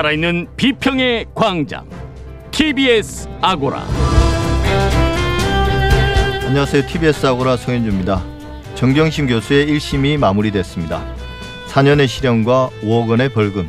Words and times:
살아있는 0.00 0.46
비평의 0.56 1.26
광장 1.34 1.86
TBS 2.52 3.28
아고라 3.42 3.84
안녕하세요. 6.46 6.86
TBS 6.86 7.26
아고라 7.26 7.58
송현주입니다. 7.58 8.24
정경심 8.76 9.26
교수의 9.26 9.66
1심이 9.66 10.16
마무리됐습니다. 10.16 11.04
4년의 11.68 12.08
실형과 12.08 12.70
5억 12.82 13.10
원의 13.10 13.28
벌금. 13.28 13.68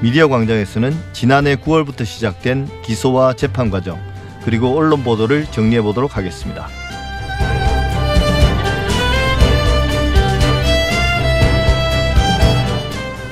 미디어 0.00 0.28
광장에서는 0.28 0.96
지난해 1.12 1.56
9월부터 1.56 2.04
시작된 2.04 2.68
기소와 2.82 3.32
재판 3.32 3.70
과정 3.70 4.00
그리고 4.44 4.78
언론 4.78 5.02
보도를 5.02 5.46
정리해 5.46 5.82
보도록 5.82 6.16
하겠습니다. 6.16 6.68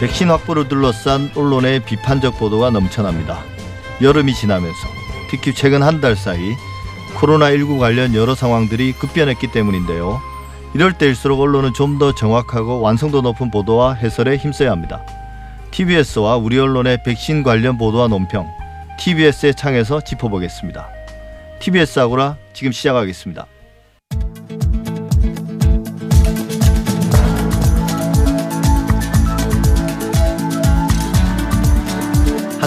백신 0.01 0.31
확보를 0.31 0.69
둘러싼 0.69 1.31
언론의 1.35 1.81
비판적 1.81 2.39
보도가 2.39 2.71
넘쳐납니다. 2.71 3.41
여름이 4.01 4.33
지나면서 4.35 4.89
특히 5.31 5.53
최근 5.55 5.83
한 5.83 6.01
달 6.01 6.15
사이 6.17 6.55
코로나19 7.17 7.79
관련 7.81 8.15
여러 8.15 8.35
상황들이 8.35 8.93
급변했기 8.93 9.49
때문인데요. 9.51 10.21
이럴 10.75 10.93
때일수록 10.93 11.41
언론은 11.41 11.73
좀 11.75 11.99
더 11.99 12.15
정확하고 12.15 12.81
완성도 12.81 13.23
높은 13.23 13.51
보도와 13.51 13.95
해설에 13.95 14.37
힘써야 14.37 14.71
합니다. 14.71 15.03
TBS와 15.73 16.37
우리 16.37 16.59
언론의 16.59 17.03
백신 17.03 17.43
관련 17.43 17.77
보도와 17.77 18.07
논평, 18.07 18.47
TBS의 19.01 19.55
창에서 19.57 20.01
짚어보겠습니다. 20.01 20.89
TBS 21.59 21.99
아고라 21.99 22.37
지금 22.53 22.71
시작하겠습니다. 22.71 23.47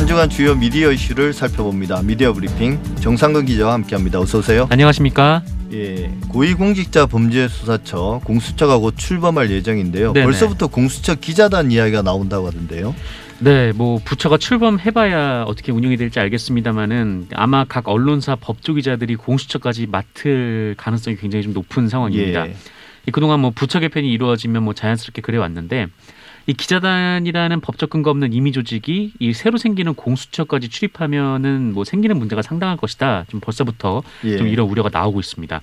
한 0.01 0.07
주간 0.07 0.29
주요 0.31 0.55
미디어 0.55 0.91
이슈를 0.91 1.31
살펴봅니다. 1.31 2.01
미디어 2.01 2.33
브리핑 2.33 2.79
정상근 3.01 3.45
기자와 3.45 3.73
함께합니다. 3.73 4.19
어서 4.19 4.39
오세요. 4.39 4.65
안녕하십니까? 4.71 5.43
예, 5.73 6.11
고위공직자 6.27 7.05
범죄수사처 7.05 8.21
공수처가 8.23 8.79
곧 8.79 8.95
출범할 8.97 9.51
예정인데요. 9.51 10.13
네네. 10.13 10.25
벌써부터 10.25 10.67
공수처 10.69 11.13
기자단 11.13 11.71
이야기가 11.71 12.01
나온다고 12.01 12.47
하던데요. 12.47 12.95
네, 13.41 13.73
뭐 13.73 14.01
부처가 14.03 14.39
출범해봐야 14.39 15.43
어떻게 15.43 15.71
운영이 15.71 15.97
될지 15.97 16.19
알겠습니다만은 16.19 17.27
아마 17.33 17.63
각 17.63 17.87
언론사 17.87 18.37
법조 18.37 18.73
기자들이 18.73 19.15
공수처까지 19.17 19.85
맡을 19.85 20.73
가능성이 20.77 21.15
굉장히 21.15 21.43
좀 21.43 21.53
높은 21.53 21.87
상황입니다. 21.87 22.47
예. 22.47 22.55
이 23.07 23.11
그동안 23.11 23.39
뭐 23.39 23.51
부처 23.51 23.79
개편이 23.79 24.11
이루어지면 24.11 24.63
뭐 24.63 24.73
자연스럽게 24.73 25.21
그래 25.21 25.37
왔는데 25.37 25.89
이 26.47 26.53
기자단이라는 26.53 27.61
법적 27.61 27.89
근거 27.89 28.09
없는 28.09 28.33
임의 28.33 28.51
조직이 28.51 29.13
이 29.19 29.33
새로 29.33 29.57
생기는 29.57 29.93
공수처까지 29.93 30.69
출입하면은 30.69 31.73
뭐 31.73 31.83
생기는 31.83 32.17
문제가 32.17 32.41
상당할 32.41 32.77
것이다. 32.77 33.25
좀 33.29 33.39
벌써부터 33.39 34.03
예. 34.25 34.37
좀 34.37 34.47
이런 34.47 34.67
우려가 34.67 34.89
나오고 34.91 35.19
있습니다. 35.19 35.61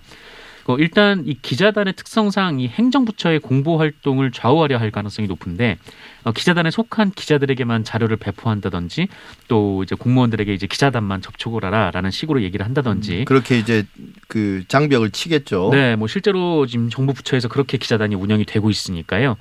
어, 0.68 0.76
일단 0.76 1.24
이 1.26 1.34
기자단의 1.40 1.94
특성상 1.94 2.60
이 2.60 2.68
행정부처의 2.68 3.40
공보 3.40 3.78
활동을 3.78 4.30
좌우하려 4.30 4.76
할 4.76 4.90
가능성이 4.90 5.26
높은데 5.26 5.78
어, 6.24 6.32
기자단에 6.32 6.70
속한 6.70 7.12
기자들에게만 7.12 7.84
자료를 7.84 8.18
배포한다든지 8.18 9.08
또 9.48 9.82
이제 9.82 9.94
공무원들에게 9.94 10.52
이제 10.52 10.66
기자단만 10.66 11.22
접촉을 11.22 11.64
하라라는 11.64 12.10
식으로 12.10 12.42
얘기를 12.42 12.66
한다든지 12.66 13.24
그렇게 13.24 13.58
이제 13.58 13.86
그 14.28 14.62
장벽을 14.68 15.10
치겠죠. 15.10 15.70
네, 15.72 15.96
뭐 15.96 16.06
실제로 16.06 16.66
지금 16.66 16.90
정부 16.90 17.14
부처에서 17.14 17.48
그렇게 17.48 17.78
기자단이 17.78 18.14
운영이 18.14 18.44
되고 18.44 18.68
있으니까요. 18.68 19.36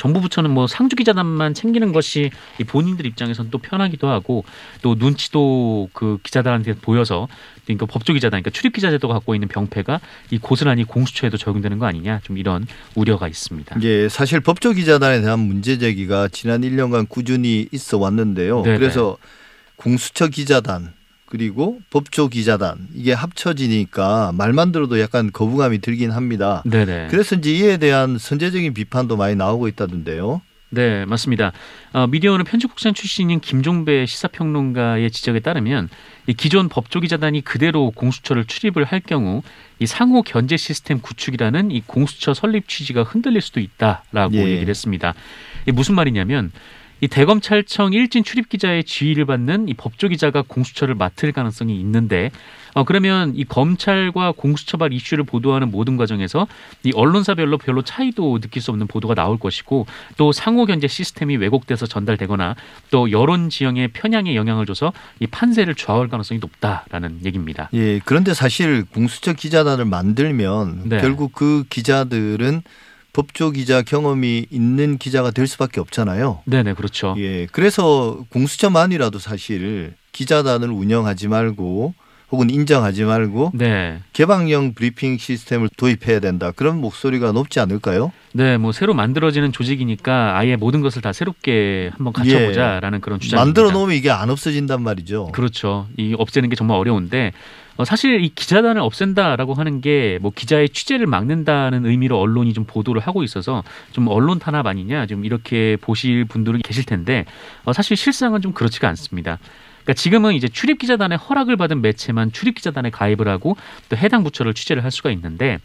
정부 0.00 0.22
부처는 0.22 0.50
뭐 0.50 0.66
상주 0.66 0.96
기자단만 0.96 1.52
챙기는 1.52 1.92
것이 1.92 2.30
이 2.58 2.64
본인들 2.64 3.04
입장에선 3.04 3.50
또 3.50 3.58
편하기도 3.58 4.08
하고 4.08 4.46
또 4.80 4.94
눈치도 4.94 5.90
그 5.92 6.16
기자단한테 6.22 6.72
보여서 6.76 7.28
그러니까 7.66 7.84
법조 7.84 8.14
기자단, 8.14 8.40
그러니까 8.40 8.48
출입 8.48 8.72
기자 8.72 8.90
제도가 8.90 9.12
갖고 9.12 9.34
있는 9.34 9.46
병폐가 9.48 10.00
이 10.30 10.38
고스란히 10.38 10.84
공수처에도 10.84 11.36
적용되는 11.36 11.78
거 11.78 11.84
아니냐 11.84 12.20
좀 12.22 12.38
이런 12.38 12.66
우려가 12.94 13.28
있습니다. 13.28 13.76
예, 13.82 14.08
사실 14.08 14.40
법조 14.40 14.72
기자단에 14.72 15.20
대한 15.20 15.38
문제 15.38 15.76
제기가 15.76 16.28
지난 16.28 16.62
1년간 16.62 17.06
꾸준히 17.06 17.68
있어 17.70 17.98
왔는데요. 17.98 18.62
네네. 18.62 18.78
그래서 18.78 19.18
공수처 19.76 20.28
기자단 20.28 20.94
그리고 21.30 21.78
법조 21.90 22.28
기자단 22.28 22.88
이게 22.92 23.12
합쳐지니까 23.12 24.32
말만 24.34 24.72
들어도 24.72 25.00
약간 25.00 25.30
거부감이 25.32 25.78
들긴 25.78 26.10
합니다. 26.10 26.62
네네. 26.66 27.06
그래서 27.08 27.36
이제 27.36 27.52
이에 27.52 27.76
대한 27.76 28.18
선제적인 28.18 28.74
비판도 28.74 29.16
많이 29.16 29.36
나오고 29.36 29.68
있다던데요. 29.68 30.42
네, 30.70 31.04
맞습니다. 31.04 31.52
어, 31.92 32.06
미디어오늘 32.08 32.44
편집국장 32.44 32.94
출신인 32.94 33.40
김종배 33.40 34.06
시사평론가의 34.06 35.10
지적에 35.12 35.40
따르면 35.40 35.88
이 36.26 36.34
기존 36.34 36.68
법조기자단이 36.68 37.42
그대로 37.42 37.92
공수처를 37.92 38.44
출입을 38.44 38.84
할 38.84 39.00
경우 39.00 39.42
이 39.78 39.86
상호 39.86 40.22
견제 40.22 40.56
시스템 40.56 41.00
구축이라는 41.00 41.70
이 41.70 41.80
공수처 41.86 42.34
설립 42.34 42.68
취지가 42.68 43.04
흔들릴 43.04 43.40
수도 43.40 43.60
있다라고 43.60 44.34
예. 44.34 44.46
얘기를 44.46 44.68
했습니다. 44.68 45.14
무슨 45.72 45.94
말이냐면 45.94 46.50
이 47.00 47.08
대검찰청 47.08 47.92
일진 47.92 48.24
출입 48.24 48.48
기자의 48.48 48.84
지휘를 48.84 49.24
받는 49.24 49.68
이 49.68 49.74
법조 49.74 50.08
기자가 50.08 50.42
공수처를 50.46 50.94
맡을 50.94 51.32
가능성이 51.32 51.78
있는데 51.80 52.30
어 52.74 52.84
그러면 52.84 53.32
이 53.34 53.44
검찰과 53.44 54.32
공수처발 54.36 54.92
이슈를 54.92 55.24
보도하는 55.24 55.70
모든 55.70 55.96
과정에서 55.96 56.46
이 56.84 56.92
언론사별로 56.94 57.58
별로 57.58 57.82
차이도 57.82 58.38
느낄 58.38 58.62
수 58.62 58.70
없는 58.70 58.86
보도가 58.86 59.14
나올 59.14 59.38
것이고 59.38 59.86
또 60.16 60.30
상호 60.30 60.66
견제 60.66 60.86
시스템이 60.86 61.36
왜곡돼서 61.36 61.86
전달되거나 61.86 62.54
또 62.90 63.10
여론 63.10 63.50
지형의 63.50 63.88
편향에 63.88 64.36
영향을 64.36 64.66
줘서 64.66 64.92
이 65.18 65.26
판세를 65.26 65.74
좌우할 65.74 66.08
가능성이 66.08 66.38
높다라는 66.40 67.20
얘기입니다. 67.24 67.70
예, 67.72 67.98
그런데 68.04 68.34
사실 68.34 68.84
공수처 68.84 69.32
기자단을 69.32 69.84
만들면 69.84 70.82
네. 70.84 71.00
결국 71.00 71.32
그 71.32 71.64
기자들은 71.70 72.62
법조 73.12 73.50
기자 73.50 73.82
경험이 73.82 74.46
있는 74.50 74.98
기자가 74.98 75.30
될 75.30 75.46
수밖에 75.46 75.80
없잖아요. 75.80 76.40
네네 76.44 76.74
그렇죠. 76.74 77.14
예, 77.18 77.46
그래서 77.46 78.24
공수처만이라도 78.30 79.18
사실 79.18 79.94
기자단을 80.12 80.70
운영하지 80.70 81.28
말고 81.28 81.94
혹은 82.30 82.48
인정하지 82.48 83.04
말고 83.04 83.50
네. 83.54 83.98
개방형 84.12 84.74
브리핑 84.74 85.18
시스템을 85.18 85.68
도입해야 85.76 86.20
된다. 86.20 86.52
그런 86.52 86.80
목소리가 86.80 87.32
높지 87.32 87.58
않을까요? 87.58 88.12
네, 88.32 88.56
뭐 88.56 88.70
새로 88.70 88.94
만들어지는 88.94 89.50
조직이니까 89.50 90.38
아예 90.38 90.54
모든 90.54 90.80
것을 90.80 91.02
다 91.02 91.12
새롭게 91.12 91.90
한번 91.92 92.12
갖춰보자라는 92.12 93.00
그런 93.00 93.18
주장입니다. 93.18 93.44
만들어 93.44 93.76
놓으면 93.76 93.96
이게 93.96 94.10
안 94.10 94.30
없어진단 94.30 94.80
말이죠. 94.82 95.32
그렇죠. 95.32 95.88
이 95.96 96.14
없애는 96.16 96.48
게 96.50 96.56
정말 96.56 96.78
어려운데 96.78 97.28
어, 97.28 97.32
사실 97.84 98.22
이 98.22 98.28
기자단을 98.28 98.80
없앤다라고 98.82 99.54
하는 99.54 99.80
게 99.80 100.18
뭐 100.20 100.30
기자의 100.34 100.68
취재를 100.70 101.06
막는다는 101.06 101.86
의미로 101.86 102.18
언론이 102.20 102.52
좀 102.52 102.64
보도를 102.64 103.00
하고 103.00 103.22
있어서 103.22 103.62
좀 103.92 104.08
언론 104.08 104.38
탄압 104.38 104.66
아니냐 104.66 105.06
좀 105.06 105.24
이렇게 105.24 105.76
보실 105.80 106.24
분들은 106.24 106.60
계실 106.62 106.84
텐데 106.84 107.24
어, 107.64 107.72
사실 107.72 107.96
실상은 107.96 108.40
좀 108.42 108.52
그렇지가 108.52 108.88
않습니다. 108.88 109.38
그러니까 109.82 109.94
지금은 109.94 110.34
이제 110.34 110.48
출입 110.48 110.78
기자단의 110.78 111.18
허락을 111.18 111.56
받은 111.56 111.80
매체만 111.80 112.32
출입 112.32 112.54
기자단에 112.56 112.90
가입을 112.90 113.28
하고 113.28 113.56
또 113.88 113.96
해당 113.96 114.22
부처를 114.24 114.52
취재를 114.54 114.84
할 114.84 114.90
수가 114.90 115.10
있는데 115.10 115.54
어, 115.54 115.58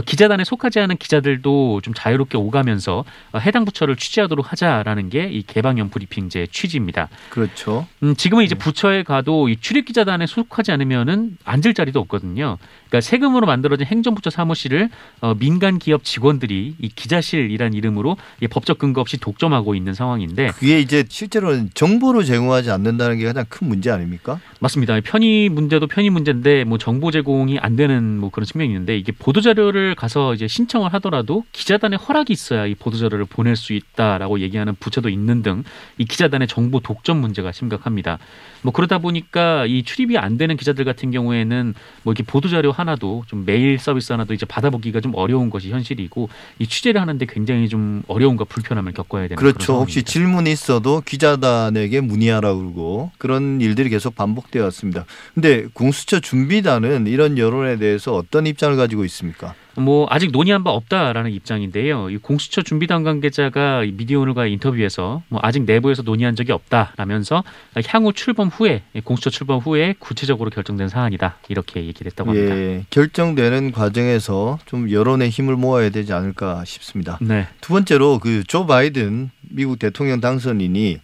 기자단에 0.00 0.44
속하지 0.44 0.80
않은 0.80 0.96
기자들도 0.96 1.80
좀 1.82 1.92
자유롭게 1.94 2.38
오가면서 2.38 3.04
어, 3.32 3.38
해당 3.38 3.64
부처를 3.64 3.96
취재하도록 3.96 4.50
하자라는 4.52 5.10
게 5.10 5.24
이 5.34 5.42
개방형 5.42 5.90
브리핑제의 5.90 6.48
취지입니다. 6.48 7.08
그렇죠. 7.30 7.86
음, 8.02 8.14
지금은 8.14 8.44
이제 8.44 8.54
부처에 8.54 9.02
가도 9.02 9.48
이 9.48 9.56
출입 9.56 9.86
기자단에 9.86 10.26
속하지 10.26 10.70
않으면은 10.72 11.36
앉을 11.44 11.74
자리도 11.74 11.98
없거든요. 12.00 12.58
그러니까 12.94 13.00
세금으로 13.00 13.46
만들어진 13.46 13.86
행정부처 13.86 14.30
사무실을 14.30 14.88
어, 15.20 15.34
민간 15.34 15.80
기업 15.80 16.04
직원들이 16.04 16.76
이 16.78 16.88
기자실이란 16.88 17.74
이름으로 17.74 18.16
이 18.40 18.46
법적 18.46 18.78
근거 18.78 19.00
없이 19.00 19.18
독점하고 19.18 19.74
있는 19.74 19.94
상황인데 19.94 20.52
그게 20.56 20.78
이제 20.78 21.04
실제로는 21.08 21.70
정보를 21.74 22.24
제공하지 22.24 22.70
않는다는 22.70 23.18
게 23.18 23.24
가장 23.24 23.44
큰 23.48 23.66
문제 23.68 23.90
아닙니까? 23.90 24.38
맞습니다. 24.60 25.00
편의 25.00 25.48
문제도 25.48 25.84
편의 25.88 26.10
문제인데 26.10 26.62
뭐 26.62 26.78
정보 26.78 27.10
제공이 27.10 27.58
안 27.58 27.74
되는 27.74 28.18
뭐 28.18 28.30
그런 28.30 28.46
측면이 28.46 28.70
있는데 28.70 28.96
이게 28.96 29.10
보도 29.10 29.40
자료를 29.40 29.96
가서 29.96 30.34
이제 30.34 30.46
신청을 30.46 30.92
하더라도 30.94 31.44
기자단의 31.50 31.98
허락이 31.98 32.32
있어야 32.32 32.66
이 32.66 32.76
보도 32.76 32.96
자료를 32.96 33.24
보낼 33.24 33.56
수 33.56 33.72
있다라고 33.72 34.38
얘기하는 34.38 34.76
부처도 34.78 35.08
있는 35.08 35.42
등 35.42 35.64
이 35.98 36.04
기자단의 36.04 36.48
정보 36.48 36.80
독점 36.80 37.18
문제가 37.18 37.52
심각합니다. 37.52 38.18
뭐 38.62 38.72
그러다 38.72 38.98
보니까 38.98 39.66
이 39.66 39.82
출입이 39.82 40.18
안 40.18 40.38
되는 40.38 40.56
기자들 40.56 40.84
같은 40.84 41.10
경우에는 41.10 41.74
뭐 42.02 42.12
이렇게 42.12 42.22
보도 42.24 42.48
자료 42.48 42.72
하나 42.72 42.83
도 42.96 43.24
좀 43.26 43.44
메일 43.46 43.78
서비스 43.78 44.12
하나도 44.12 44.34
이제 44.34 44.44
받아보기가 44.46 45.00
좀 45.00 45.12
어려운 45.14 45.50
것이 45.50 45.70
현실이고 45.70 46.28
이 46.58 46.66
취재를 46.66 47.00
하는데 47.00 47.24
굉장히 47.26 47.68
좀 47.68 48.02
어려움과 48.06 48.44
불편함을 48.44 48.92
겪어야 48.92 49.22
되는 49.28 49.36
그렇죠. 49.36 49.74
혹시. 49.80 50.02
질문이 50.02 50.52
있어도 50.52 51.00
기자단에게 51.00 52.00
문의하라 52.00 52.54
그러고 52.54 53.10
그런 53.18 53.60
일들이 53.60 53.88
계속 53.88 54.14
반복되어 54.14 54.62
왔습니다. 54.64 55.04
근데 55.34 55.66
공수처 55.72 56.20
준비단은 56.20 57.06
이런 57.06 57.38
여론에 57.38 57.78
대해서 57.78 58.14
어떤 58.14 58.46
입장을 58.46 58.76
가지고 58.76 59.04
있습니까? 59.06 59.54
뭐 59.76 60.06
아직 60.10 60.30
논의한 60.30 60.62
바 60.64 60.70
없다라는 60.70 61.30
입장인데요. 61.32 62.10
이 62.10 62.16
공수처 62.18 62.62
준비단 62.62 63.02
관계자가 63.02 63.84
이 63.84 63.92
미디어오늘과 63.92 64.46
인터뷰에서 64.46 65.22
뭐 65.28 65.40
아직 65.42 65.64
내부에서 65.64 66.02
논의한 66.02 66.36
적이 66.36 66.52
없다라면서 66.52 67.42
향후 67.86 68.12
출범 68.12 68.48
후에 68.48 68.82
공수처 69.04 69.30
출범 69.30 69.58
후에 69.58 69.94
구체적으로 69.98 70.50
결정된 70.50 70.88
사안이다 70.88 71.38
이렇게 71.48 71.84
얘기를 71.84 72.10
했다고 72.10 72.30
합니다. 72.30 72.56
예, 72.56 72.84
결정되는 72.90 73.72
과정에서 73.72 74.58
좀 74.66 74.90
여론의 74.90 75.30
힘을 75.30 75.56
모아야 75.56 75.90
되지 75.90 76.12
않을까 76.12 76.64
싶습니다. 76.64 77.18
네, 77.20 77.48
두 77.60 77.72
번째로 77.72 78.18
그 78.18 78.44
조 78.46 78.66
바이든 78.66 79.30
미국 79.50 79.78
대통령 79.78 80.20
당선인이 80.20 80.98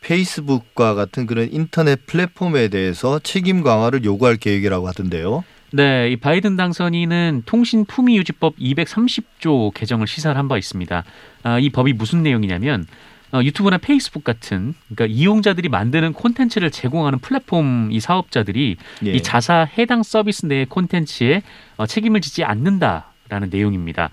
페이스북과 0.00 0.94
같은 0.94 1.26
그런 1.26 1.48
인터넷 1.52 2.06
플랫폼에 2.06 2.68
대해서 2.68 3.18
책임 3.18 3.62
강화를 3.62 4.04
요구할 4.04 4.36
계획이라고 4.36 4.86
하던데요. 4.88 5.44
네, 5.72 6.10
이 6.10 6.16
바이든 6.16 6.56
당선인은 6.56 7.42
통신 7.46 7.84
품위 7.84 8.16
유지법 8.18 8.56
230조 8.56 9.74
개정을 9.74 10.06
시사를 10.06 10.36
한바 10.36 10.58
있습니다. 10.58 11.04
아, 11.42 11.58
이 11.58 11.70
법이 11.70 11.92
무슨 11.92 12.22
내용이냐면 12.22 12.86
어, 13.32 13.42
유튜브나 13.42 13.78
페이스북 13.78 14.22
같은 14.24 14.74
그러니까 14.88 15.14
이용자들이 15.14 15.68
만드는 15.68 16.12
콘텐츠를 16.12 16.70
제공하는 16.70 17.18
플랫폼 17.18 17.88
이 17.90 17.98
사업자들이 17.98 18.76
예. 19.04 19.10
이 19.10 19.22
자사 19.22 19.68
해당 19.76 20.02
서비스 20.02 20.46
내의 20.46 20.66
콘텐츠에 20.66 21.42
어, 21.76 21.86
책임을 21.86 22.20
지지 22.20 22.44
않는다라는 22.44 23.50
내용입니다. 23.50 24.10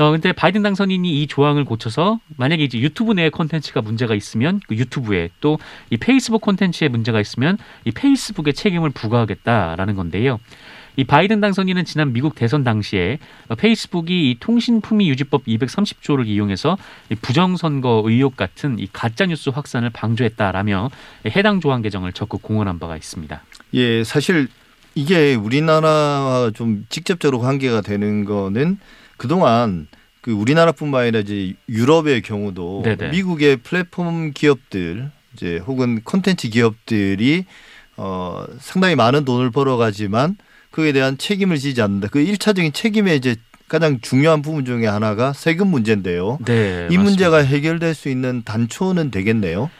어 0.00 0.10
근데 0.10 0.32
바이든 0.32 0.62
당선인이 0.62 1.22
이 1.22 1.26
조항을 1.28 1.64
고쳐서 1.64 2.18
만약에 2.36 2.64
이제 2.64 2.78
유튜브 2.80 3.12
내에 3.12 3.28
콘텐츠가 3.30 3.80
문제가 3.80 4.14
있으면 4.14 4.60
그 4.66 4.76
유튜브에 4.76 5.30
또 5.40 5.58
이 5.90 5.96
페이스북 5.96 6.40
콘텐츠에 6.40 6.88
문제가 6.88 7.20
있으면 7.20 7.58
이 7.84 7.90
페이스북에 7.90 8.52
책임을 8.52 8.90
부과하겠다라는 8.90 9.94
건데요. 9.94 10.40
이 10.96 11.04
바이든 11.04 11.40
당선인은 11.40 11.84
지난 11.84 12.12
미국 12.12 12.34
대선 12.36 12.62
당시에 12.62 13.18
어, 13.48 13.54
페이스북이 13.56 14.30
이 14.30 14.36
통신품위 14.38 15.08
유지법 15.08 15.44
230조를 15.44 16.26
이용해서 16.26 16.76
이 17.10 17.16
부정선거 17.16 18.02
의혹 18.06 18.36
같은 18.36 18.78
이 18.78 18.88
가짜 18.92 19.26
뉴스 19.26 19.50
확산을 19.50 19.90
방조했다라며 19.90 20.90
해당 21.34 21.60
조항 21.60 21.82
개정을 21.82 22.12
적극 22.12 22.42
공언한 22.42 22.78
바가 22.78 22.96
있습니다. 22.96 23.42
예, 23.74 24.04
사실 24.04 24.48
이게 24.94 25.34
우리나라와 25.34 26.52
좀 26.54 26.86
직접적으로 26.88 27.40
관계가 27.40 27.80
되는 27.80 28.24
거는 28.24 28.78
그동안 29.16 29.86
그 30.20 30.32
우리나라뿐만 30.32 31.02
아니라 31.02 31.20
이제 31.20 31.54
유럽의 31.68 32.22
경우도 32.22 32.82
네네. 32.84 33.10
미국의 33.10 33.58
플랫폼 33.58 34.32
기업들 34.32 35.10
이제 35.34 35.58
혹은 35.58 36.00
콘텐츠 36.02 36.48
기업들이 36.48 37.44
어 37.96 38.44
상당히 38.58 38.94
많은 38.96 39.24
돈을 39.24 39.50
벌어가지만 39.50 40.36
그에 40.70 40.92
대한 40.92 41.18
책임을 41.18 41.58
지지 41.58 41.82
않는다. 41.82 42.08
그 42.08 42.20
일차적인 42.20 42.72
책임의 42.72 43.16
이제 43.16 43.36
가장 43.68 44.00
중요한 44.00 44.42
부분 44.42 44.64
중에 44.64 44.86
하나가 44.86 45.32
세금 45.32 45.68
문제인데요. 45.68 46.38
네, 46.44 46.88
이 46.90 46.96
맞습니다. 46.96 47.02
문제가 47.02 47.38
해결될 47.38 47.94
수 47.94 48.08
있는 48.08 48.42
단초는 48.44 49.10
되겠네요. 49.10 49.70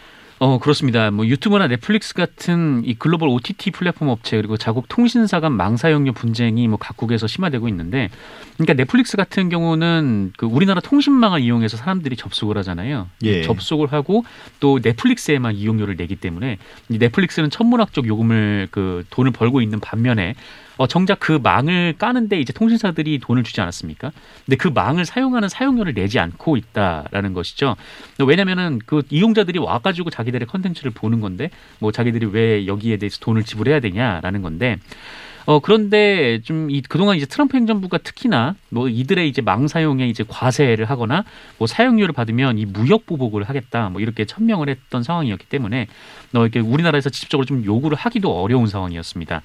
어 0.45 0.59
그렇습니다. 0.59 1.11
뭐 1.11 1.27
유튜브나 1.27 1.69
넷플릭스 1.69 2.13
같은 2.13 2.83
이 2.85 2.93
글로벌 2.93 3.31
OTT 3.31 3.71
플랫폼 3.71 4.09
업체 4.09 4.37
그리고 4.37 4.59
자국 4.59 4.91
통신사 4.91 5.41
간 5.41 5.53
망사용료 5.53 6.13
분쟁이 6.13 6.69
뭐 6.69 6.77
각국에서 6.77 7.27
심화되고 7.27 7.67
있는데, 7.69 8.11
그러니까 8.59 8.75
넷플릭스 8.75 9.17
같은 9.17 9.49
경우는 9.49 10.35
그 10.37 10.45
우리나라 10.45 10.83
통신망을 10.83 11.41
이용해서 11.41 11.79
사람들이 11.79 12.17
접속을 12.17 12.59
하잖아요. 12.59 13.09
예. 13.23 13.41
접속을 13.41 13.91
하고 13.91 14.27
또 14.61 14.81
넷플릭스에만 14.83 15.55
이용료를 15.55 15.97
내기 15.97 16.15
때문에 16.15 16.59
이 16.91 16.99
넷플릭스는 16.99 17.49
천문학적 17.49 18.07
요금을 18.07 18.69
그 18.71 19.03
돈을 19.09 19.31
벌고 19.31 19.63
있는 19.63 19.81
반면에 19.81 20.35
어, 20.77 20.87
정작 20.87 21.21
그 21.21 21.39
망을 21.43 21.95
까는데 21.99 22.41
이제 22.41 22.53
통신사들이 22.53 23.21
돈을 23.21 23.45
주지 23.45 23.61
않았습니까? 23.61 24.11
근데 24.45 24.57
그 24.57 24.69
망을 24.69 25.05
사용하는 25.05 25.49
사용료를 25.49 25.95
내지 25.95 26.19
않고 26.19 26.57
있다라는 26.57 27.33
것이죠. 27.33 27.77
왜냐면은 28.27 28.81
그 28.85 29.03
이용자들이 29.11 29.59
와가지고 29.61 30.11
자기들의 30.11 30.47
컨텐츠를 30.49 30.91
보는 30.93 31.21
건데 31.21 31.51
뭐 31.79 31.93
자기들이 31.93 32.27
왜 32.27 32.67
여기에 32.67 32.97
대해서 32.97 33.19
돈을 33.21 33.45
지불해야 33.45 33.81
되냐라는 33.81 34.43
건데 34.43 34.79
어 35.47 35.61
그런데 35.61 36.41
좀 36.43 36.71
이 36.71 36.81
그동안 36.81 37.17
이제 37.17 37.27
트럼프 37.27 37.57
행정부가 37.57 37.99
특히나 37.99 38.57
뭐 38.71 38.89
이들의 38.89 39.29
이제 39.29 39.43
망 39.43 39.69
사용에 39.69 40.09
이제 40.09 40.25
과세를 40.27 40.87
하거나 40.87 41.25
뭐 41.59 41.67
사용료를 41.67 42.15
받으면 42.15 42.59
이 42.59 42.65
무역 42.65 43.05
보복을 43.05 43.45
하겠다 43.45 43.91
뭐 43.91 44.01
이렇게 44.01 44.25
천명을 44.25 44.71
했던 44.71 45.03
상황이었기 45.03 45.47
때문에 45.47 45.87
어 46.35 46.41
이렇게 46.41 46.61
우리나라에서 46.61 47.11
직접적으로 47.11 47.45
좀 47.45 47.65
요구를 47.65 47.97
하기도 47.99 48.41
어려운 48.41 48.67
상황이었습니다. 48.67 49.43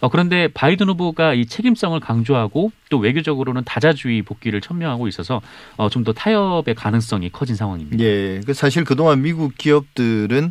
어, 0.00 0.08
그런데 0.08 0.48
바이든 0.48 0.88
후보가 0.88 1.34
이 1.34 1.46
책임성을 1.46 1.98
강조하고 2.00 2.72
또 2.88 2.98
외교적으로는 2.98 3.64
다자주의 3.64 4.22
복귀를 4.22 4.60
천명하고 4.60 5.08
있어서 5.08 5.40
어, 5.76 5.88
좀 5.88 6.00
더 6.04 6.12
타협의 6.14 6.74
가능성이 6.74 7.28
커진 7.30 7.54
상황입니다. 7.56 8.02
예, 8.02 8.40
그 8.46 8.54
사실 8.54 8.84
그동안 8.84 9.20
미국 9.22 9.56
기업들은 9.58 10.50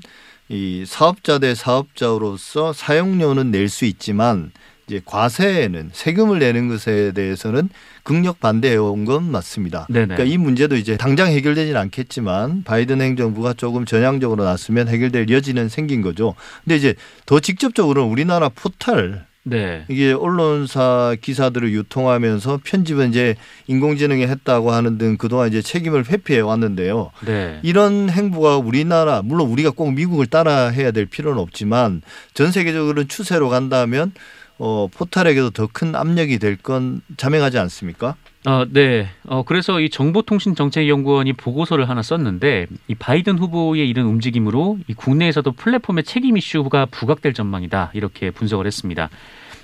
이 0.49 0.83
사업자 0.85 1.39
대 1.39 1.55
사업자로서 1.55 2.73
사용료는 2.73 3.51
낼 3.51 3.67
수 3.69 3.85
있지만 3.85 4.51
이제 4.87 5.01
과세는 5.05 5.89
세금을 5.93 6.39
내는 6.39 6.67
것에 6.69 7.11
대해서는 7.13 7.69
극력 8.03 8.39
반대해 8.39 8.75
온 8.75 9.05
건 9.05 9.29
맞습니다. 9.31 9.85
네네. 9.89 10.05
그러니까 10.15 10.23
이 10.23 10.37
문제도 10.37 10.75
이제 10.75 10.97
당장 10.97 11.27
해결되지는 11.27 11.79
않겠지만 11.79 12.63
바이든 12.63 12.99
행정부가 13.01 13.53
조금 13.53 13.85
전향적으로 13.85 14.43
나서면 14.43 14.87
해결될 14.87 15.29
여지는 15.29 15.69
생긴 15.69 16.01
거죠. 16.01 16.33
근데 16.63 16.75
이제 16.77 16.95
더 17.27 17.39
직접적으로는 17.39 18.09
우리나라 18.09 18.49
포털 18.49 19.25
네. 19.43 19.85
이게 19.87 20.11
언론사 20.11 21.15
기사들을 21.21 21.71
유통하면서 21.71 22.59
편집은 22.63 23.09
이제 23.09 23.35
인공지능이 23.67 24.27
했다고 24.27 24.71
하는 24.71 24.97
등 24.97 25.17
그동안 25.17 25.47
이제 25.47 25.61
책임을 25.61 26.07
회피해 26.09 26.39
왔는데요. 26.41 27.11
네. 27.25 27.59
이런 27.63 28.09
행보가 28.09 28.57
우리나라 28.57 29.21
물론 29.21 29.49
우리가 29.49 29.71
꼭 29.71 29.93
미국을 29.93 30.27
따라 30.27 30.67
해야 30.67 30.91
될 30.91 31.05
필요는 31.05 31.39
없지만 31.41 32.01
전 32.33 32.51
세계적으로 32.51 33.05
추세로 33.05 33.49
간다면 33.49 34.11
어 34.59 34.87
포탈에게도 34.93 35.51
더 35.51 35.67
큰 35.71 35.95
압력이 35.95 36.37
될 36.39 36.57
건 36.57 37.01
자명하지 37.17 37.57
않습니까? 37.59 38.15
어, 38.45 38.65
네. 38.69 39.07
어, 39.25 39.43
그래서 39.43 39.79
이 39.81 39.89
정보통신정책연구원이 39.89 41.33
보고서를 41.33 41.89
하나 41.89 42.01
썼는데 42.01 42.67
이 42.87 42.95
바이든 42.95 43.37
후보의 43.37 43.87
이런 43.89 44.05
움직임으로 44.05 44.77
이 44.87 44.93
국내에서도 44.93 45.51
플랫폼의 45.53 46.03
책임 46.05 46.37
이슈가 46.37 46.85
부각될 46.87 47.33
전망이다 47.33 47.91
이렇게 47.93 48.31
분석을 48.31 48.65
했습니다. 48.65 49.09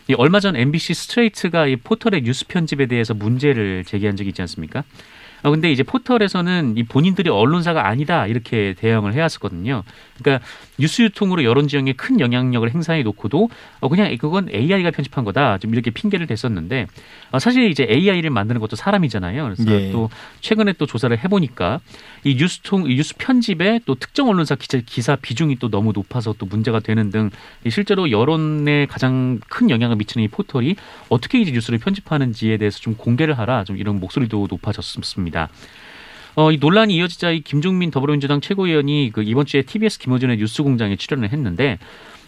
이 0.07 0.13
얼마 0.13 0.39
전 0.39 0.55
MBC 0.55 0.93
스트레이트가 0.93 1.67
이 1.67 1.77
포털의 1.77 2.21
뉴스 2.23 2.45
편집에 2.47 2.85
대해서 2.85 3.13
문제를 3.13 3.83
제기한 3.85 4.15
적이 4.15 4.29
있지 4.29 4.41
않습니까? 4.43 4.83
어, 5.45 5.51
근데 5.51 5.71
이제 5.71 5.83
포털에서는 5.83 6.73
이 6.75 6.83
본인들이 6.83 7.29
언론사가 7.29 7.87
아니다 7.87 8.25
이렇게 8.25 8.73
대응을 8.79 9.13
해왔었거든요. 9.13 9.83
그러니까 10.17 10.43
뉴스 10.79 11.03
유통으로 11.03 11.43
여론 11.43 11.67
지형에 11.67 11.93
큰 11.93 12.19
영향력을 12.19 12.67
행사해 12.73 13.03
놓고도 13.03 13.49
어, 13.79 13.87
그냥 13.87 14.17
그건 14.17 14.49
AI가 14.51 14.89
편집한 14.89 15.23
거다 15.23 15.59
좀 15.59 15.71
이렇게 15.71 15.91
핑계를 15.91 16.25
댔었는데 16.25 16.87
어, 17.31 17.37
사실 17.37 17.69
이제 17.69 17.85
AI를 17.87 18.31
만드는 18.31 18.59
것도 18.59 18.75
사람이잖아요. 18.75 19.43
그래서 19.43 19.71
예. 19.71 19.91
또 19.91 20.09
최근에 20.41 20.73
또 20.79 20.87
조사를 20.87 21.15
해보니까 21.23 21.79
이 22.23 22.35
뉴스통 22.37 22.89
이 22.89 22.95
뉴스 22.95 23.13
편집에 23.15 23.81
또 23.85 23.93
특정 23.93 24.29
언론사 24.29 24.55
기자, 24.55 24.79
기사 24.83 25.15
비중이 25.15 25.57
또 25.57 25.69
너무 25.69 25.91
높아서 25.93 26.33
또 26.39 26.47
문제가 26.47 26.79
되는 26.79 27.11
등이 27.11 27.29
실제로 27.69 28.09
여론에 28.09 28.87
가장 28.87 29.39
큰 29.47 29.69
영향을 29.69 29.95
미치는 29.97 30.25
이 30.25 30.27
포털이 30.27 30.75
어떻게 31.09 31.39
이제 31.39 31.51
뉴스를 31.51 31.77
편집하는지에 31.77 32.57
대해서 32.57 32.79
좀 32.79 32.95
공개를 32.95 33.37
하라 33.37 33.63
좀 33.63 33.77
이런 33.77 33.99
목소리도 33.99 34.47
높아졌습니다. 34.49 35.34
어, 36.35 36.51
이 36.51 36.57
논란이 36.57 36.95
이어지자 36.95 37.31
이 37.31 37.41
김종민 37.41 37.91
더불어민주당 37.91 38.41
최고위원이 38.41 39.11
그 39.13 39.23
이번 39.23 39.45
주에 39.45 39.61
TBS 39.61 39.99
김어준의 39.99 40.37
뉴스공장에 40.37 40.95
출연을 40.97 41.31
했는데 41.31 41.79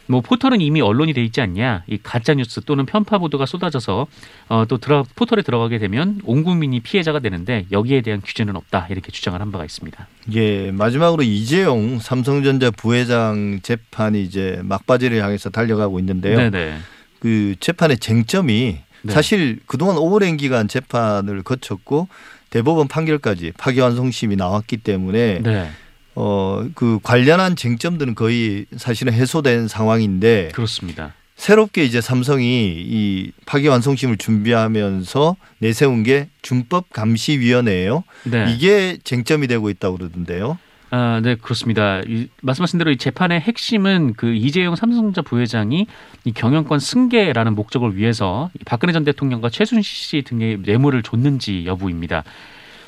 뭐 0.10 0.22
포털은 0.22 0.62
이미 0.62 0.82
언론이 0.82 1.14
돼 1.14 1.24
있지 1.24 1.42
않냐 1.42 1.84
이 1.88 2.00
가짜 2.02 2.34
뉴스 2.34 2.62
또는 2.62 2.86
편파 2.86 3.18
보도가 3.18 3.46
쏟아져서 3.46 4.08
어, 4.50 4.66
또 4.68 4.78
들어, 4.78 5.04
포털에 5.16 5.42
들어가게 5.42 5.78
되면 5.80 6.22
온 6.24 6.44
국민이 6.44 6.80
피해자가 6.80 7.20
되는데 7.20 7.66
여기에 7.72 8.02
대한 8.02 8.22
규제는 8.22 8.56
없다 8.56 8.88
이렇게 8.90 9.12
주장을 9.12 9.40
한 9.40 9.52
바가 9.52 9.66
있습니다. 9.66 10.08
예, 10.34 10.72
마지막으로 10.72 11.24
이재용 11.24 12.00
삼성전자 12.00 12.72
부회장 12.72 13.60
재판이 13.62 14.24
이제 14.24 14.60
막바지를 14.64 15.22
향해서 15.22 15.50
달려가고 15.50 16.00
있는데요. 16.00 16.38
네네. 16.38 16.78
그 17.20 17.56
재판의 17.60 17.98
쟁점이 17.98 18.78
네. 19.02 19.14
사실 19.14 19.60
그동안 19.66 19.98
오랜 19.98 20.38
기간 20.38 20.68
재판을 20.68 21.44
거쳤고 21.44 22.08
대법원 22.50 22.88
판결까지 22.88 23.54
파기환송심이 23.58 24.36
나왔기 24.36 24.78
때문에 24.78 25.40
네. 25.44 25.70
어그 26.16 27.00
관련한 27.04 27.56
쟁점들은 27.56 28.16
거의 28.16 28.66
사실은 28.76 29.14
해소된 29.14 29.68
상황인데 29.68 30.50
그렇습니다. 30.54 31.14
새롭게 31.36 31.86
이제 31.86 32.02
삼성이 32.02 32.74
이 32.80 33.32
파기환송심을 33.46 34.18
준비하면서 34.18 35.36
내세운 35.60 36.02
게 36.02 36.30
준법감시위원회예요. 36.42 38.04
네. 38.24 38.52
이게 38.52 38.98
쟁점이 39.04 39.48
되고 39.48 39.70
있다고 39.70 39.98
그러던데요. 39.98 40.58
아, 40.90 41.20
네, 41.22 41.36
그렇습니다. 41.36 42.02
이, 42.08 42.30
말씀하신 42.42 42.80
대로 42.80 42.92
이 42.92 42.98
재판의 42.98 43.42
핵심은 43.42 44.14
그 44.16 44.34
이재용 44.34 44.76
삼성전자 44.76 45.22
부회장이 45.22 45.86
이 46.24 46.32
경영권 46.32 46.80
승계라는 46.80 47.56
목적을 47.56 47.98
위해서 47.98 48.50
박근혜 48.66 48.94
전 48.94 49.04
대통령과 49.04 49.50
최순실 49.50 49.84
씨 49.84 50.22
등의 50.22 50.60
뇌물을 50.64 51.04
줬는지 51.04 51.66
여부입니다. 51.66 52.24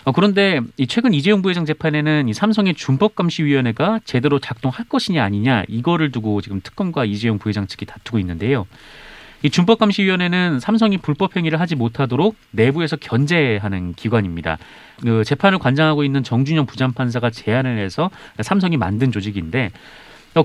어, 0.06 0.14
그런데 0.14 0.62
이 0.78 0.88
최근 0.88 1.14
이재용 1.14 1.42
부회장 1.42 1.66
재판에는 1.66 2.30
이 2.30 2.34
삼성의 2.34 2.76
준법감시위원회가 2.76 4.00
제대로 4.06 4.40
작동할 4.40 4.86
것이냐 4.88 5.22
아니냐 5.22 5.66
이거를 5.68 6.12
두고 6.12 6.40
지금 6.42 6.62
특검과 6.62 7.04
이재용 7.04 7.38
부회장 7.38 7.68
측이 7.68 7.86
다투고 7.86 8.18
있는데요. 8.20 8.66
이 9.42 9.50
준법감시위원회는 9.50 10.60
삼성이 10.60 10.98
불법 10.98 11.36
행위를 11.38 11.60
하지 11.60 11.76
못하도록 11.76 12.36
내부에서 12.52 12.98
견제하는 12.98 13.94
기관입니다. 13.94 14.58
그 15.02 15.24
재판을 15.24 15.60
관장하고 15.60 16.04
있는 16.04 16.24
정준영 16.24 16.66
부장판사가 16.66 17.30
제안을 17.30 17.78
해서 17.78 18.10
삼성이 18.42 18.76
만든 18.76 19.12
조직인데 19.12 19.68
어, 19.68 19.72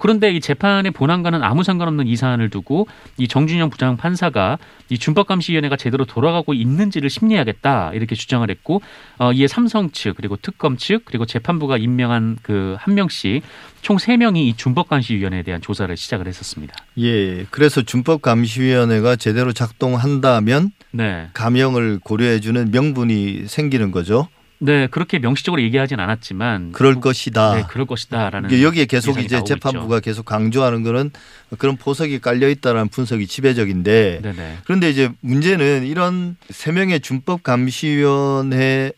그런데 0.00 0.30
이 0.32 0.40
재판의 0.40 0.92
본안과는 0.92 1.42
아무 1.42 1.62
상관없는 1.62 2.06
이 2.06 2.16
사안을 2.16 2.50
두고 2.50 2.88
이 3.16 3.28
정준영 3.28 3.70
부장 3.70 3.96
판사가 3.96 4.58
이 4.88 4.98
준법감시위원회가 4.98 5.76
제대로 5.76 6.04
돌아가고 6.04 6.52
있는지를 6.54 7.08
심리하겠다 7.10 7.92
이렇게 7.94 8.14
주장을 8.14 8.48
했고 8.48 8.82
어, 9.18 9.32
이에 9.32 9.46
삼성 9.46 9.90
측 9.90 10.16
그리고 10.16 10.36
특검 10.36 10.76
측 10.76 11.04
그리고 11.04 11.26
재판부가 11.26 11.76
임명한 11.78 12.38
그 12.42 12.76
한 12.78 12.94
명씩 12.94 13.42
총 13.82 13.98
세 13.98 14.16
명이 14.16 14.48
이 14.48 14.56
준법감시위원회에 14.56 15.42
대한 15.42 15.60
조사를 15.60 15.94
시작을 15.96 16.26
했었습니다. 16.26 16.74
예, 16.98 17.44
그래서 17.50 17.82
준법감시위원회가 17.82 19.16
제대로 19.16 19.52
작동한다면 19.52 20.70
네. 20.90 21.28
감형을 21.34 22.00
고려해 22.02 22.40
주는 22.40 22.70
명분이 22.70 23.44
생기는 23.46 23.90
거죠. 23.90 24.28
네, 24.58 24.86
그렇게 24.86 25.18
명시적으로 25.18 25.60
얘기하진 25.62 26.00
않았지만 26.00 26.72
그럴 26.72 26.94
뭐, 26.94 27.02
것이다. 27.02 27.54
네, 27.54 27.64
그럴 27.68 27.86
것이다라는 27.86 28.62
여기에 28.62 28.86
계속 28.86 29.18
이제 29.18 29.42
재판부가 29.44 30.00
계속 30.00 30.24
강조하는 30.24 30.82
거는 30.82 31.10
그런 31.58 31.76
포석이 31.76 32.20
깔려 32.20 32.48
있다라는 32.48 32.88
분석이 32.88 33.26
지배적인데 33.26 34.20
있죠. 34.22 34.32
네네. 34.32 34.58
그런데 34.64 34.90
이제 34.90 35.10
문제는 35.20 35.86
이런 35.86 36.36
세 36.50 36.72
명의 36.72 37.00
준법 37.00 37.42
감시위원회를 37.42 38.92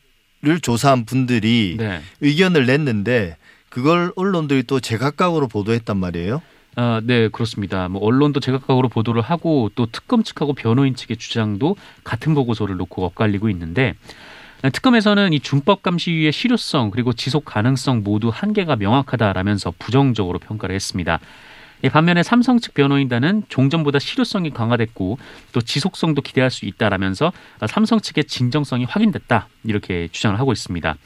조사한 0.63 1.05
분들이 1.05 1.77
네. 1.79 2.01
의견을 2.21 2.67
냈는데 2.67 3.37
그걸 3.69 4.13
언론들이 4.17 4.63
또 4.63 4.81
제각각으로 4.81 5.49
보도했단 5.49 5.97
말이에요. 5.97 6.43
아, 6.77 7.01
네, 7.03 7.29
그렇습니다. 7.29 7.89
뭐 7.89 8.03
언론도 8.03 8.41
제각각으로 8.41 8.91
보도를 8.91 9.23
하고 9.23 9.71
또 9.75 9.87
특검 9.87 10.23
측하고 10.23 10.53
변호인 10.53 10.95
측의 10.95 11.17
주장도 11.17 11.77
같은 12.05 12.35
보고서를 12.35 12.77
놓고 12.77 13.05
엇갈리고 13.07 13.49
있는데 13.49 13.95
특검에서는 14.63 15.33
이 15.33 15.41
준법 15.41 15.83
감시위의 15.83 16.33
실효성 16.33 16.91
그리고 16.91 17.13
지속 17.13 17.45
가능성 17.45 18.03
모두 18.03 18.31
한계가 18.33 18.77
명확하다라면서 18.77 19.75
부정적으로 19.79 20.39
평가를 20.39 20.75
했습니다. 20.75 21.21
이 21.83 21.91
반면에 21.91 22.23
삼성 22.23 22.59
측 22.59 22.75
변호인단은 22.75 23.45
종전보다 23.49 23.99
실효성이 23.99 24.51
강화됐고 24.51 25.19
또 25.53 25.61
지속성도 25.61 26.23
기대할 26.23 26.51
수 26.51 26.65
있다라면서 26.65 27.33
삼성 27.69 28.01
측의 28.01 28.25
진정성이 28.25 28.85
확인됐다 28.85 29.49
이렇게 29.65 30.09
주장을 30.11 30.39
하고 30.39 30.53
있습니다. 30.53 30.97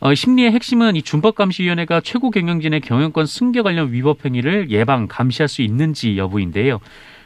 어, 0.00 0.14
심리의 0.14 0.52
핵심은 0.52 0.94
이 0.94 1.02
준법감시위원회가 1.02 2.02
최고 2.02 2.30
경영진의 2.30 2.82
경영권 2.82 3.26
승계 3.26 3.62
관련 3.62 3.92
위법 3.92 4.24
행위를 4.24 4.70
예방 4.70 5.08
감시할 5.08 5.48
수 5.48 5.62
있는지 5.62 6.16
여부인데요. 6.18 6.78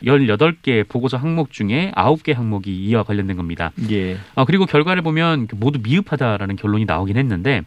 18개 0.04 0.88
보고서 0.88 1.16
항목 1.16 1.50
중에 1.52 1.92
9개 1.94 2.34
항목이 2.34 2.74
이와 2.74 3.02
관련된 3.02 3.36
겁니다. 3.36 3.72
예. 3.90 4.16
어, 4.34 4.44
그리고 4.44 4.66
결과를 4.66 5.02
보면 5.02 5.48
모두 5.54 5.78
미흡하다라는 5.82 6.56
결론이 6.56 6.84
나오긴 6.84 7.16
했는데 7.16 7.62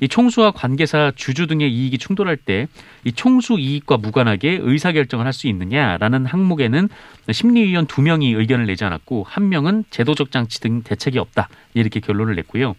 이 0.00 0.08
총수와 0.08 0.50
관계사 0.50 1.12
주주 1.16 1.46
등의 1.46 1.72
이익이 1.72 1.96
충돌할 1.98 2.36
때 2.36 2.66
이 3.06 3.12
총수 3.12 3.58
이익과 3.58 3.98
무관하게 3.98 4.58
의사 4.60 4.90
결정을 4.90 5.24
할 5.24 5.32
수 5.32 5.46
있느냐라는 5.46 6.26
항목에는 6.26 6.88
심리위원 7.30 7.86
두 7.86 8.02
명이 8.02 8.32
의견을 8.32 8.66
내지 8.66 8.84
않았고 8.84 9.24
한 9.28 9.48
명은 9.48 9.84
제도적 9.90 10.32
장치 10.32 10.60
등 10.60 10.82
대책이 10.82 11.18
없다 11.18 11.48
이렇게 11.74 12.00
결론을 12.00 12.34
냈고요. 12.34 12.74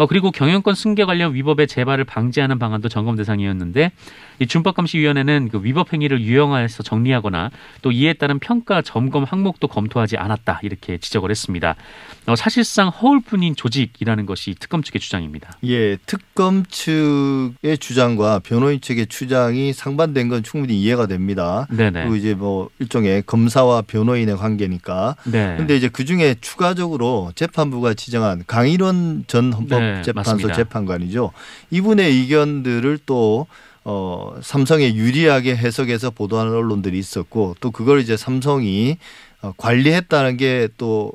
어, 0.00 0.06
그리고 0.06 0.30
경영권 0.30 0.74
승계 0.74 1.04
관련 1.04 1.34
위법의 1.34 1.66
재발을 1.66 2.04
방지하는 2.04 2.58
방안도 2.58 2.88
점검 2.88 3.16
대상이었는데 3.16 3.92
이 4.38 4.46
준법감시위원회는 4.46 5.50
그 5.52 5.62
위법 5.62 5.92
행위를 5.92 6.22
유형화해서 6.22 6.82
정리하거나 6.82 7.50
또 7.82 7.92
이에 7.92 8.14
따른 8.14 8.38
평가 8.38 8.80
점검 8.80 9.24
항목도 9.24 9.68
검토하지 9.68 10.16
않았다 10.16 10.60
이렇게 10.62 10.96
지적을 10.96 11.30
했습니다. 11.30 11.76
어, 12.24 12.34
사실상 12.34 12.88
허울뿐인 12.88 13.56
조직이라는 13.56 14.24
것이 14.24 14.54
특검 14.58 14.82
측의 14.82 15.02
주장입니다. 15.02 15.58
예, 15.64 15.98
특검 16.06 16.64
측의 16.64 17.76
주장과 17.78 18.38
변호인 18.38 18.80
측의 18.80 19.08
주장이 19.08 19.74
상반된 19.74 20.30
건 20.30 20.42
충분히 20.42 20.80
이해가 20.80 21.08
됩니다. 21.08 21.66
네네. 21.70 22.00
그리고 22.00 22.16
이제 22.16 22.32
뭐 22.32 22.70
일종의 22.78 23.24
검사와 23.26 23.82
변호인의 23.82 24.38
관계니까. 24.38 25.16
네. 25.24 25.56
근데 25.58 25.76
이제 25.76 25.90
그 25.90 26.06
중에 26.06 26.36
추가적으로 26.40 27.32
재판부가 27.34 27.92
지정한 27.92 28.44
강일원 28.46 29.24
전 29.26 29.50
네, 29.50 29.56
헌법 29.56 29.89
재판소 30.02 30.30
맞습니다. 30.30 30.54
재판관이죠. 30.54 31.32
이분의 31.70 32.10
의견들을 32.12 32.98
또 33.06 33.46
어, 33.84 34.34
삼성에 34.42 34.94
유리하게 34.94 35.56
해석해서 35.56 36.10
보도하는 36.10 36.52
언론들이 36.52 36.98
있었고 36.98 37.56
또 37.60 37.70
그걸 37.70 38.00
이제 38.00 38.16
삼성이 38.16 38.98
어, 39.42 39.52
관리했다는 39.56 40.36
게 40.36 40.68
또 40.76 41.12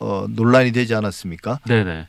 어, 0.00 0.26
논란이 0.28 0.72
되지 0.72 0.94
않았습니까? 0.94 1.60
네네. 1.66 2.06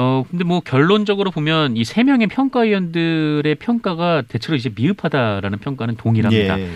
어 0.00 0.24
근데 0.30 0.44
뭐 0.44 0.60
결론적으로 0.60 1.32
보면 1.32 1.76
이 1.76 1.84
세 1.84 2.04
명의 2.04 2.28
평가위원들의 2.28 3.54
평가가 3.56 4.22
대체로 4.28 4.54
이제 4.56 4.70
미흡하다라는 4.74 5.58
평가는 5.58 5.96
동일합니다. 5.96 6.58
예, 6.60 6.62
예. 6.64 6.70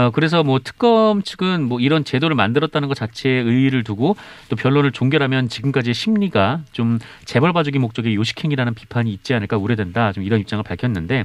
어 0.00 0.10
그래서 0.12 0.44
뭐 0.44 0.60
특검 0.62 1.22
측은 1.22 1.64
뭐 1.64 1.80
이런 1.80 2.04
제도를 2.04 2.36
만들었다는 2.36 2.86
것 2.86 2.94
자체에 2.94 3.32
의의를 3.32 3.82
두고 3.82 4.14
또 4.48 4.54
변론을 4.54 4.92
종결하면 4.92 5.48
지금까지의 5.48 5.94
심리가 5.94 6.60
좀 6.70 7.00
재벌 7.24 7.52
봐주기 7.52 7.80
목적의 7.80 8.14
요식행위라는 8.14 8.74
비판이 8.74 9.10
있지 9.12 9.34
않을까 9.34 9.56
우려된다. 9.56 10.12
좀 10.12 10.22
이런 10.22 10.38
입장을 10.38 10.62
밝혔는데 10.62 11.24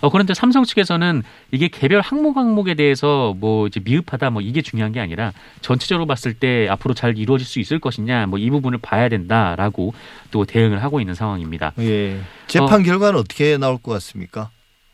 어 0.00 0.10
그런데 0.10 0.34
삼성 0.34 0.64
측에서는 0.64 1.22
이게 1.52 1.68
개별 1.68 2.00
항목 2.00 2.36
항목에 2.36 2.74
대해서 2.74 3.34
뭐 3.38 3.66
이제 3.66 3.80
미흡하다 3.84 4.30
뭐 4.30 4.42
이게 4.42 4.60
중요한 4.62 4.92
게 4.92 5.00
아니라 5.00 5.32
전체적으로 5.60 6.06
봤을 6.06 6.34
때 6.34 6.66
앞으로 6.68 6.94
잘 6.94 7.16
이루어질 7.16 7.46
수 7.46 7.60
있을 7.60 7.78
것이냐 7.78 8.26
뭐 8.26 8.40
이 8.40 8.48
부분을 8.50 8.78
봐야 8.78 9.08
된다라고 9.08 9.92
또 10.30 10.44
대응을 10.44 10.82
하고 10.82 11.00
있는 11.00 11.14
상황입니다. 11.14 11.72
예. 11.80 12.16
어. 12.18 12.24
재판 12.46 12.82
결과는 12.82 13.20
어떻게 13.20 13.58
나올 13.58 13.76
것 13.78 13.92
같습니까? 13.92 14.50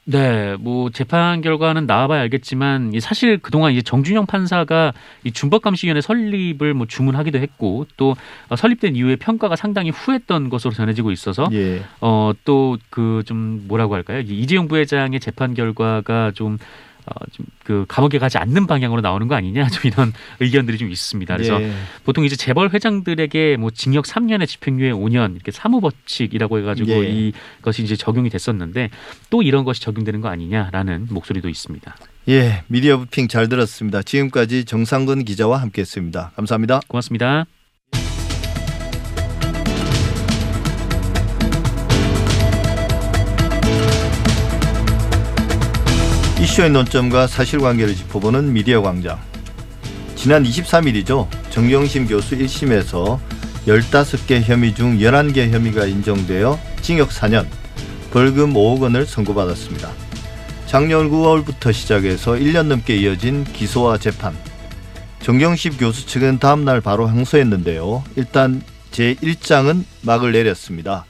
네, 0.08 0.54
뭐 0.60 0.88
재판 0.90 1.40
결과는 1.40 1.86
나와봐야 1.86 2.20
알겠지만 2.20 2.94
이 2.94 3.00
사실 3.00 3.38
그동안 3.38 3.72
이제 3.72 3.82
정준영 3.82 4.26
판사가 4.26 4.92
이 5.24 5.32
준법감시위원회 5.32 6.00
설립을 6.00 6.74
뭐 6.74 6.86
주문하기도 6.86 7.38
했고 7.38 7.86
또 7.96 8.14
어, 8.48 8.54
설립된 8.54 8.94
이후에 8.94 9.16
평가가 9.16 9.56
상당히 9.56 9.90
후했던 9.90 10.48
것으로 10.48 10.72
전해지고 10.74 11.10
있어서 11.10 11.48
예. 11.52 11.82
어또 12.00 12.78
그 12.88 13.22
좀 13.26 13.64
뭐라고 13.66 13.94
할까요? 13.94 14.20
이 14.20 14.40
이재용 14.40 14.68
부회장의 14.68 15.18
재판 15.18 15.54
결과가 15.54 16.30
좀 16.34 16.58
그 17.64 17.84
감옥에 17.88 18.18
가지 18.18 18.38
않는 18.38 18.66
방향으로 18.66 19.00
나오는 19.00 19.26
거 19.28 19.34
아니냐 19.34 19.68
좀 19.70 19.90
이런 19.90 20.12
의견들이 20.40 20.78
좀 20.78 20.90
있습니다. 20.90 21.36
그래서 21.36 21.60
예. 21.62 21.72
보통 22.04 22.24
이제 22.24 22.36
재벌 22.36 22.70
회장들에게 22.70 23.56
뭐 23.56 23.70
징역 23.70 24.04
3년에 24.04 24.46
집행유예 24.46 24.92
5년 24.92 25.34
이렇게 25.34 25.50
사무법칙이라고 25.50 26.58
해가지고 26.58 27.04
예. 27.04 27.32
이것이 27.60 27.82
이제 27.82 27.96
적용이 27.96 28.30
됐었는데 28.30 28.90
또 29.30 29.42
이런 29.42 29.64
것이 29.64 29.80
적용되는 29.80 30.20
거 30.20 30.28
아니냐라는 30.28 31.08
목소리도 31.10 31.48
있습니다. 31.48 31.96
예, 32.28 32.64
미디어 32.66 32.98
부핑 32.98 33.28
잘 33.28 33.48
들었습니다. 33.48 34.02
지금까지 34.02 34.64
정상근 34.64 35.24
기자와 35.24 35.60
함께했습니다. 35.60 36.32
감사합니다. 36.34 36.80
고맙습니다. 36.88 37.46
이슈의 46.56 46.70
논점과 46.70 47.26
사실관계를 47.26 47.94
짚어보는 47.94 48.50
미디어 48.50 48.80
광장. 48.80 49.20
지난 50.14 50.42
23일이죠. 50.42 51.28
정경심 51.50 52.06
교수 52.06 52.34
1심에서 52.34 53.18
15개 53.66 54.40
혐의 54.40 54.74
중 54.74 54.98
11개 54.98 55.50
혐의가 55.50 55.84
인정되어 55.84 56.58
징역 56.80 57.10
4년, 57.10 57.46
벌금 58.10 58.54
5억 58.54 58.80
원을 58.80 59.04
선고받았습니다. 59.04 59.90
작년 60.64 61.10
9월부터 61.10 61.74
시작해서 61.74 62.32
1년 62.32 62.68
넘게 62.68 62.96
이어진 62.96 63.44
기소와 63.44 63.98
재판. 63.98 64.34
정경심 65.20 65.76
교수 65.76 66.06
측은 66.06 66.38
다음날 66.38 66.80
바로 66.80 67.06
항소했는데요. 67.06 68.02
일단 68.16 68.62
제1장은 68.92 69.84
막을 70.00 70.32
내렸습니다. 70.32 71.04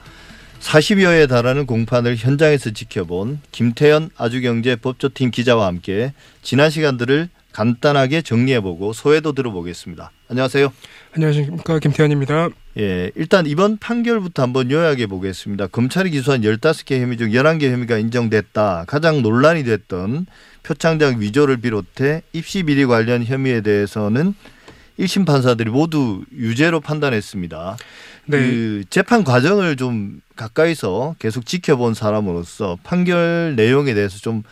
40여에 0.66 1.28
달하는 1.28 1.64
공판을 1.64 2.16
현장에서 2.16 2.70
지켜본 2.70 3.38
김태현 3.52 4.10
아주경제 4.16 4.76
법조팀 4.76 5.30
기자와 5.30 5.64
함께 5.66 6.12
지난 6.42 6.70
시간들을 6.70 7.28
간단하게 7.52 8.22
정리해보고 8.22 8.92
소회도 8.92 9.32
들어보겠습니다. 9.32 10.10
안녕하세요. 10.28 10.72
안녕하십니까 11.14 11.78
김태현입니다. 11.78 12.48
예, 12.78 13.12
일단 13.14 13.46
이번 13.46 13.78
판결부터 13.78 14.42
한번 14.42 14.70
요약해 14.72 15.06
보겠습니다. 15.06 15.68
검찰이 15.68 16.10
기소한 16.10 16.42
15개 16.42 17.00
혐의 17.00 17.16
중 17.16 17.30
11개 17.30 17.70
혐의가 17.70 17.96
인정됐다. 17.98 18.84
가장 18.88 19.22
논란이 19.22 19.62
됐던 19.62 20.26
표창장 20.64 21.20
위조를 21.20 21.58
비롯해 21.58 22.22
입시 22.32 22.64
비리 22.64 22.84
관련 22.86 23.24
혐의에 23.24 23.60
대해서는 23.60 24.34
1심 24.98 25.26
판사들이 25.26 25.70
모두 25.70 26.24
유죄로 26.32 26.80
판단했습니다. 26.80 27.76
네. 28.26 28.38
그 28.38 28.84
재판 28.90 29.24
과정을 29.24 29.76
좀 29.76 30.20
가까이서 30.36 31.16
계속 31.18 31.46
지켜본 31.46 31.94
사람으로서 31.94 32.78
판결 32.82 33.54
내용에 33.56 33.94
대해서 33.94 34.18
좀 34.18 34.42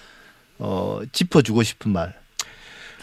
어, 0.58 1.00
짚어주고 1.12 1.62
싶은 1.62 1.92
말 1.92 2.14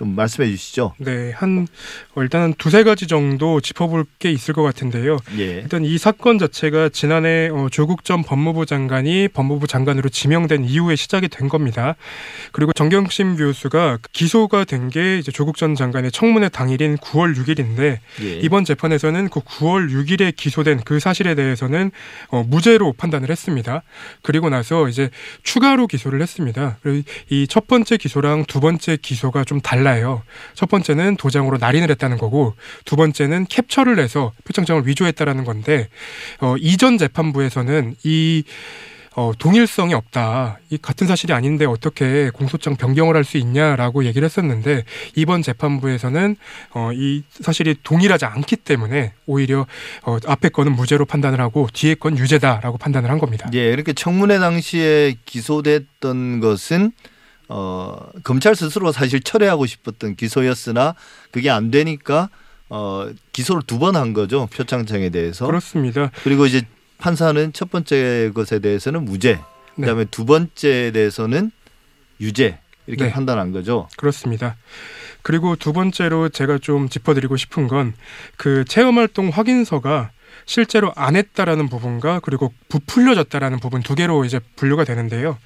좀 0.01 0.15
말씀해 0.15 0.49
주시죠. 0.49 0.95
네, 0.97 1.31
한 1.31 1.67
어, 2.15 2.23
일단은 2.23 2.55
두세 2.57 2.83
가지 2.83 3.05
정도 3.05 3.61
짚어볼 3.61 4.05
게 4.17 4.31
있을 4.31 4.55
것 4.55 4.63
같은데요. 4.63 5.17
예. 5.37 5.43
일단 5.61 5.85
이 5.85 5.95
사건 5.99 6.39
자체가 6.39 6.89
지난해 6.89 7.49
어, 7.51 7.67
조국 7.71 8.03
전 8.03 8.23
법무부 8.23 8.65
장관이 8.65 9.27
법무부 9.27 9.67
장관으로 9.67 10.09
지명된 10.09 10.63
이후에 10.63 10.95
시작이 10.95 11.27
된 11.27 11.49
겁니다. 11.49 11.95
그리고 12.51 12.73
정경심 12.73 13.37
교수가 13.37 13.99
기소가 14.11 14.63
된 14.65 14.81
게 14.91 15.19
이제 15.19 15.31
조국 15.31 15.57
전 15.57 15.75
장관의 15.75 16.11
청문회 16.11 16.49
당일인 16.49 16.97
9월 16.97 17.35
6일인데 17.37 17.99
예. 18.23 18.39
이번 18.39 18.65
재판에서는 18.65 19.29
그 19.29 19.39
9월 19.41 19.91
6일에 19.91 20.35
기소된 20.35 20.81
그 20.83 20.99
사실에 20.99 21.35
대해서는 21.35 21.91
어, 22.29 22.43
무죄로 22.43 22.93
판단을 22.93 23.29
했습니다. 23.29 23.83
그리고 24.23 24.49
나서 24.49 24.89
이제 24.89 25.11
추가로 25.43 25.85
기소를 25.85 26.19
했습니다. 26.23 26.79
이 27.29 27.45
첫 27.47 27.67
번째 27.67 27.97
기소랑 27.97 28.45
두 28.45 28.59
번째 28.59 28.97
기소가 28.99 29.43
좀 29.43 29.61
달라 29.61 29.90
요. 29.99 30.23
첫 30.53 30.69
번째는 30.69 31.17
도장으로 31.17 31.57
날인을 31.57 31.89
했다는 31.91 32.17
거고 32.17 32.55
두 32.85 32.95
번째는 32.95 33.47
캡처를 33.47 33.99
해서 33.99 34.31
표창장을 34.45 34.87
위조했다라는 34.87 35.43
건데 35.43 35.89
어, 36.39 36.55
이전 36.57 36.97
재판부에서는 36.97 37.95
이 38.03 38.43
어, 39.13 39.33
동일성이 39.37 39.93
없다. 39.93 40.59
이 40.69 40.77
같은 40.77 41.05
사실이 41.05 41.33
아닌데 41.33 41.65
어떻게 41.65 42.29
공소장 42.29 42.77
변경을 42.77 43.15
할 43.15 43.25
수 43.25 43.37
있냐라고 43.37 44.05
얘기를 44.05 44.25
했었는데 44.25 44.83
이번 45.15 45.41
재판부에서는 45.41 46.37
어, 46.73 46.91
이 46.93 47.23
사실이 47.29 47.75
동일하지 47.83 48.25
않기 48.25 48.55
때문에 48.55 49.13
오히려 49.25 49.67
어, 50.03 50.17
앞에 50.25 50.49
거는 50.49 50.73
무죄로 50.73 51.05
판단을 51.05 51.41
하고 51.41 51.67
뒤에 51.73 51.95
건 51.95 52.17
유죄다라고 52.17 52.77
판단을 52.77 53.09
한 53.09 53.19
겁니다. 53.19 53.49
예, 53.53 53.71
이렇게 53.71 53.91
청문회 53.91 54.39
당시에 54.39 55.15
기소됐던 55.25 56.39
것은 56.39 56.93
어, 57.53 57.97
검찰 58.23 58.55
스스로 58.55 58.93
사실 58.93 59.19
철회하고 59.19 59.65
싶었던 59.65 60.15
기소였으나 60.15 60.95
그게 61.31 61.49
안 61.49 61.69
되니까 61.69 62.29
어, 62.69 63.09
기소를 63.33 63.63
두 63.67 63.77
번 63.77 63.97
한 63.97 64.13
거죠 64.13 64.47
표창장에 64.53 65.09
대해서. 65.09 65.45
그렇습니다. 65.47 66.11
그리고 66.23 66.45
이제 66.45 66.61
판사는 66.97 67.51
첫 67.51 67.69
번째 67.69 68.31
것에 68.33 68.59
대해서는 68.59 69.03
무죄, 69.03 69.33
네. 69.33 69.41
그다음에 69.75 70.05
두 70.05 70.25
번째에 70.25 70.91
대해서는 70.91 71.51
유죄 72.21 72.59
이렇게 72.87 73.05
네. 73.05 73.11
판단한 73.11 73.51
거죠. 73.51 73.89
그렇습니다. 73.97 74.55
그리고 75.21 75.55
두 75.57 75.73
번째로 75.73 76.29
제가 76.29 76.57
좀 76.59 76.87
짚어드리고 76.87 77.35
싶은 77.37 77.67
건 77.67 77.93
그 78.37 78.63
체험활동 78.65 79.29
확인서가 79.29 80.11
실제로 80.45 80.91
안 80.95 81.15
했다라는 81.17 81.67
부분과 81.69 82.19
그리고 82.21 82.53
부풀려졌다라는 82.69 83.59
부분 83.59 83.81
두 83.83 83.93
개로 83.95 84.23
이제 84.25 84.39
분류가 84.55 84.83
되는데요. 84.85 85.37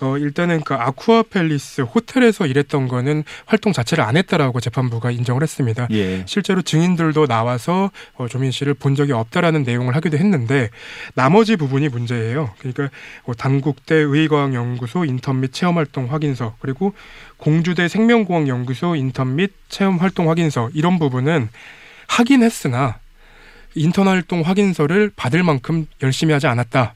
어, 0.00 0.18
일단은 0.18 0.60
그 0.60 0.74
아쿠아 0.74 1.24
팰리스 1.24 1.82
호텔에서 1.82 2.46
일했던 2.46 2.86
거는 2.88 3.24
활동 3.46 3.72
자체를 3.72 4.04
안 4.04 4.16
했다라고 4.16 4.60
재판부가 4.60 5.10
인정을 5.10 5.42
했습니다. 5.42 5.88
예. 5.90 6.22
실제로 6.26 6.60
증인들도 6.60 7.26
나와서 7.26 7.90
어, 8.14 8.28
조민 8.28 8.50
씨를 8.50 8.74
본 8.74 8.94
적이 8.94 9.12
없다라는 9.12 9.62
내용을 9.62 9.96
하기도 9.96 10.18
했는데 10.18 10.68
나머지 11.14 11.56
부분이 11.56 11.88
문제예요. 11.88 12.52
그러니까 12.58 12.90
어, 13.24 13.34
단국대 13.34 13.94
의과학연구소 13.94 15.06
인턴 15.06 15.40
및 15.40 15.52
체험활동 15.52 16.12
확인서 16.12 16.56
그리고 16.60 16.92
공주대 17.38 17.88
생명공학연구소 17.88 18.96
인턴 18.96 19.36
및 19.36 19.52
체험활동 19.68 20.28
확인서 20.28 20.70
이런 20.74 20.98
부분은 20.98 21.48
하긴 22.08 22.42
했으나 22.42 22.98
인턴 23.74 24.08
활동 24.08 24.42
확인서를 24.42 25.10
받을 25.16 25.42
만큼 25.42 25.86
열심히 26.02 26.32
하지 26.32 26.46
않았다라는 26.46 26.92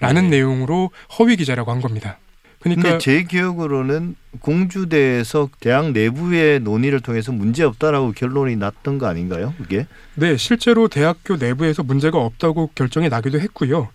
네. 0.00 0.28
내용으로 0.30 0.90
허위 1.18 1.36
기자라고 1.36 1.70
한 1.70 1.80
겁니다. 1.80 2.18
그러니까 2.64 2.98
제 2.98 3.22
기억으로는 3.24 4.16
공주대에서 4.40 5.48
대학 5.60 5.92
내부의 5.92 6.58
논의를 6.60 7.00
통해서 7.00 7.30
문제 7.30 7.62
없다라고 7.62 8.12
결론이 8.12 8.56
났던 8.56 8.98
거 8.98 9.06
아닌가요? 9.06 9.54
그게? 9.58 9.86
네, 10.14 10.36
실제로 10.36 10.88
대학교 10.88 11.36
내부에서 11.36 11.82
문제가 11.82 12.18
없다고 12.18 12.70
결정이 12.74 13.08
나기도 13.10 13.38
했고요. 13.38 13.88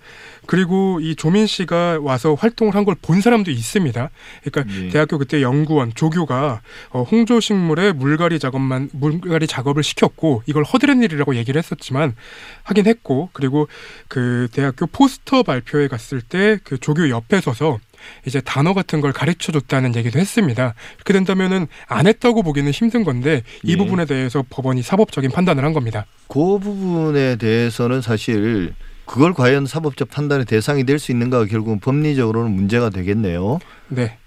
그리고 0.45 0.99
이 1.01 1.15
조민 1.15 1.45
씨가 1.45 1.99
와서 2.01 2.33
활동을 2.35 2.73
한 2.75 2.85
걸 2.85 2.95
본 3.01 3.21
사람도 3.21 3.51
있습니다. 3.51 4.09
그러니까 4.43 4.73
예. 4.85 4.89
대학교 4.89 5.17
그때 5.17 5.41
연구원 5.41 5.91
조교가 5.93 6.61
어, 6.91 7.03
홍조 7.03 7.39
식물에 7.39 7.91
물갈이 7.91 8.39
작업만 8.39 8.89
물갈이 8.93 9.47
작업을 9.47 9.83
시켰고 9.83 10.43
이걸 10.45 10.63
허드렛 10.63 10.97
일이라고 11.03 11.35
얘기를 11.35 11.59
했었지만 11.59 12.15
하긴 12.63 12.85
했고 12.87 13.29
그리고 13.33 13.67
그 14.07 14.47
대학교 14.53 14.85
포스터 14.87 15.43
발표회 15.43 15.87
갔을 15.87 16.21
때 16.21 16.59
그 16.63 16.77
조교 16.77 17.09
옆에 17.09 17.41
서서 17.41 17.79
이제 18.25 18.41
단어 18.41 18.73
같은 18.73 19.01
걸 19.01 19.11
가르쳐 19.13 19.51
줬다는 19.51 19.95
얘기도 19.95 20.19
했습니다. 20.19 20.73
그렇게 20.95 21.13
된다면은 21.13 21.67
안 21.87 22.07
했다고 22.07 22.43
보기는 22.43 22.69
힘든 22.71 23.03
건데 23.03 23.43
이 23.63 23.73
예. 23.73 23.77
부분에 23.77 24.05
대해서 24.05 24.43
법원이 24.49 24.81
사법적인 24.81 25.31
판단을 25.31 25.63
한 25.63 25.73
겁니다. 25.73 26.05
그 26.27 26.59
부분에 26.59 27.37
대해서는 27.37 28.01
사실 28.01 28.73
그걸 29.05 29.33
과연 29.33 29.65
사법적 29.65 30.09
판단의 30.11 30.45
대상이 30.45 30.83
될 30.83 30.99
수 30.99 31.11
있는가가 31.11 31.45
결국은 31.45 31.79
법리적으로는 31.79 32.51
문제가 32.51 32.89
되겠네요. 32.89 33.59
네. 33.87 34.17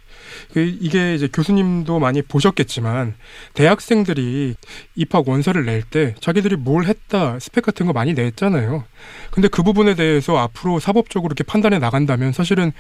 그 0.53 0.61
이게 0.61 1.15
이제 1.15 1.29
교수님도 1.33 1.99
많이 1.99 2.23
보셨겠지만 2.23 3.15
대학생들이 3.55 4.55
입학 4.97 5.29
원서를 5.29 5.65
낼 5.67 5.83
때 5.83 6.15
자기들이 6.21 6.57
뭘 6.57 6.85
했다 6.87 7.39
스펙 7.39 7.65
같은 7.65 7.87
거 7.87 7.93
많이 7.93 8.15
냈잖아요. 8.15 8.85
근데 9.31 9.49
그 9.49 9.63
부분에 9.63 9.95
대해서 9.95 10.39
앞으로 10.39 10.81
사법적으로 10.81 11.29
이렇게 11.29 11.45
판단해 11.45 11.79
나간다면 11.79 12.33
사실은 12.33 12.73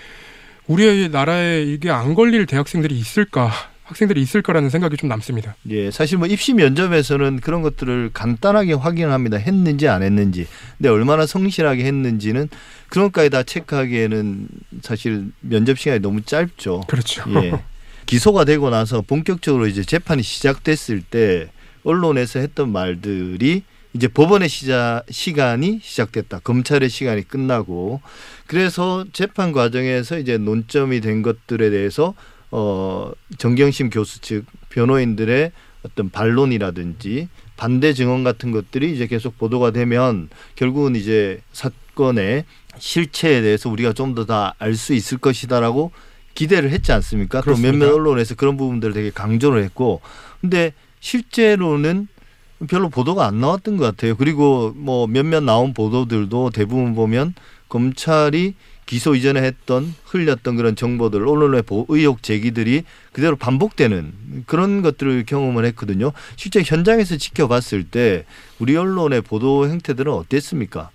우리 0.66 1.08
나라에 1.08 1.62
이게 1.62 1.90
안 1.90 2.14
걸릴 2.14 2.46
대학생들이 2.46 2.96
있을까 2.98 3.50
학생들이 3.84 4.20
있을까라는 4.22 4.70
생각이 4.70 4.96
좀 4.96 5.08
남습니다. 5.08 5.54
예, 5.68 5.90
사실 5.90 6.18
뭐 6.18 6.26
입시 6.26 6.54
면접에서는 6.54 7.40
그런 7.40 7.62
것들을 7.62 8.10
간단하게 8.14 8.74
확인을 8.74 9.12
합니다. 9.12 9.36
했는지 9.36 9.88
안 9.88 10.02
했는지. 10.02 10.46
근데 10.78 10.88
얼마나 10.88 11.26
성실하게 11.26 11.84
했는지는 11.84 12.48
그런 12.88 13.06
것까지 13.06 13.30
다 13.30 13.42
체크하기에는 13.42 14.48
사실 14.82 15.26
면접 15.40 15.78
시간이 15.78 16.00
너무 16.00 16.22
짧죠. 16.22 16.82
그렇죠. 16.88 17.24
예. 17.42 17.52
기소가 18.06 18.44
되고 18.44 18.70
나서 18.70 19.02
본격적으로 19.02 19.66
이제 19.66 19.82
재판이 19.82 20.22
시작됐을 20.22 21.02
때 21.02 21.50
언론에서 21.84 22.38
했던 22.38 22.70
말들이 22.70 23.62
이제 23.94 24.08
법원의 24.08 24.48
시작 24.48 25.04
시간이 25.10 25.80
시작됐다. 25.82 26.40
검찰의 26.40 26.88
시간이 26.88 27.22
끝나고 27.28 28.00
그래서 28.46 29.04
재판 29.12 29.52
과정에서 29.52 30.18
이제 30.18 30.38
논점이 30.38 31.00
된 31.00 31.22
것들에 31.22 31.70
대해서 31.70 32.14
어 32.50 33.12
정경심 33.38 33.90
교수 33.90 34.20
측 34.20 34.44
변호인들의 34.70 35.52
어떤 35.84 36.10
반론이라든지 36.10 37.28
반대 37.56 37.92
증언 37.92 38.24
같은 38.24 38.50
것들이 38.50 38.94
이제 38.94 39.06
계속 39.06 39.36
보도가 39.38 39.72
되면 39.72 40.28
결국은 40.56 40.96
이제 40.96 41.40
사건의 41.52 42.44
실체에 42.78 43.42
대해서 43.42 43.68
우리가 43.68 43.92
좀 43.92 44.14
더 44.14 44.24
다 44.24 44.54
알 44.58 44.74
수 44.74 44.94
있을 44.94 45.18
것이다라고 45.18 45.92
기대를 46.34 46.70
했지 46.70 46.92
않습니까? 46.92 47.42
그렇습니다. 47.42 47.72
또 47.72 47.78
몇몇 47.78 47.94
언론에서 47.94 48.34
그런 48.36 48.56
부분들을 48.56 48.94
되게 48.94 49.10
강조를 49.10 49.62
했고, 49.64 50.00
근데 50.40 50.72
실제로는 51.00 52.08
별로 52.68 52.88
보도가 52.88 53.26
안 53.26 53.40
나왔던 53.40 53.76
것 53.76 53.84
같아요. 53.84 54.16
그리고 54.16 54.72
뭐 54.76 55.06
몇몇 55.06 55.42
나온 55.42 55.74
보도들도 55.74 56.50
대부분 56.50 56.94
보면 56.94 57.34
검찰이 57.68 58.54
기소 58.84 59.14
이전에 59.14 59.40
했던 59.42 59.94
흘렸던 60.04 60.56
그런 60.56 60.76
정보들 60.76 61.26
언론의 61.26 61.62
보- 61.62 61.86
의혹 61.88 62.22
제기들이 62.22 62.82
그대로 63.12 63.36
반복되는 63.36 64.44
그런 64.46 64.82
것들을 64.82 65.24
경험을 65.24 65.64
했거든요. 65.66 66.12
실제 66.36 66.62
현장에서 66.62 67.16
지켜봤을 67.16 67.84
때 67.90 68.24
우리 68.58 68.76
언론의 68.76 69.22
보도 69.22 69.68
행태들은 69.68 70.12
어땠습니까? 70.12 70.90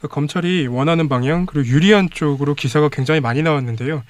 그 0.00 0.08
검찰이 0.08 0.66
원하는 0.68 1.08
방향 1.08 1.44
그리고 1.46 1.68
유리한 1.68 2.08
쪽으로 2.10 2.54
기사가 2.54 2.88
굉장히 2.88 3.20
많이 3.20 3.42
나왔는데요. 3.42 4.02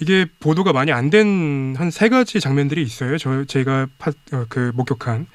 이게 0.00 0.26
보도가 0.40 0.72
많이 0.72 0.92
안 0.92 1.10
된 1.10 1.74
한 1.76 1.90
세 1.90 2.08
가지 2.08 2.38
장면들이 2.40 2.82
있어요. 2.82 3.18
저 3.18 3.44
제가 3.44 3.86
파, 3.98 4.12
어, 4.32 4.44
그 4.48 4.72
목격한 4.74 5.26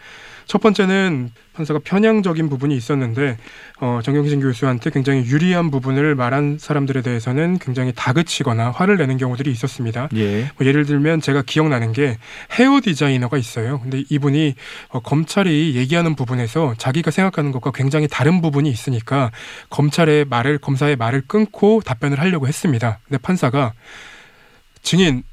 첫 0.51 0.59
번째는 0.59 1.31
판사가 1.53 1.79
편향적인 1.81 2.49
부분이 2.49 2.75
있었는데 2.75 3.37
어, 3.79 4.01
정경심 4.03 4.41
교수한테 4.41 4.89
굉장히 4.89 5.23
유리한 5.25 5.71
부분을 5.71 6.13
말한 6.13 6.57
사람들에 6.59 7.03
대해서는 7.03 7.57
굉장히 7.57 7.93
다그치거나 7.95 8.71
화를 8.71 8.97
내는 8.97 9.15
경우들이 9.15 9.49
있었습니다. 9.49 10.09
예. 10.17 10.51
뭐 10.57 10.67
예를 10.67 10.85
들면 10.85 11.21
제가 11.21 11.41
기억나는 11.43 11.93
게 11.93 12.17
헤어 12.51 12.81
디자이너가 12.83 13.37
있어요. 13.37 13.79
근데 13.79 14.03
이분이 14.09 14.55
어, 14.89 14.99
검찰이 14.99 15.75
얘기하는 15.77 16.15
부분에서 16.15 16.75
자기가 16.77 17.11
생각하는 17.11 17.53
것과 17.53 17.71
굉장히 17.71 18.09
다른 18.09 18.41
부분이 18.41 18.69
있으니까 18.69 19.31
검찰의 19.69 20.25
말을 20.25 20.57
검사의 20.57 20.97
말을 20.97 21.21
끊고 21.27 21.79
답변을 21.79 22.19
하려고 22.19 22.49
했습니다. 22.49 22.99
근데 23.07 23.19
판사가 23.19 23.71
증인 24.81 25.23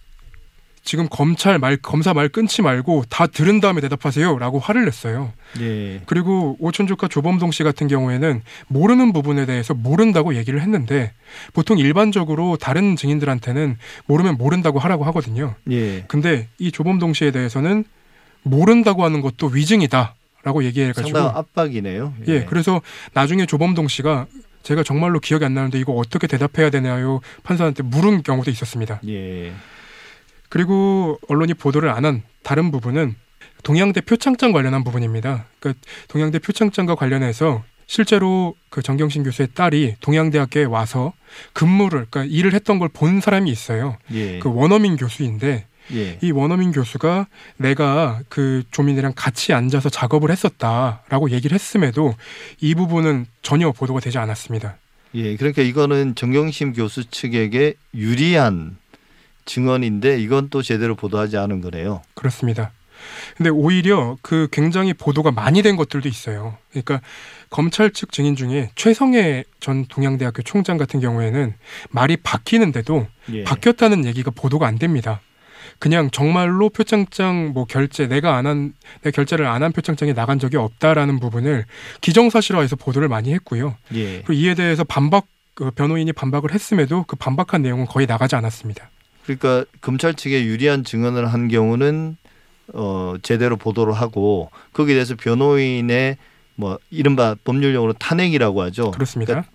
지금 0.89 1.07
검찰 1.11 1.59
말 1.59 1.77
검사 1.77 2.15
말 2.15 2.31
끊지 2.31 2.63
말고 2.63 3.05
다 3.11 3.27
들은 3.27 3.61
다음에 3.61 3.83
대답하세요라고 3.83 4.59
화를 4.59 4.87
냈어요. 4.87 5.35
예. 5.61 6.01
그리고 6.07 6.57
오촌조카 6.61 7.09
조범동 7.09 7.51
씨 7.51 7.63
같은 7.63 7.89
경우에는 7.89 8.41
모르는 8.69 9.13
부분에 9.13 9.45
대해서 9.45 9.75
모른다고 9.75 10.35
얘기를 10.35 10.63
했는데 10.63 11.13
보통 11.53 11.77
일반적으로 11.77 12.57
다른 12.57 12.97
증인들한테는 12.97 13.77
모르면 14.07 14.39
모른다고 14.39 14.79
하라고 14.79 15.05
하거든요. 15.05 15.57
예. 15.71 16.05
근데 16.09 16.49
이 16.59 16.73
조범동 16.73 17.13
씨에 17.13 17.33
대해서는 17.33 17.85
모른다고 18.43 19.05
하는 19.05 19.21
것도 19.21 19.49
위증이다 19.49 20.15
라고 20.43 20.65
얘기해가지고 20.65 21.19
상당 21.19 21.37
압박이네요. 21.37 22.15
예, 22.29 22.47
그래서 22.47 22.81
나중에 23.13 23.45
조범동 23.45 23.89
씨가 23.89 24.25
제가 24.63 24.85
정말로 24.85 25.21
기억이 25.21 25.45
안 25.45 25.53
나는데 25.53 25.79
이거 25.79 25.93
어떻게 25.93 26.27
대답해야 26.27 26.71
되나요? 26.71 27.21
판사한테 27.43 27.83
물은 27.83 28.23
경우도 28.23 28.51
있었습니다. 28.51 29.03
예. 29.07 29.53
그리고 30.49 31.19
언론이 31.29 31.55
보도를 31.55 31.91
안 31.91 32.05
한 32.05 32.23
다른 32.43 32.71
부분은 32.71 33.15
동양대 33.63 34.03
표창장 34.03 34.53
관련한 34.53 34.85
부분입니다. 34.85 35.47
그러니까 35.61 35.81
동양대 36.09 36.39
표창장과 36.39 36.95
관련해서 36.95 37.65
실제로 37.87 38.55
그 38.71 38.83
정경심 38.83 39.25
교수의 39.25 39.49
딸이 39.55 39.97
동양대학교에 40.01 40.65
와서 40.65 41.13
근무를 41.53 42.07
그러니까 42.11 42.25
일을 42.25 42.55
했던 42.55 42.79
걸 42.79 42.89
본 42.89 43.21
사람이 43.21 43.51
있어요. 43.51 43.97
예. 44.13 44.39
그 44.39 44.51
원어민 44.53 44.97
교수인데 44.97 45.67
예. 45.93 46.19
이 46.23 46.31
원어민 46.31 46.71
교수가 46.73 47.27
내가 47.57 48.21
그 48.29 48.63
조민이랑 48.71 49.13
같이 49.17 49.53
앉아서 49.53 49.89
작업을 49.89 50.31
했었다라고 50.31 51.31
얘기를 51.31 51.55
했음에도 51.55 52.15
이 52.61 52.75
부분은 52.75 53.27
전혀 53.43 53.73
보도가 53.73 54.01
되지 54.01 54.19
않았습니다. 54.19 54.77
예. 55.15 55.37
그러니까 55.37 55.63
이거는 55.63 56.15
정경심 56.15 56.75
교수 56.75 57.11
측에게 57.11 57.75
유리한 57.95 58.77
증언인데 59.49 60.21
이건 60.21 60.49
또 60.51 60.63
제대로 60.63 60.95
보도하지 60.95 61.37
않은 61.39 61.61
거네요. 61.61 62.03
그렇습니다. 62.15 62.71
근데 63.37 63.49
오히려 63.51 64.17
그 64.23 64.49
굉장히 64.51 64.93
보도가 64.93 65.31
많이 65.31 65.63
된 65.63 65.77
것들도 65.77 66.09
있어요. 66.09 66.57
그러니까 66.71 67.01
검찰 67.49 67.91
측 67.93 68.13
증인 68.13 68.37
중에 68.37 68.71
최성애 68.75 69.45
전 69.61 69.87
동양대학교 69.87 70.43
총장 70.43 70.77
같은 70.77 71.01
경우에는 71.01 71.55
말이 71.91 72.17
바뀌는데도 72.17 73.07
예. 73.33 73.45
바뀌었다는 73.45 74.05
얘기가 74.05 74.31
보도가 74.33 74.67
안 74.67 74.79
됩니다. 74.79 75.21
그냥 75.79 76.11
정말로 76.11 76.71
표창장 76.71 77.53
뭐 77.55 77.65
결제 77.67 78.09
내가 78.09 78.37
안 78.37 78.47
한 78.47 78.75
내 79.03 79.13
결제를 79.13 79.47
안 79.47 79.63
한 79.63 79.71
표창장이 79.73 80.13
나간 80.15 80.41
적이 80.41 80.57
없다라는 80.57 81.21
부분을 81.21 81.67
기정사실화해서 82.01 82.75
보도를 82.77 83.09
많이 83.09 83.33
했고요. 83.33 83.77
예. 83.95 84.23
그리고 84.23 84.33
이에 84.33 84.55
대해서 84.55 84.83
반박 84.83 85.27
그 85.55 85.71
변호인이 85.71 86.13
반박을 86.13 86.53
했음에도 86.53 87.05
그 87.07 87.15
반박한 87.17 87.63
내용은 87.63 87.87
거의 87.87 88.07
나가지 88.09 88.35
않았습니다. 88.35 88.91
그러니까 89.37 89.65
검찰 89.83 90.15
측에 90.15 90.45
유리한 90.45 90.85
증언을 90.85 91.27
한 91.33 91.49
경우는 91.49 92.17
어 92.73 93.15
제대로 93.23 93.57
보도를 93.57 93.93
하고 93.93 94.51
거기에 94.73 94.95
대해서 94.95 95.15
변호인의 95.17 96.17
뭐 96.55 96.79
이른바 96.91 97.35
법률용어로 97.45 97.93
탄핵이라고 97.95 98.63
하죠. 98.63 98.91
그렇습니다. 98.93 99.33
그러니까 99.35 99.53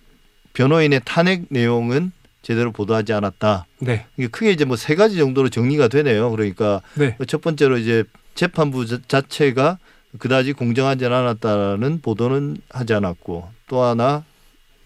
변호인의 0.52 1.00
탄핵 1.04 1.44
내용은 1.50 2.12
제대로 2.42 2.70
보도하지 2.72 3.12
않았다. 3.12 3.66
네, 3.80 4.06
이게 4.16 4.28
크게 4.28 4.52
이제 4.52 4.64
뭐 4.64 4.76
세 4.76 4.94
가지 4.94 5.16
정도로 5.16 5.48
정리가 5.48 5.88
되네요. 5.88 6.30
그러니까 6.30 6.80
네, 6.94 7.16
첫 7.26 7.40
번째로 7.40 7.78
이제 7.78 8.04
재판부 8.34 8.86
자- 8.86 8.98
자체가 9.08 9.78
그다지 10.18 10.52
공정하지 10.52 11.04
않았다는 11.06 12.00
보도는 12.00 12.58
하지 12.70 12.94
않았고 12.94 13.48
또 13.68 13.82
하나 13.82 14.24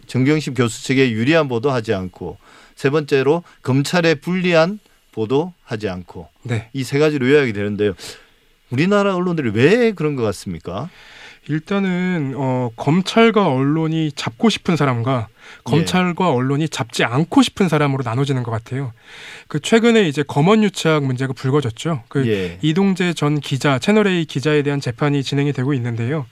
정경심 0.06 0.54
교수 0.54 0.82
측에 0.84 1.10
유리한 1.10 1.48
보도하지 1.48 1.92
않고 1.92 2.38
세 2.78 2.90
번째로 2.90 3.42
검찰에 3.62 4.14
불리한 4.14 4.78
보도하지 5.10 5.88
않고 5.88 6.28
네. 6.44 6.70
이세 6.72 7.00
가지로 7.00 7.28
요약이 7.28 7.52
되는데요. 7.52 7.94
우리나라 8.70 9.16
언론들이 9.16 9.50
왜 9.50 9.90
그런 9.90 10.14
것 10.14 10.22
같습니까? 10.22 10.88
일단은 11.48 12.34
어, 12.36 12.70
검찰과 12.76 13.48
언론이 13.48 14.12
잡고 14.12 14.48
싶은 14.48 14.76
사람과 14.76 15.26
검찰과 15.64 16.30
언론이 16.30 16.68
잡지 16.68 17.04
않고 17.04 17.42
싶은 17.42 17.68
사람으로 17.68 18.02
나눠지는 18.04 18.42
것 18.42 18.50
같아요. 18.50 18.92
그 19.48 19.60
최근에 19.60 20.08
이제 20.08 20.22
검언 20.26 20.62
유착 20.62 21.04
문제가 21.04 21.32
불거졌죠. 21.32 22.02
그 22.08 22.26
예. 22.28 22.58
이동재 22.62 23.14
전 23.14 23.40
기자 23.40 23.78
채널 23.78 24.06
A 24.06 24.24
기자에 24.24 24.62
대한 24.62 24.80
재판이 24.80 25.22
진행이 25.22 25.52
되고 25.52 25.74
있는데요. 25.74 26.26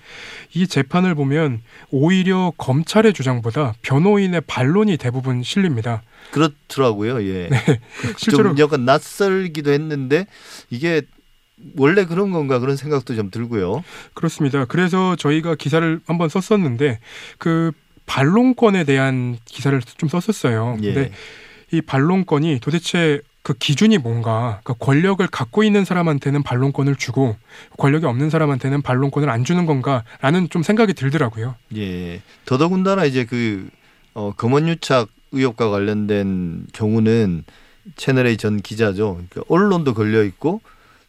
이 0.55 0.67
재판을 0.67 1.15
보면 1.15 1.63
오히려 1.91 2.53
검찰의 2.57 3.13
주장보다 3.13 3.75
변호인의 3.83 4.43
반론이 4.47 4.97
대부분 4.97 5.43
실립니다. 5.43 6.03
그렇더라고요. 6.31 7.23
예. 7.23 7.49
실제로 8.17 8.51
좀 8.51 8.59
약간 8.59 8.85
낯설기도 8.85 9.73
했는데 9.73 10.27
이게 10.71 11.03
원래 11.77 12.05
그런 12.05 12.33
건가 12.33 12.59
그런 12.59 12.77
생각도 12.77 13.15
좀 13.15 13.31
들고요. 13.31 13.83
그렇습니다. 14.15 14.65
그래서 14.67 15.17
저희가 15.17 15.55
기사를 15.55 16.01
한번 16.07 16.29
썼었는데 16.29 16.99
그 17.39 17.73
반론권에 18.07 18.85
대한 18.85 19.37
기사를 19.45 19.81
좀 19.97 20.09
썼었어요. 20.09 20.79
예. 20.83 20.95
근데 20.95 21.13
이 21.73 21.81
반론권이 21.81 22.61
도대체 22.61 23.21
그 23.43 23.55
기준이 23.55 23.99
뭔가 23.99 24.61
그러니까 24.65 24.85
권력을 24.85 25.25
갖고 25.29 25.63
있는 25.63 25.85
사람한테는 25.85 26.43
반론권을 26.43 26.97
주고 26.97 27.37
권력이 27.79 28.05
없는 28.07 28.31
사람한테는 28.31 28.83
반론권을 28.83 29.31
안 29.31 29.45
주는 29.45 29.67
건가라는 29.67 30.51
좀 30.51 30.63
생각이 30.63 30.95
들더라고요. 30.95 31.55
예. 31.77 32.23
더더군다나 32.45 33.05
이제 33.05 33.25
그 33.25 33.69
어, 34.15 34.33
검언유착 34.37 35.09
의혹과 35.33 35.71
관련된 35.71 36.67
경우는 36.73 37.45
채널A 37.95 38.37
전 38.37 38.61
기자죠. 38.61 39.21
그러니까 39.31 39.43
언론도 39.49 39.95
걸려 39.95 40.25
있고 40.25 40.61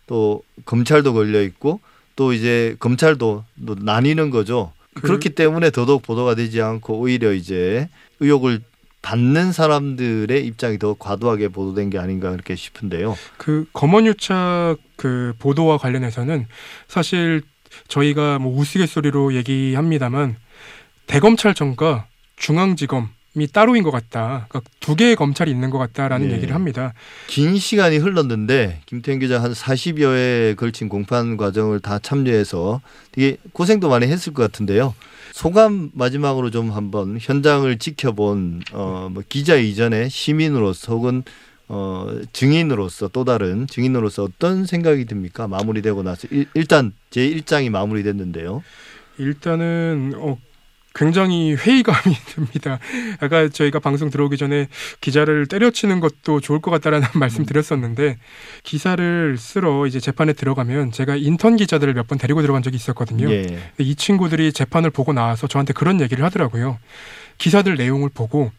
또 0.06 0.44
검찰도 0.66 1.14
걸려 1.14 1.42
있고 1.42 1.80
또 2.16 2.34
이제 2.34 2.76
검찰도 2.80 3.46
또 3.66 3.76
나뉘는 3.80 4.30
거죠. 4.30 4.74
그- 5.02 5.08
그렇기 5.08 5.30
때문에 5.32 5.70
더더욱 5.72 6.02
보도가 6.04 6.36
되지 6.36 6.62
않고 6.62 7.00
오히려 7.00 7.34
이제 7.34 7.90
의혹을 8.20 8.62
받는 9.02 9.52
사람들의 9.54 10.46
입장이 10.46 10.80
더 10.80 10.96
과도하게 10.98 11.50
보도된 11.50 11.90
게 11.90 11.98
아닌가 11.98 12.32
그렇게 12.32 12.56
싶은데요. 12.56 13.16
그 13.38 13.66
검언유착 13.74 14.78
그 14.98 15.34
보도와 15.40 15.78
관련해서는 15.78 16.48
사실 16.88 17.42
저희가 17.88 18.40
뭐 18.40 18.58
우스갯소리로 18.60 19.34
얘기합니다만 19.36 20.36
대검찰청과 21.06 22.08
중앙지검 22.36 23.10
이 23.36 23.48
따로인 23.48 23.84
것 23.84 23.92
같다. 23.92 24.48
그러니까 24.50 24.72
두 24.80 24.96
개의 24.96 25.16
검찰이 25.16 25.52
있는 25.52 25.70
것 25.70 25.78
같다라는 25.78 26.30
예. 26.32 26.36
얘기를 26.36 26.56
합니다. 26.56 26.94
긴 27.28 27.58
시간이 27.58 27.98
흘렀는데 27.98 28.82
김태현 28.86 29.20
기자 29.20 29.42
한 29.42 29.52
40여 29.54 30.14
회에 30.14 30.56
걸친 30.56 30.90
공판 30.90 31.38
과정을 31.38 31.80
다 31.80 32.00
참여해서 32.00 32.82
되게 33.12 33.38
고생도 33.54 33.90
많이 33.90 34.08
했을 34.08 34.34
것 34.34 34.44
같은데요. 34.44 34.96
소감 35.34 35.92
마지막으로 35.94 36.50
좀 36.50 36.72
한번 36.72 37.20
현장을 37.22 37.78
지켜본 37.78 38.64
어, 38.74 39.10
뭐 39.12 39.22
기자 39.30 39.56
이전에 39.56 40.10
시민으로서 40.10 40.94
혹은 40.94 41.24
어, 41.68 42.08
증인으로서 42.34 43.10
또 43.10 43.24
다른 43.24 43.68
증인으로서 43.68 44.24
어떤 44.24 44.66
생각이 44.66 45.06
듭니까? 45.06 45.48
마무리되고 45.48 46.02
나서 46.02 46.28
일, 46.32 46.48
일단 46.54 46.94
제 47.10 47.30
1장이 47.30 47.70
마무리됐는데요. 47.70 48.64
일단은 49.20 50.14
어 50.16 50.38
굉장히 50.98 51.54
회의감이 51.54 52.16
듭니다. 52.28 52.80
아까 53.20 53.48
저희가 53.50 53.80
방송 53.80 54.10
들어오기 54.10 54.36
전에 54.36 54.68
기자를 55.00 55.46
때려치는 55.46 56.00
것도 56.00 56.42
좋을 56.42 56.60
것 56.60 56.72
같다라는 56.72 57.08
말씀 57.16 57.46
드렸었는데 57.46 58.18
기사를 58.64 59.38
쓰러 59.38 59.86
이제 59.86 60.00
재판에 60.00 60.34
들어가면 60.34 60.92
제가 60.92 61.16
인턴 61.16 61.56
기자들을 61.56 61.94
몇 61.94 62.08
번 62.08 62.18
데리고 62.18 62.42
들어간 62.42 62.64
적이 62.64 62.78
있었거든요. 62.78 63.30
예. 63.30 63.60
이 63.80 63.94
친구들이 63.96 64.54
재판을 64.54 64.90
보고 64.90 65.12
나와서 65.12 65.46
저한테 65.46 65.74
그런 65.74 66.00
얘기를 66.02 66.24
하더라고요. 66.24 66.80
기사들 67.38 67.76
내용을 67.76 68.10
보고 68.14 68.50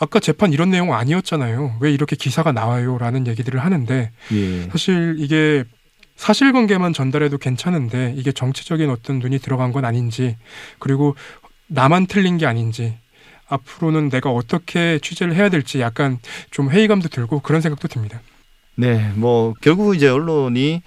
아까 0.00 0.18
재판 0.20 0.52
이런 0.54 0.70
내용 0.70 0.94
아니었잖아요. 0.94 1.76
왜 1.80 1.92
이렇게 1.92 2.16
기사가 2.16 2.52
나와요? 2.52 2.96
라는 2.98 3.26
얘기들을 3.26 3.60
하는데 3.60 4.10
예. 4.32 4.62
사실 4.70 5.16
이게 5.18 5.64
사실관계만 6.16 6.94
전달해도 6.94 7.38
괜찮은데 7.38 8.14
이게 8.16 8.32
정치적인 8.32 8.90
어떤 8.90 9.18
눈이 9.18 9.38
들어간 9.38 9.70
건 9.70 9.84
아닌지 9.84 10.36
그리고 10.78 11.14
나만 11.68 12.06
틀린 12.06 12.38
게 12.38 12.46
아닌지 12.46 12.94
앞으로는 13.48 14.10
내가 14.10 14.30
어떻게 14.30 14.98
취재를 14.98 15.34
해야 15.34 15.48
될지 15.48 15.80
약간 15.80 16.18
좀 16.50 16.70
회의감도 16.70 17.08
들고 17.08 17.40
그런 17.40 17.60
생각도 17.60 17.88
듭니다. 17.88 18.20
네, 18.74 19.10
뭐 19.14 19.54
결국 19.60 19.96
이제 19.96 20.08
언론이 20.08 20.82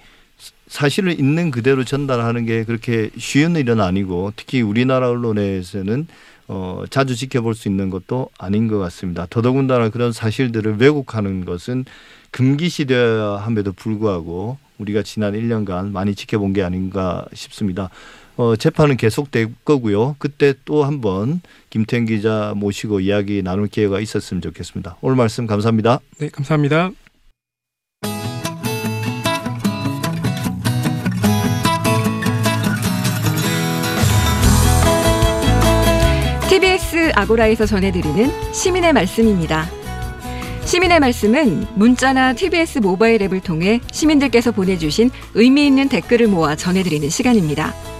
사실을 0.66 1.18
있는 1.18 1.50
그대로 1.50 1.84
전달하는 1.84 2.46
게 2.46 2.64
그렇게 2.64 3.10
쉬운 3.18 3.56
일은 3.56 3.80
아니고 3.80 4.32
특히 4.36 4.62
우리나라 4.62 5.10
언론에서는 5.10 6.06
어, 6.48 6.84
자주 6.90 7.14
지켜볼 7.14 7.54
수 7.54 7.68
있는 7.68 7.90
것도 7.90 8.28
아닌 8.38 8.68
것 8.68 8.78
같습니다. 8.78 9.26
더더군다나 9.28 9.90
그런 9.90 10.12
사실들을 10.12 10.76
왜곡하는 10.78 11.44
것은 11.44 11.84
금기시되어야 12.30 13.42
함에도 13.42 13.72
불구하고 13.72 14.58
우리가 14.78 15.02
지난 15.02 15.34
1년간 15.34 15.92
많이 15.92 16.14
지켜본 16.14 16.54
게 16.54 16.62
아닌가 16.62 17.26
싶습니다. 17.34 17.90
어, 18.36 18.56
재판은 18.56 18.96
계속될 18.96 19.54
거고요. 19.64 20.16
그때 20.18 20.54
또 20.64 20.84
한번 20.84 21.40
김태현 21.70 22.06
기자 22.06 22.54
모시고 22.56 23.00
이야기 23.00 23.42
나눌 23.42 23.68
기회가 23.68 24.00
있었으면 24.00 24.40
좋겠습니다. 24.40 24.96
오늘 25.00 25.16
말씀 25.16 25.46
감사합니다. 25.46 26.00
네, 26.18 26.28
감사합니다. 26.28 26.90
TBS 36.48 37.12
아고라에서 37.14 37.64
전해드리는 37.66 38.52
시민의 38.52 38.92
말씀입니다. 38.92 39.66
시민의 40.64 41.00
말씀은 41.00 41.66
문자나 41.74 42.34
TBS 42.34 42.78
모바일 42.78 43.22
앱을 43.22 43.40
통해 43.40 43.80
시민들께서 43.90 44.52
보내주신 44.52 45.10
의미 45.34 45.66
있는 45.66 45.88
댓글을 45.88 46.28
모아 46.28 46.54
전해드리는 46.54 47.08
시간입니다. 47.08 47.91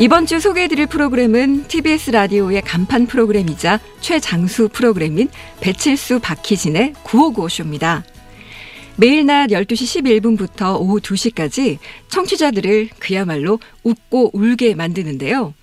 이번 0.00 0.26
주 0.26 0.40
소개해드릴 0.40 0.88
프로그램은 0.88 1.68
TBS 1.68 2.10
라디오의 2.10 2.62
간판 2.62 3.06
프로그램이자 3.06 3.78
최장수 4.00 4.70
프로그램인 4.72 5.28
배칠수 5.60 6.18
박희진의 6.18 6.94
9595쇼입니다. 7.04 8.02
매일 8.96 9.24
낮 9.24 9.50
12시 9.50 10.02
11분부터 10.02 10.80
오후 10.80 10.98
2시까지 10.98 11.78
청취자들을 12.08 12.88
그야말로 12.98 13.60
웃고 13.84 14.32
울게 14.32 14.74
만드는데요. 14.74 15.54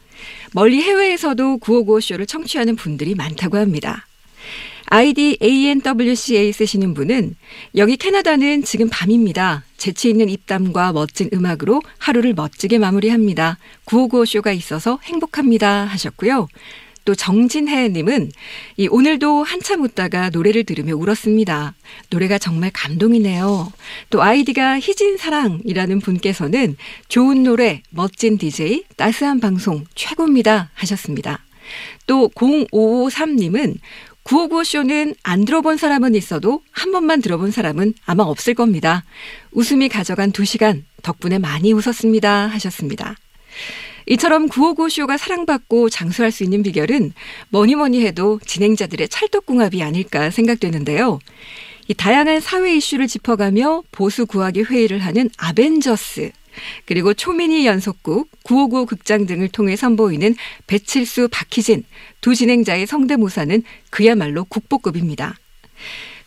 멀리 0.54 0.82
해외에서도 0.82 1.58
9595쇼를 1.58 2.26
청취하는 2.26 2.78
분들이 2.78 3.16
많다고 3.16 3.58
합니다. 3.58 4.08
아이디 4.94 5.38
ANWCA 5.42 6.52
쓰시는 6.52 6.94
분은 6.94 7.34
여기 7.78 7.96
캐나다는 7.96 8.62
지금 8.62 8.90
밤입니다. 8.90 9.64
재치 9.78 10.10
있는 10.10 10.28
입담과 10.28 10.92
멋진 10.92 11.30
음악으로 11.34 11.82
하루를 11.98 12.34
멋지게 12.34 12.78
마무리합니다. 12.78 13.58
9595쇼가 13.86 14.54
있어서 14.58 15.00
행복합니다 15.04 15.86
하셨고요. 15.86 16.50
또 17.06 17.16
정진혜님은 17.16 18.34
이 18.76 18.90
오늘도 18.90 19.44
한참 19.44 19.82
웃다가 19.82 20.30
노래를 20.30 20.66
들으며 20.66 20.94
울었습니다. 20.98 21.74
노래가 22.10 22.38
정말 22.38 22.70
감동이네요. 22.74 23.72
또 24.10 24.22
아이디가 24.22 24.82
희진사랑이라는 24.82 26.02
분께서는 26.02 26.76
좋은 27.08 27.44
노래, 27.44 27.82
멋진 27.92 28.38
DJ, 28.38 28.84
따스한 28.98 29.40
방송 29.40 29.86
최고입니다 29.96 30.70
하셨습니다. 30.74 31.40
또 32.08 32.30
0553님은 32.30 33.78
9595쇼는 34.24 35.16
안 35.24 35.46
들어본 35.46 35.78
사람은 35.78 36.16
있어도 36.16 36.62
한 36.72 36.92
번만 36.92 37.22
들어본 37.22 37.52
사람은 37.52 37.94
아마 38.06 38.24
없을 38.24 38.54
겁니다. 38.54 39.04
웃음이 39.52 39.90
가져간 39.90 40.32
두 40.32 40.46
시간 40.46 40.86
덕분에 41.02 41.40
많이 41.40 41.74
웃었습니다 41.74 42.48
하셨습니다. 42.48 43.16
이처럼 44.08 44.50
9595쇼가 44.50 45.18
사랑받고 45.18 45.90
장수할 45.90 46.32
수 46.32 46.44
있는 46.44 46.64
비결은 46.64 47.14
뭐니 47.50 47.76
뭐니 47.76 48.06
해도 48.06 48.40
진행자들의 48.46 49.10
찰떡궁합이 49.10 49.84
아닐까 49.84 50.30
생각되는데요. 50.30 51.20
이 51.88 51.94
다양한 51.94 52.40
사회 52.40 52.76
이슈를 52.76 53.08
짚어가며 53.08 53.84
보수 53.92 54.26
구하기 54.26 54.64
회의를 54.64 55.00
하는 55.00 55.30
아벤져스 55.38 56.32
그리고 56.86 57.14
초미니 57.14 57.66
연속극 57.66 58.30
959 58.44 58.86
극장 58.86 59.26
등을 59.26 59.48
통해 59.50 59.76
선보이는 59.76 60.36
배칠수 60.68 61.30
박희진 61.32 61.84
두 62.22 62.36
진행자의 62.36 62.88
성대모사는 62.88 63.64
그야말로 63.90 64.44
국보급입니다. 64.46 65.36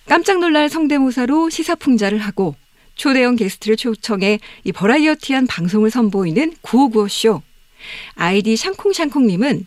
깜짝 0.06 0.38
놀랄 0.40 0.68
성대모사로 0.68 1.50
시사풍자를 1.50 2.18
하고 2.18 2.54
초대형 2.96 3.36
게스트를 3.36 3.76
초청해 3.76 4.38
이 4.64 4.72
버라이어티한 4.72 5.46
방송을 5.46 5.90
선보이는 5.90 6.54
9595쇼. 6.62 7.42
아이디 8.14 8.56
샹콩샹콩님은 8.56 9.66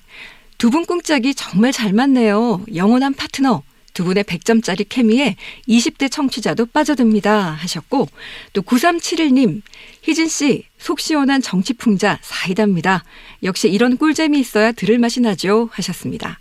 두 0.57 0.69
분 0.71 0.85
꿍짝이 0.85 1.35
정말 1.35 1.71
잘 1.71 1.93
맞네요. 1.93 2.65
영원한 2.73 3.13
파트너. 3.13 3.61
두 3.97 4.03
분의 4.03 4.25
100점짜리 4.25 4.85
케미에 4.87 5.37
20대 5.67 6.11
청취자도 6.11 6.67
빠져듭니다 6.67 7.53
하셨고 7.53 8.07
또 8.53 8.61
9371님 8.61 9.63
희진 10.03 10.27
씨 10.27 10.67
속 10.77 10.99
시원한 10.99 11.41
정치 11.41 11.73
풍자 11.73 12.19
사이다입니다. 12.21 13.03
역시 13.43 13.69
이런 13.69 13.97
꿀잼이 13.97 14.39
있어야 14.39 14.71
들을 14.71 14.97
맛이 14.99 15.19
나죠 15.19 15.69
하셨습니다. 15.71 16.39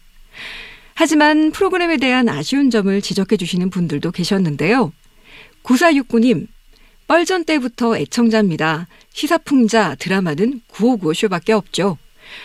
하지만 0.94 1.50
프로그램에 1.50 1.96
대한 1.96 2.28
아쉬운 2.28 2.70
점을 2.70 3.00
지적해 3.00 3.36
주시는 3.36 3.70
분들도 3.70 4.10
계셨는데요. 4.12 4.92
9469님 5.62 6.46
뻘전 7.08 7.44
때부터 7.44 7.96
애청자입니다. 7.96 8.88
시사풍자 9.12 9.96
드라마는 9.96 10.60
9595쇼밖에 10.70 11.50
없죠. 11.50 11.98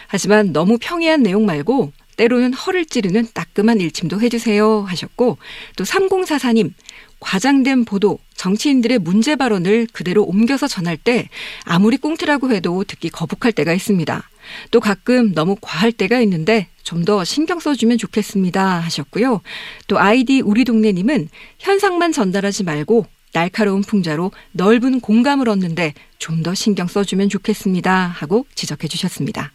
하지만 0.08 0.54
너무 0.54 0.78
평이한 0.80 1.24
내용 1.24 1.46
말고 1.46 1.92
때로는 2.22 2.54
허를 2.54 2.86
찌르는 2.86 3.30
따끔한 3.34 3.80
일침도 3.80 4.22
해주세요 4.22 4.82
하셨고 4.82 5.40
또 5.76 5.84
3044님 5.84 6.72
과장된 7.20 7.86
보도, 7.86 8.18
정치인들의 8.36 8.98
문제 9.00 9.36
발언을 9.36 9.88
그대로 9.94 10.24
옮겨서 10.24 10.68
전할 10.68 10.98
때 10.98 11.30
아무리 11.66 11.98
꽁트라고 11.98 12.52
해도 12.52 12.84
듣기 12.84 13.10
거북할 13.10 13.52
때가 13.54 13.74
있습니다. 13.74 14.30
또 14.72 14.80
가끔 14.80 15.34
너무 15.34 15.56
과할 15.62 15.92
때가 15.92 16.20
있는데 16.22 16.68
좀 16.84 17.06
더 17.06 17.24
신경 17.24 17.60
써주면 17.60 17.98
좋겠습니다 17.98 18.80
하셨고요. 18.82 19.42
또 19.88 20.00
아이디 20.00 20.42
우리 20.42 20.64
동네님은 20.64 21.30
현상만 21.60 22.12
전달하지 22.12 22.64
말고 22.64 23.06
날카로운 23.34 23.82
풍자로 23.82 24.32
넓은 24.52 25.00
공감을 25.00 25.48
얻는데 25.50 25.94
좀 26.20 26.44
더 26.44 26.54
신경 26.54 26.88
써주면 26.88 27.30
좋겠습니다 27.30 27.92
하고 27.92 28.46
지적해 28.56 28.88
주셨습니다. 28.88 29.52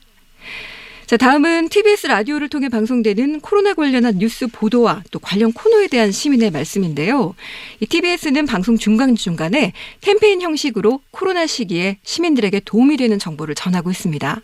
자, 1.06 1.16
다음은 1.16 1.68
TBS 1.68 2.08
라디오를 2.08 2.48
통해 2.48 2.68
방송되는 2.68 3.38
코로나 3.40 3.74
관련한 3.74 4.18
뉴스 4.18 4.48
보도와 4.48 5.04
또 5.12 5.20
관련 5.20 5.52
코너에 5.52 5.86
대한 5.86 6.10
시민의 6.10 6.50
말씀인데요. 6.50 7.36
이 7.78 7.86
TBS는 7.86 8.44
방송 8.44 8.76
중간중간에 8.76 9.72
캠페인 10.00 10.42
형식으로 10.42 11.00
코로나 11.12 11.46
시기에 11.46 11.98
시민들에게 12.02 12.62
도움이 12.64 12.96
되는 12.96 13.20
정보를 13.20 13.54
전하고 13.54 13.92
있습니다. 13.92 14.42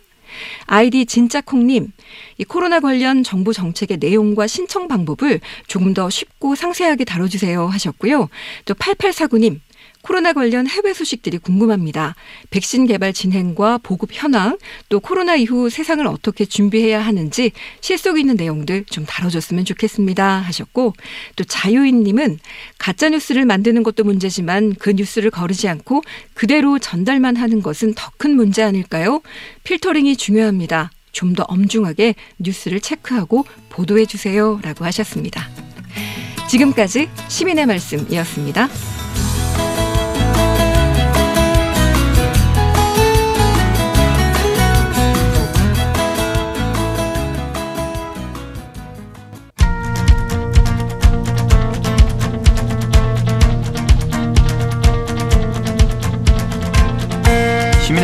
아이디 0.65 1.05
진짜콩님, 1.05 1.91
이 2.37 2.43
코로나 2.45 2.79
관련 2.79 3.23
정부 3.23 3.51
정책의 3.51 3.97
내용과 3.97 4.47
신청 4.47 4.87
방법을 4.87 5.41
조금 5.67 5.93
더 5.93 6.09
쉽고 6.09 6.55
상세하게 6.55 7.03
다뤄주세요 7.03 7.67
하셨고요. 7.67 8.29
또 8.63 8.73
8849님, 8.73 9.59
코로나 10.03 10.33
관련 10.33 10.67
해외 10.67 10.93
소식들이 10.93 11.39
궁금합니다. 11.39 12.15
백신 12.51 12.85
개발 12.85 13.13
진행과 13.13 13.79
보급 13.79 14.09
현황, 14.13 14.57
또 14.89 14.99
코로나 14.99 15.35
이후 15.35 15.69
세상을 15.69 16.05
어떻게 16.05 16.45
준비해야 16.45 17.03
하는지 17.03 17.51
실속 17.81 18.19
있는 18.19 18.35
내용들 18.35 18.85
좀 18.85 19.05
다뤄줬으면 19.05 19.65
좋겠습니다. 19.65 20.39
하셨고, 20.41 20.93
또 21.35 21.43
자유인님은 21.43 22.37
가짜 22.77 23.09
뉴스를 23.09 23.45
만드는 23.45 23.81
것도 23.81 24.03
문제지만 24.03 24.75
그 24.75 24.91
뉴스를 24.91 25.31
거르지 25.31 25.67
않고 25.67 26.03
그대로 26.35 26.77
전달만 26.77 27.35
하는 27.35 27.63
것은 27.63 27.95
더 27.95 28.13
큰 28.17 28.35
문제 28.35 28.61
아닐까요? 28.63 29.21
필터링이 29.63 30.17
중요합니다. 30.17 30.91
좀 31.11 31.33
더 31.33 31.43
엄중하게 31.43 32.13
뉴스를 32.37 32.79
체크하고 32.79 33.45
보도해 33.69 34.05
주세요. 34.05 34.59
라고 34.61 34.85
하셨습니다. 34.85 35.49
지금까지 36.47 37.09
시민의 37.27 37.65
말씀이었습니다. 37.65 38.69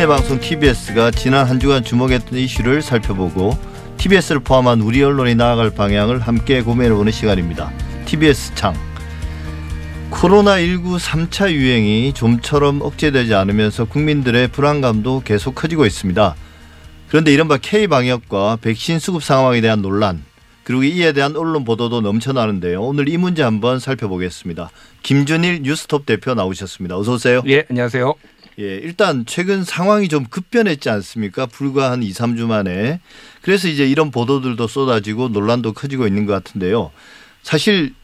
시민의 0.00 0.06
방송 0.06 0.40
TBS가 0.40 1.10
지난 1.10 1.46
한 1.46 1.60
주간 1.60 1.84
주목했던 1.84 2.38
이슈를 2.38 2.80
살펴보고 2.80 3.58
TBS를 3.98 4.40
포함한 4.40 4.80
우리 4.80 5.02
언론이 5.02 5.34
나아갈 5.34 5.70
방향을 5.70 6.20
함께 6.20 6.62
고민해보는 6.62 7.12
시간입니다. 7.12 7.70
TBS 8.06 8.54
창 8.54 8.74
코로나19 10.10 10.98
3차 10.98 11.50
유행이 11.52 12.14
좀처럼 12.14 12.80
억제되지 12.80 13.34
않으면서 13.34 13.84
국민들의 13.84 14.48
불안감도 14.48 15.22
계속 15.24 15.54
커지고 15.54 15.84
있습니다. 15.84 16.34
그런데 17.08 17.32
이른바 17.32 17.58
K방역과 17.58 18.58
백신 18.62 18.98
수급 18.98 19.22
상황에 19.22 19.60
대한 19.60 19.82
논란 19.82 20.24
그리고 20.64 20.82
이에 20.82 21.12
대한 21.12 21.36
언론 21.36 21.64
보도도 21.64 22.00
넘쳐나는데요. 22.00 22.80
오늘 22.82 23.08
이 23.08 23.16
문제 23.16 23.42
한번 23.42 23.78
살펴보겠습니다. 23.78 24.70
김준일 25.02 25.62
뉴스톱 25.62 26.06
대표 26.06 26.34
나오셨습니다. 26.34 26.96
어서 26.96 27.14
오세요. 27.14 27.42
예, 27.46 27.64
안녕하세요. 27.68 28.14
예, 28.60 28.76
일단 28.76 29.24
최근 29.26 29.64
상황이 29.64 30.08
좀 30.08 30.26
급변했지 30.26 30.90
않습니까? 30.90 31.46
불과 31.46 31.90
한 31.90 32.02
2, 32.02 32.10
3주 32.10 32.46
만에. 32.46 33.00
그래서 33.40 33.68
이제 33.68 33.88
이런 33.88 34.10
보도들도 34.10 34.66
쏟아지고 34.66 35.28
논란도 35.28 35.72
커지고 35.72 36.06
있는 36.06 36.26
것 36.26 36.34
같은데요. 36.34 36.90
사실 37.42 37.94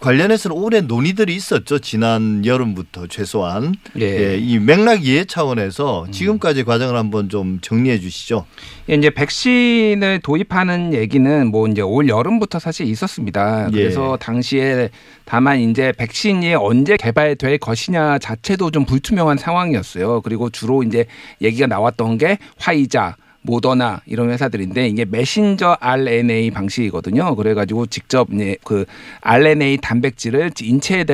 관련해서는 0.00 0.56
오래 0.56 0.80
논의들이 0.80 1.34
있었죠. 1.34 1.78
지난 1.78 2.44
여름부터 2.44 3.06
최소한. 3.06 3.74
예. 3.98 4.32
예, 4.32 4.38
이 4.38 4.58
맥락 4.58 5.06
이해 5.06 5.24
차원에서 5.24 6.06
지금까지 6.10 6.64
과정을 6.64 6.96
한번 6.96 7.28
좀 7.28 7.58
정리해 7.60 7.98
주시죠. 7.98 8.46
예, 8.90 8.94
이제 8.94 9.10
백신을 9.10 10.20
도입하는 10.22 10.94
얘기는 10.94 11.46
뭐 11.48 11.66
이제 11.68 11.80
올 11.82 12.08
여름부터 12.08 12.58
사실 12.58 12.86
있었습니다. 12.86 13.68
예. 13.72 13.76
그래서 13.76 14.16
당시에 14.16 14.90
다만 15.24 15.60
이제 15.60 15.92
백신이 15.96 16.54
언제 16.54 16.96
개발될 16.96 17.58
것이냐 17.58 18.18
자체도 18.18 18.70
좀 18.70 18.84
불투명한 18.84 19.38
상황이었어요. 19.38 20.20
그리고 20.20 20.50
주로 20.50 20.82
이제 20.82 21.06
얘기가 21.40 21.66
나왔던 21.66 22.18
게 22.18 22.38
화이자 22.58 23.16
모더나 23.46 24.02
이런 24.04 24.30
회사들인데 24.30 24.88
이게 24.88 25.04
메신저 25.06 25.78
RNA 25.80 26.50
방식이거든요. 26.50 27.34
그래가지고 27.36 27.86
직접 27.86 28.28
이제 28.32 28.56
그 28.64 28.84
RNA 29.22 29.78
단백질을 29.80 30.50
인체에 30.60 31.04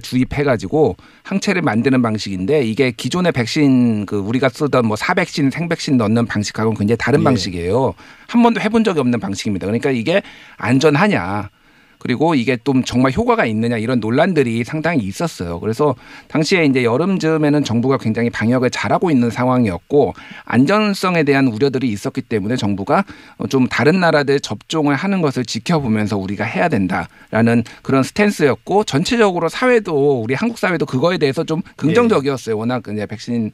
주입해가지고 0.00 0.96
항체를 1.24 1.62
만드는 1.62 2.00
방식인데 2.00 2.62
이게 2.62 2.92
기존의 2.92 3.32
백신 3.32 4.06
그 4.06 4.16
우리가 4.16 4.48
쓰던 4.48 4.86
뭐 4.86 4.96
사백신, 4.96 5.50
생백신 5.50 5.96
넣는 5.96 6.26
방식하고는 6.26 6.78
굉장히 6.78 6.96
다른 6.96 7.20
예. 7.20 7.24
방식이에요. 7.24 7.94
한 8.28 8.42
번도 8.42 8.60
해본 8.60 8.84
적이 8.84 9.00
없는 9.00 9.20
방식입니다. 9.20 9.66
그러니까 9.66 9.90
이게 9.90 10.22
안전하냐? 10.56 11.50
그리고 12.02 12.34
이게 12.34 12.58
좀 12.64 12.82
정말 12.82 13.12
효과가 13.12 13.46
있느냐 13.46 13.78
이런 13.78 14.00
논란들이 14.00 14.64
상당히 14.64 15.04
있었어요. 15.04 15.60
그래서 15.60 15.94
당시에 16.26 16.64
이제 16.64 16.82
여름쯤에는 16.82 17.62
정부가 17.62 17.96
굉장히 17.96 18.28
방역을 18.28 18.70
잘하고 18.70 19.12
있는 19.12 19.30
상황이었고 19.30 20.12
안전성에 20.44 21.22
대한 21.22 21.46
우려들이 21.46 21.88
있었기 21.90 22.22
때문에 22.22 22.56
정부가 22.56 23.04
좀 23.50 23.68
다른 23.68 24.00
나라들 24.00 24.40
접종을 24.40 24.96
하는 24.96 25.22
것을 25.22 25.44
지켜보면서 25.44 26.18
우리가 26.18 26.44
해야 26.44 26.68
된다라는 26.68 27.62
그런 27.82 28.02
스탠스였고 28.02 28.82
전체적으로 28.82 29.48
사회도 29.48 30.22
우리 30.22 30.34
한국 30.34 30.58
사회도 30.58 30.86
그거에 30.86 31.18
대해서 31.18 31.44
좀 31.44 31.62
긍정적이었어요. 31.76 32.58
워낙 32.58 32.82
이제 32.92 33.06
백신의 33.06 33.52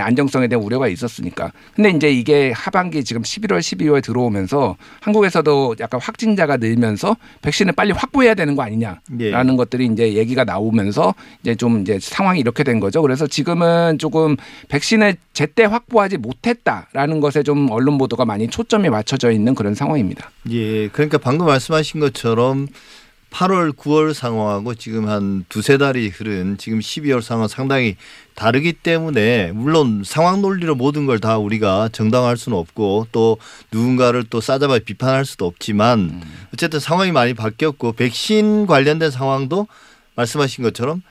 안정성에 0.00 0.46
대한 0.46 0.62
우려가 0.62 0.86
있었으니까. 0.86 1.50
근데 1.74 1.90
이제 1.90 2.12
이게 2.12 2.52
하반기 2.52 3.02
지금 3.02 3.22
11월, 3.22 3.58
12월 3.58 4.04
들어오면서 4.04 4.76
한국에서도 5.00 5.76
약간 5.80 6.00
확진자가 6.00 6.58
늘면서 6.58 7.16
백신을 7.40 7.71
빨리 7.72 7.92
확보해야 7.92 8.34
되는 8.34 8.56
거 8.56 8.62
아니냐라는 8.62 9.00
예. 9.20 9.56
것들이 9.56 9.86
이제 9.86 10.14
얘기가 10.14 10.44
나오면서 10.44 11.14
이제 11.42 11.54
좀 11.54 11.80
이제 11.80 11.98
상황이 12.00 12.40
이렇게 12.40 12.64
된 12.64 12.80
거죠. 12.80 13.02
그래서 13.02 13.26
지금은 13.26 13.98
조금 13.98 14.36
백신을 14.68 15.16
제때 15.32 15.64
확보하지 15.64 16.18
못했다라는 16.18 17.20
것에 17.20 17.42
좀 17.42 17.70
언론 17.70 17.98
보도가 17.98 18.24
많이 18.24 18.48
초점이 18.48 18.88
맞춰져 18.88 19.30
있는 19.30 19.54
그런 19.54 19.74
상황입니다. 19.74 20.30
예, 20.50 20.88
그러니까 20.88 21.18
방금 21.18 21.46
말씀하신 21.46 22.00
것처럼 22.00 22.68
8월, 23.32 23.72
9월 23.72 24.12
상황하고 24.12 24.74
지금 24.74 25.08
한 25.08 25.44
두세 25.48 25.78
달이 25.78 26.08
흐른 26.08 26.58
지금 26.58 26.78
12월 26.80 27.22
상황 27.22 27.48
상당히 27.48 27.96
다르기 28.34 28.74
때문에 28.74 29.52
물론 29.52 30.02
상황 30.04 30.42
논리로 30.42 30.74
모든 30.74 31.06
걸 31.06 31.18
다 31.18 31.38
우리가 31.38 31.88
정당할 31.92 32.36
수는 32.36 32.58
없고 32.58 33.06
또 33.12 33.38
누군가를 33.72 34.24
또 34.28 34.40
싸잡아 34.40 34.78
비판할 34.84 35.24
수도 35.24 35.46
없지만 35.46 36.20
어쨌든 36.52 36.78
상황이 36.80 37.10
많이 37.12 37.32
바뀌었고 37.34 37.92
백신 37.92 38.66
관련된 38.66 39.10
상황도 39.10 39.66
말씀하신 40.16 40.62
것처럼 40.64 41.02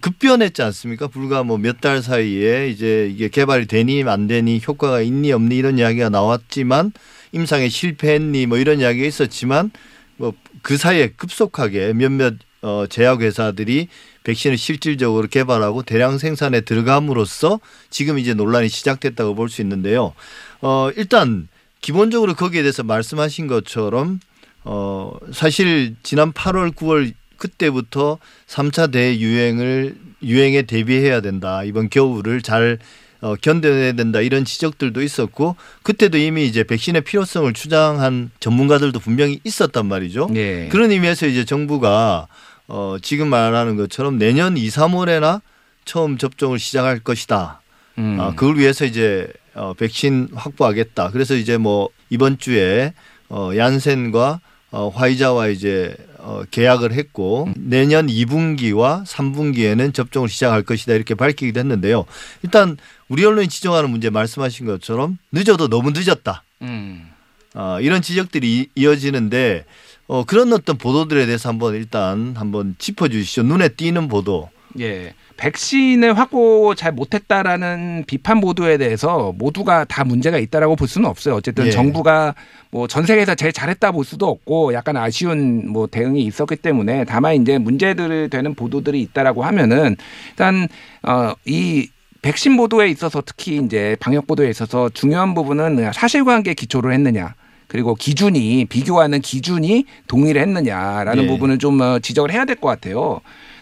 급변했지 0.00 0.62
않습니까? 0.62 1.08
불과 1.08 1.42
뭐 1.42 1.58
몇 1.58 1.80
달 1.80 2.00
사이에 2.00 2.68
이제 2.68 3.10
이게 3.12 3.28
개발이 3.28 3.66
되니 3.66 4.04
안 4.04 4.28
되니 4.28 4.62
효과가 4.66 5.00
있니 5.02 5.32
없니 5.32 5.56
이런 5.56 5.78
이야기가 5.78 6.08
나왔지만 6.10 6.92
임상에 7.32 7.68
실패했니 7.68 8.46
뭐 8.46 8.56
이런 8.58 8.80
이야기가 8.80 9.04
있었지만 9.06 9.72
뭐 10.16 10.32
그 10.62 10.76
사이에 10.76 11.08
급속하게 11.16 11.92
몇몇 11.94 12.34
어 12.62 12.84
제약 12.88 13.22
회사들이 13.22 13.88
백신을 14.24 14.58
실질적으로 14.58 15.28
개발하고 15.28 15.82
대량 15.82 16.18
생산에 16.18 16.60
들어감으로써 16.60 17.58
지금 17.88 18.18
이제 18.18 18.34
논란이 18.34 18.68
시작됐다고 18.68 19.34
볼 19.34 19.48
수 19.48 19.62
있는데요. 19.62 20.14
어 20.60 20.90
일단 20.96 21.48
기본적으로 21.80 22.34
거기에 22.34 22.62
대해서 22.62 22.82
말씀하신 22.82 23.46
것처럼 23.46 24.20
어 24.64 25.12
사실 25.32 25.94
지난 26.02 26.32
8월 26.32 26.74
9월 26.74 27.14
그때부터 27.38 28.18
3차 28.46 28.92
대유행을 28.92 29.96
유행에 30.22 30.62
대비해야 30.62 31.22
된다. 31.22 31.64
이번 31.64 31.88
겨울을 31.88 32.42
잘 32.42 32.78
어, 33.20 33.34
견뎌내야 33.36 33.92
된다 33.92 34.20
이런 34.20 34.44
지적들도 34.44 35.02
있었고 35.02 35.56
그때도 35.82 36.18
이미 36.18 36.46
이제 36.46 36.64
백신의 36.64 37.02
필요성을 37.02 37.52
주장한 37.52 38.30
전문가들도 38.40 38.98
분명히 39.00 39.40
있었단 39.44 39.86
말이죠. 39.86 40.30
예. 40.34 40.68
그런 40.68 40.90
의미에서 40.90 41.26
이제 41.26 41.44
정부가 41.44 42.28
어, 42.68 42.96
지금 43.02 43.28
말하는 43.28 43.76
것처럼 43.76 44.18
내년 44.18 44.56
2, 44.56 44.68
3월에나 44.68 45.42
처음 45.84 46.18
접종을 46.18 46.58
시작할 46.58 47.00
것이다. 47.00 47.60
음. 47.98 48.18
아, 48.20 48.34
그걸 48.34 48.58
위해서 48.58 48.84
이제 48.84 49.30
어, 49.54 49.74
백신 49.74 50.28
확보하겠다. 50.34 51.10
그래서 51.10 51.34
이제 51.34 51.58
뭐 51.58 51.88
이번 52.08 52.38
주에 52.38 52.94
어, 53.28 53.50
얀센과 53.56 54.40
어, 54.72 54.88
화이자와 54.88 55.48
이제 55.48 55.94
어, 56.18 56.42
계약을 56.50 56.92
했고 56.92 57.48
내년 57.56 58.06
2분기와 58.06 59.04
3분기에는 59.06 59.92
접종을 59.94 60.28
시작할 60.28 60.62
것이다 60.62 60.92
이렇게 60.94 61.14
밝히기도 61.14 61.58
했는데요. 61.60 62.04
일단 62.42 62.76
우리 63.08 63.24
언론이 63.24 63.48
지적하는 63.48 63.90
문제 63.90 64.10
말씀하신 64.10 64.66
것처럼 64.66 65.18
늦어도 65.32 65.68
너무 65.68 65.90
늦었다. 65.92 66.44
음. 66.62 67.08
어, 67.54 67.78
이런 67.80 68.00
지적들이 68.02 68.58
이- 68.60 68.68
이어지는데 68.76 69.64
어, 70.06 70.24
그런 70.24 70.52
어떤 70.52 70.76
보도들에 70.78 71.26
대해서 71.26 71.48
한번 71.48 71.74
일단 71.74 72.34
한번 72.36 72.74
짚어주시죠. 72.78 73.42
눈에 73.44 73.68
띄는 73.68 74.08
보도. 74.08 74.50
예. 74.78 75.14
백신을 75.36 76.18
확보 76.18 76.74
잘 76.74 76.92
못했다라는 76.92 78.04
비판 78.06 78.40
보도에 78.40 78.76
대해서 78.76 79.32
모두가 79.36 79.84
다 79.84 80.04
문제가 80.04 80.38
있다라고 80.38 80.76
볼 80.76 80.86
수는 80.86 81.08
없어요. 81.08 81.34
어쨌든 81.36 81.66
예. 81.66 81.70
정부가 81.70 82.34
뭐 82.70 82.86
전 82.86 83.04
세계에서 83.06 83.34
제일 83.34 83.52
잘했다 83.52 83.90
볼 83.92 84.04
수도 84.04 84.28
없고 84.28 84.74
약간 84.74 84.96
아쉬운 84.96 85.68
뭐 85.72 85.86
대응이 85.86 86.22
있었기 86.24 86.56
때문에 86.56 87.04
다만 87.04 87.34
이제 87.40 87.58
문제들 87.58 88.28
되는 88.30 88.54
보도들이 88.54 89.00
있다라고 89.02 89.42
하면은 89.44 89.96
일단 90.30 90.68
어이 91.02 91.88
백신 92.22 92.56
보도에 92.58 92.88
있어서 92.90 93.22
특히 93.24 93.56
이제 93.56 93.96
방역 93.98 94.26
보도에 94.26 94.50
있어서 94.50 94.90
중요한 94.90 95.34
부분은 95.34 95.90
사실관계 95.92 96.52
기초를 96.54 96.92
했느냐. 96.92 97.34
그리고 97.66 97.94
기준이 97.94 98.66
비교하는 98.66 99.20
기준이 99.20 99.86
동일했느냐라는 100.08 101.24
예. 101.24 101.26
부분을 101.28 101.58
좀 101.58 101.80
어, 101.80 101.98
지적을 102.00 102.32
해야 102.32 102.44
될 102.44 102.56
것 102.56 102.68
같아요. 102.68 103.20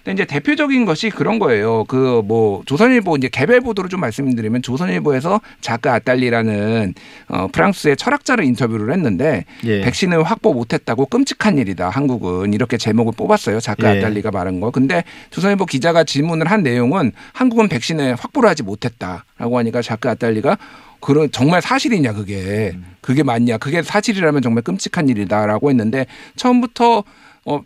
근데 0.09 0.23
이제 0.23 0.25
대표적인 0.25 0.87
것이 0.87 1.11
그런 1.11 1.39
거예요. 1.39 1.85
그 1.85 2.23
뭐 2.29 2.63
조선일보 2.67 3.17
이제 3.17 3.29
개별 3.29 3.61
보도를 3.61 3.89
좀 3.91 4.01
말씀드리면 4.01 4.63
조선일보에서 4.63 5.41
자크 5.61 5.89
아딸리라는 5.89 6.95
어 7.29 7.49
프랑스의 7.53 7.97
철학자를 7.97 8.45
인터뷰를 8.45 8.93
했는데 8.93 9.45
예. 9.65 9.81
백신을 9.83 10.23
확보 10.23 10.53
못했다고 10.53 11.07
끔찍한 11.07 11.59
일이다. 11.59 11.91
한국은 11.91 12.55
이렇게 12.55 12.77
제목을 12.77 13.13
뽑았어요. 13.17 13.61
자크 13.61 13.87
예. 13.87 13.99
아딸리가 13.99 14.31
말한 14.31 14.61
거. 14.61 14.71
근데 14.71 15.05
조선일보 15.31 15.67
기자가 15.67 16.05
질문을 16.05 16.51
한 16.51 16.63
내용은 16.63 17.13
한국은 17.33 17.69
백신을 17.69 18.17
확보를 18.17 18.49
하지 18.49 18.63
못했다라고 18.63 19.59
하니까 19.59 19.81
자크 19.83 20.09
아딸리가 20.09 20.59
그런 21.01 21.31
정말 21.31 21.63
사실이냐 21.63 22.13
그게 22.13 22.75
그게 23.01 23.23
맞냐 23.23 23.59
그게 23.59 23.83
사실이라면 23.83 24.43
정말 24.43 24.63
끔찍한 24.65 25.09
일이다라고 25.09 25.71
했는데 25.71 26.07
처음부터 26.37 27.05
어 27.47 27.61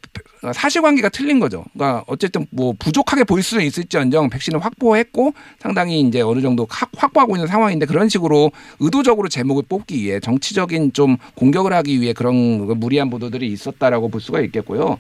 사실관계가 0.53 1.09
틀린 1.11 1.39
거죠. 1.39 1.65
그러니까 1.73 2.03
어쨌든 2.09 2.47
뭐 2.51 2.75
부족하게 2.79 3.25
보일 3.25 3.43
수는 3.45 3.65
있을지언정 3.65 4.31
백신을 4.31 4.59
확보했고 4.65 5.35
상당히 5.61 6.01
이제 6.01 6.21
어느 6.21 6.41
정도 6.41 6.67
확- 6.69 6.91
확보하고 6.97 7.37
있는 7.37 7.47
상황인데 7.47 7.87
그런 7.87 8.09
식으로 8.09 8.51
의도적으로 8.81 9.29
제목을 9.29 9.63
뽑기 9.69 10.03
위해 10.03 10.19
정치적인 10.19 10.93
좀 10.95 11.17
공격을 11.37 11.73
하기 11.75 12.01
위해 12.01 12.13
그런 12.13 12.67
그 12.67 12.73
무리한 12.73 13.09
보도들이 13.11 13.47
있었다라고 13.53 14.09
볼 14.09 14.21
수가 14.21 14.41
있겠고요. 14.41 14.99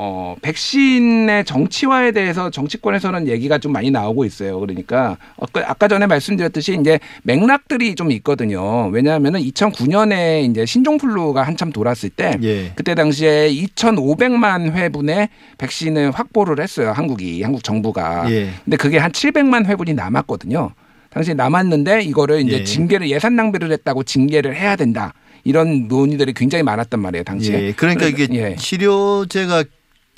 어, 0.00 0.36
백신의 0.42 1.44
정치화에 1.44 2.12
대해서 2.12 2.50
정치권에서는 2.50 3.26
얘기가 3.26 3.58
좀 3.58 3.72
많이 3.72 3.90
나오고 3.90 4.24
있어요. 4.24 4.60
그러니까 4.60 5.16
아까, 5.40 5.68
아까 5.68 5.88
전에 5.88 6.06
말씀드렸듯이 6.06 6.78
이제 6.80 7.00
맥락들이 7.24 7.96
좀 7.96 8.12
있거든요. 8.12 8.86
왜냐하면은 8.90 9.40
2009년에 9.40 10.48
이제 10.48 10.64
신종플루가 10.64 11.42
한참 11.42 11.72
돌았을 11.72 12.10
때 12.10 12.38
예. 12.44 12.70
그때 12.76 12.94
당시에 12.94 13.50
2,500만 13.50 14.70
회분의 14.70 15.30
백신을 15.58 16.12
확보를 16.12 16.62
했어요. 16.62 16.92
한국이 16.92 17.42
한국 17.42 17.64
정부가. 17.64 18.30
예. 18.30 18.50
근데 18.64 18.76
그게 18.76 18.98
한 18.98 19.10
700만 19.10 19.66
회분이 19.66 19.94
남았거든요. 19.94 20.70
당시에 21.10 21.34
남았는데 21.34 22.02
이거를 22.02 22.42
이제 22.42 22.58
예. 22.58 22.64
징계를 22.64 23.10
예산 23.10 23.34
낭비를 23.34 23.72
했다고 23.72 24.04
징계를 24.04 24.54
해야 24.54 24.76
된다. 24.76 25.12
이런 25.42 25.88
논의들이 25.88 26.34
굉장히 26.34 26.62
많았단 26.62 27.00
말이에요. 27.00 27.24
당시에. 27.24 27.62
예. 27.68 27.72
그러니까 27.72 28.06
이게 28.06 28.28
예. 28.32 28.54
치료제가 28.54 29.64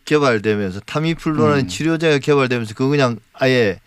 개발되면서 0.05 0.81
타미플루라는 0.81 1.65
음. 1.65 1.69
치료제가 1.69 2.19
개발되면서 2.19 2.75
그거 2.75 2.91
그냥 2.91 3.19
아예 3.33 3.81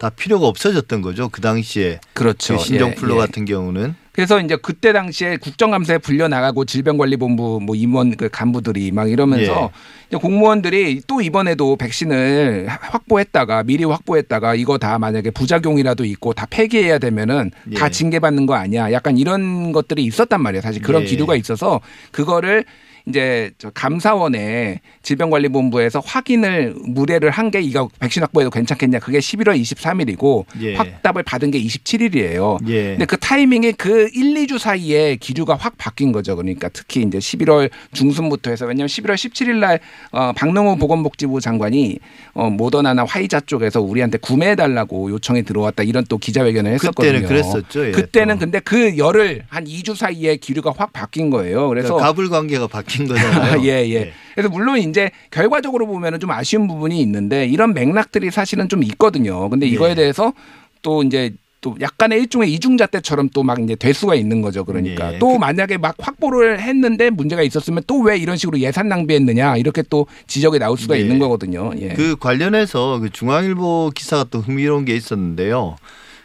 다 0.00 0.08
필요가 0.08 0.46
없어졌던 0.46 1.02
거죠. 1.02 1.28
그 1.28 1.42
당시에 1.42 2.00
그렇죠. 2.14 2.56
그 2.56 2.64
신종플루 2.64 3.12
예, 3.12 3.16
예. 3.16 3.20
같은 3.20 3.44
경우는 3.44 3.94
그래서 4.12 4.40
이제 4.40 4.56
그때 4.56 4.92
당시에 4.92 5.36
국정감사에 5.36 5.98
불려 5.98 6.26
나가고 6.26 6.64
질병관리본부 6.64 7.60
뭐 7.62 7.76
임원 7.76 8.16
그 8.16 8.28
간부들이 8.30 8.92
막 8.92 9.10
이러면서 9.10 9.70
이제 10.08 10.16
공무원들이 10.16 11.02
또 11.06 11.20
이번에도 11.20 11.76
백신을 11.76 12.66
확보했다가 12.68 13.62
미리 13.64 13.84
확보했다가 13.84 14.54
이거 14.54 14.78
다 14.78 14.98
만약에 14.98 15.30
부작용이라도 15.30 16.04
있고 16.06 16.32
다 16.32 16.46
폐기해야 16.48 16.98
되면은 16.98 17.50
다 17.76 17.86
예. 17.86 17.90
징계받는 17.90 18.46
거 18.46 18.54
아니야? 18.54 18.92
약간 18.92 19.18
이런 19.18 19.72
것들이 19.72 20.04
있었단 20.04 20.42
말이에요. 20.42 20.62
사실 20.62 20.82
그런 20.82 21.02
예. 21.02 21.06
기류가 21.06 21.36
있어서 21.36 21.80
그거를 22.10 22.64
이제 23.10 23.50
저 23.58 23.70
감사원에 23.70 24.80
질병관리본부에서 25.02 26.00
확인을 26.00 26.74
무례를 26.86 27.30
한 27.30 27.50
게 27.50 27.60
이거 27.60 27.88
백신 27.98 28.22
확보해도 28.22 28.48
괜찮겠냐? 28.50 29.00
그게 29.00 29.18
11월 29.18 29.60
23일이고 29.60 30.44
예. 30.62 30.76
확답을 30.76 31.24
받은 31.24 31.50
게 31.50 31.60
27일이에요. 31.60 32.58
예. 32.68 32.90
근데 32.90 33.04
그 33.06 33.16
타이밍에 33.18 33.72
그 33.72 34.08
1, 34.14 34.34
2주 34.46 34.58
사이에 34.58 35.16
기류가 35.16 35.56
확 35.56 35.76
바뀐 35.76 36.12
거죠. 36.12 36.36
그러니까 36.36 36.68
특히 36.68 37.02
이제 37.02 37.18
11월 37.18 37.70
중순부터 37.92 38.50
해서 38.50 38.66
왜냐하면 38.66 38.86
11월 38.86 39.14
17일 39.14 39.56
날 39.56 39.80
어, 40.12 40.32
박능호 40.36 40.76
보건복지부 40.76 41.40
장관이 41.40 41.98
어, 42.34 42.48
모더나나 42.50 43.04
화이자 43.04 43.40
쪽에서 43.40 43.80
우리한테 43.80 44.18
구매해 44.18 44.54
달라고 44.54 45.10
요청이 45.10 45.42
들어왔다 45.42 45.82
이런 45.82 46.04
또 46.08 46.18
기자회견을 46.18 46.72
했었거든요. 46.74 47.12
그때는 47.12 47.28
그랬었죠. 47.28 47.86
예, 47.88 47.90
그때는 47.90 48.34
또. 48.36 48.40
근데 48.40 48.60
그 48.60 48.96
열흘 48.96 49.42
한 49.48 49.64
2주 49.64 49.96
사이에 49.96 50.36
기류가 50.36 50.72
확 50.76 50.92
바뀐 50.92 51.30
거예요. 51.30 51.68
그래서 51.68 51.88
그러니까 51.88 52.06
가불 52.06 52.28
관계가 52.30 52.68
바뀐 52.68 52.99
거잖아요. 53.06 53.62
예, 53.68 53.88
예. 53.92 54.12
그래서 54.34 54.48
물론 54.48 54.78
이제 54.78 55.10
결과적으로 55.30 55.86
보면은 55.86 56.20
좀 56.20 56.30
아쉬운 56.30 56.66
부분이 56.68 57.00
있는데 57.00 57.46
이런 57.46 57.74
맥락들이 57.74 58.30
사실은 58.30 58.68
좀 58.68 58.82
있거든요. 58.84 59.48
근데 59.48 59.66
이거에 59.66 59.90
예. 59.90 59.94
대해서 59.94 60.32
또 60.82 61.02
이제 61.02 61.32
또 61.62 61.76
약간의 61.78 62.20
일종의 62.20 62.50
이중자 62.54 62.86
때처럼 62.86 63.28
또 63.34 63.42
막 63.42 63.60
이제 63.62 63.74
될 63.74 63.92
수가 63.92 64.14
있는 64.14 64.40
거죠. 64.40 64.64
그러니까 64.64 65.12
예. 65.14 65.18
또 65.18 65.32
그- 65.34 65.38
만약에 65.38 65.76
막 65.76 65.94
확보를 65.98 66.58
했는데 66.60 67.10
문제가 67.10 67.42
있었으면 67.42 67.82
또 67.86 68.00
왜 68.00 68.16
이런 68.16 68.38
식으로 68.38 68.58
예산 68.60 68.88
낭비했느냐 68.88 69.58
이렇게 69.58 69.82
또 69.90 70.06
지적이 70.26 70.58
나올 70.58 70.78
수가 70.78 70.96
예. 70.96 71.00
있는 71.02 71.18
거거든요. 71.18 71.70
예. 71.78 71.88
그 71.88 72.16
관련해서 72.16 73.00
그 73.00 73.10
중앙일보 73.10 73.92
기사가 73.94 74.24
또 74.30 74.38
흥미로운 74.38 74.86
게 74.86 74.96
있었는데요. 74.96 75.76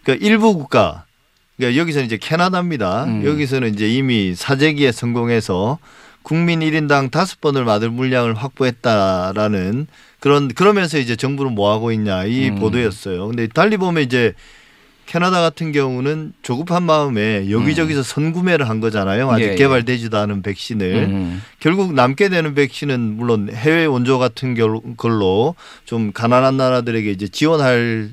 그러니까 0.03 0.25
일부 0.25 0.55
국가, 0.57 1.03
그러니까 1.57 1.81
여기서는 1.81 2.05
이제 2.05 2.17
캐나다입니다. 2.17 3.03
음. 3.03 3.25
여기서는 3.25 3.73
이제 3.73 3.89
이미 3.89 4.33
사재기에 4.35 4.93
성공해서 4.93 5.79
국민 6.25 6.61
1인당 6.61 7.11
다섯 7.11 7.39
번을 7.39 7.65
맞을 7.65 7.91
물량을 7.91 8.33
확보했다라는 8.33 9.85
그런 10.19 10.47
그러면서 10.47 10.97
이제 10.97 11.15
정부는 11.15 11.53
뭐 11.53 11.71
하고 11.71 11.91
있냐 11.91 12.25
이 12.25 12.49
음. 12.49 12.55
보도였어요. 12.55 13.27
근데 13.27 13.45
달리 13.47 13.77
보면 13.77 14.01
이제 14.01 14.33
캐나다 15.05 15.39
같은 15.39 15.71
경우는 15.71 16.33
조급한 16.41 16.81
마음에 16.81 17.51
여기저기서 17.51 18.01
선구매를 18.01 18.67
한 18.67 18.79
거잖아요. 18.79 19.29
아직 19.29 19.43
음. 19.43 19.47
예, 19.49 19.51
예. 19.51 19.55
개발되지도 19.55 20.17
않은 20.17 20.41
백신을. 20.41 20.95
음. 20.95 21.43
결국 21.59 21.93
남게 21.93 22.29
되는 22.29 22.55
백신은 22.55 22.99
물론 22.99 23.51
해외 23.53 23.85
원조 23.85 24.17
같은 24.17 24.55
결- 24.55 24.81
걸로 24.97 25.53
좀 25.85 26.11
가난한 26.11 26.57
나라들에게 26.57 27.11
이제 27.11 27.27
지원할 27.27 28.09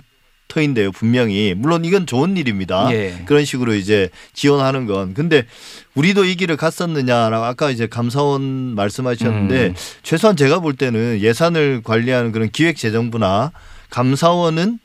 터인데요. 0.48 0.92
분명히 0.92 1.54
물론 1.56 1.86
이건 1.86 2.04
좋은 2.04 2.36
일입니다. 2.36 2.92
예. 2.92 3.22
그런 3.24 3.46
식으로 3.46 3.72
이제 3.74 4.10
지원하는 4.34 4.84
건 4.84 5.14
근데 5.14 5.46
우리도 5.94 6.24
이 6.24 6.36
길을 6.36 6.56
갔었느냐라고 6.56 7.44
아까 7.44 7.70
이제 7.70 7.86
감사원 7.86 8.42
말씀하셨는데 8.74 9.66
음. 9.68 9.74
최소한 10.02 10.36
제가 10.36 10.60
볼 10.60 10.74
때는 10.74 11.20
예산을 11.20 11.82
관리하는 11.84 12.32
그런 12.32 12.50
기획재정부나 12.50 13.52
감사원은 13.90 14.78